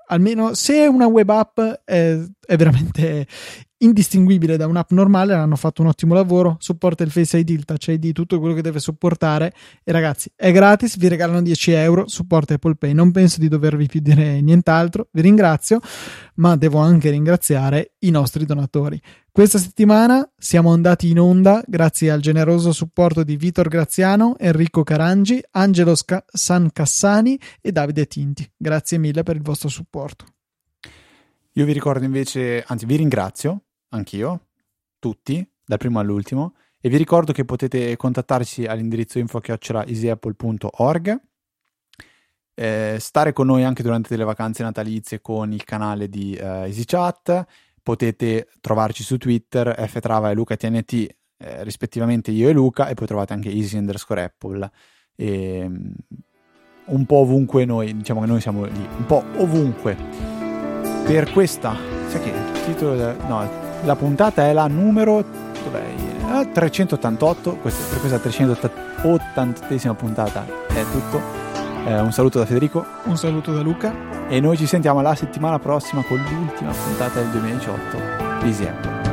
almeno 0.07 0.54
se 0.54 0.86
una 0.86 1.07
web 1.07 1.28
app 1.30 1.59
è, 1.84 2.18
è 2.46 2.57
veramente 2.57 3.26
indistinguibile 3.78 4.57
da 4.57 4.66
un'app 4.66 4.90
normale, 4.92 5.34
hanno 5.34 5.57
fatto 5.57 5.82
un 5.82 5.88
ottimo 5.88 6.14
lavoro, 6.14 6.57
supporta 6.59 7.02
il 7.02 7.11
Face 7.11 7.38
ID, 7.38 7.50
il 7.50 7.64
Touch 7.64 7.88
ID, 7.88 8.12
tutto 8.12 8.38
quello 8.38 8.54
che 8.54 8.62
deve 8.62 8.78
supportare 8.78 9.52
e 9.84 9.92
ragazzi 9.92 10.30
è 10.34 10.50
gratis, 10.52 10.96
vi 10.96 11.09
regalano 11.09 11.42
10 11.42 11.72
euro, 11.72 12.09
supporta 12.09 12.54
Apple 12.54 12.76
Pay, 12.76 12.94
non 12.94 13.11
penso 13.11 13.38
di 13.38 13.48
dovervi 13.48 13.86
più 13.86 14.00
dire 14.00 14.40
nient'altro, 14.40 15.09
vi 15.12 15.20
ringrazio, 15.20 15.80
ma 16.36 16.57
devo 16.57 16.78
anche 16.78 17.11
ringraziare 17.11 17.92
i 18.00 18.11
nostri 18.11 18.46
donatori. 18.46 19.00
Questa 19.37 19.59
settimana 19.59 20.26
siamo 20.39 20.72
andati 20.72 21.11
in 21.11 21.20
onda 21.20 21.62
grazie 21.66 22.11
al 22.11 22.20
generoso 22.20 22.72
supporto 22.72 23.22
di 23.22 23.37
Vitor 23.37 23.68
Graziano, 23.68 24.39
Enrico 24.39 24.82
Carangi, 24.82 25.45
Angelo 25.51 25.95
Sca- 25.95 26.24
San 26.26 26.72
Cassani 26.72 27.39
e 27.61 27.70
Davide 27.70 28.07
Tinti. 28.07 28.51
Grazie 28.57 28.97
mille 28.97 29.24
per 29.24 29.37
il 29.37 29.43
vostro 29.43 29.68
supporto. 29.68 30.24
Io 31.53 31.66
vi 31.66 31.72
ricordo 31.72 32.07
invece, 32.07 32.64
anzi 32.66 32.87
vi 32.87 32.97
ringrazio 32.97 33.64
anch'io, 33.91 34.47
tutti, 34.99 35.47
dal 35.66 35.76
primo 35.76 36.01
all'ultimo, 36.01 36.55
e 36.80 36.89
vi 36.89 36.97
ricordo 36.97 37.34
che 37.34 37.45
potete 37.45 37.95
contattarci 37.95 38.64
all'indirizzo 38.64 39.18
info-easyapple.org, 39.18 41.20
eh, 42.55 42.97
stare 42.99 43.34
con 43.34 43.49
noi 43.49 43.64
anche 43.64 43.82
durante 43.82 44.16
le 44.16 44.24
vacanze 44.24 44.62
natalizie 44.62 45.20
con 45.20 45.53
il 45.53 45.64
canale 45.64 46.09
di 46.09 46.32
eh, 46.32 46.43
EasyChat, 46.43 47.47
potete 47.87 48.49
trovarci 48.61 49.05
su 49.05 49.16
Twitter, 49.16 49.72
ftrava 49.89 50.32
e 50.32 50.34
lucatnt, 50.34 50.93
eh, 50.93 51.62
rispettivamente 51.62 52.32
io 52.32 52.49
e 52.49 52.53
Luca, 52.53 52.89
e 52.89 52.95
poi 52.95 53.07
trovate 53.07 53.32
anche 53.32 53.49
easy 53.49 53.78
underscore 53.78 54.24
apple. 54.24 54.68
E, 55.14 55.62
um, 55.64 55.95
un 56.87 57.07
po' 57.07 57.18
ovunque 57.18 57.64
noi, 57.64 57.97
diciamo 57.97 58.22
che 58.22 58.26
noi 58.26 58.41
siamo 58.41 58.64
lì, 58.64 58.89
un 58.97 59.07
po' 59.07 59.22
ovunque. 59.37 59.97
Per 61.05 61.30
questa 61.30 61.76
sai 62.09 62.20
che 62.22 62.30
il 62.30 62.64
titolo 62.64 62.97
del- 62.97 63.18
no, 63.28 63.49
la 63.84 63.95
puntata 63.95 64.43
è 64.49 64.53
la 64.53 64.66
numero 64.66 65.24
dov'è? 65.62 65.84
Eh, 66.41 66.51
388 66.51 67.55
questa, 67.59 67.84
per 67.89 68.01
questa 68.01 68.18
388esima 68.18 69.95
puntata 69.95 70.45
è 70.66 70.82
tutto 70.91 71.45
Eh, 71.87 72.01
un 72.01 72.12
saluto 72.12 72.41
da 72.41 72.47
Federico. 72.47 72.84
Un 73.05 73.16
saluto 73.16 73.53
da 73.53 73.61
Luca. 73.61 73.95
e 74.28 74.41
noi 74.41 74.57
ci 74.57 74.66
sentiamo 74.66 75.01
la 75.03 75.14
settimana 75.14 75.61
prossima 75.61 76.03
con 76.03 76.18
l'ultima 76.18 76.72
puntata 76.72 77.20
del 77.20 77.30
2018 77.30 78.43
di 78.43 78.66
Apple 78.66 79.05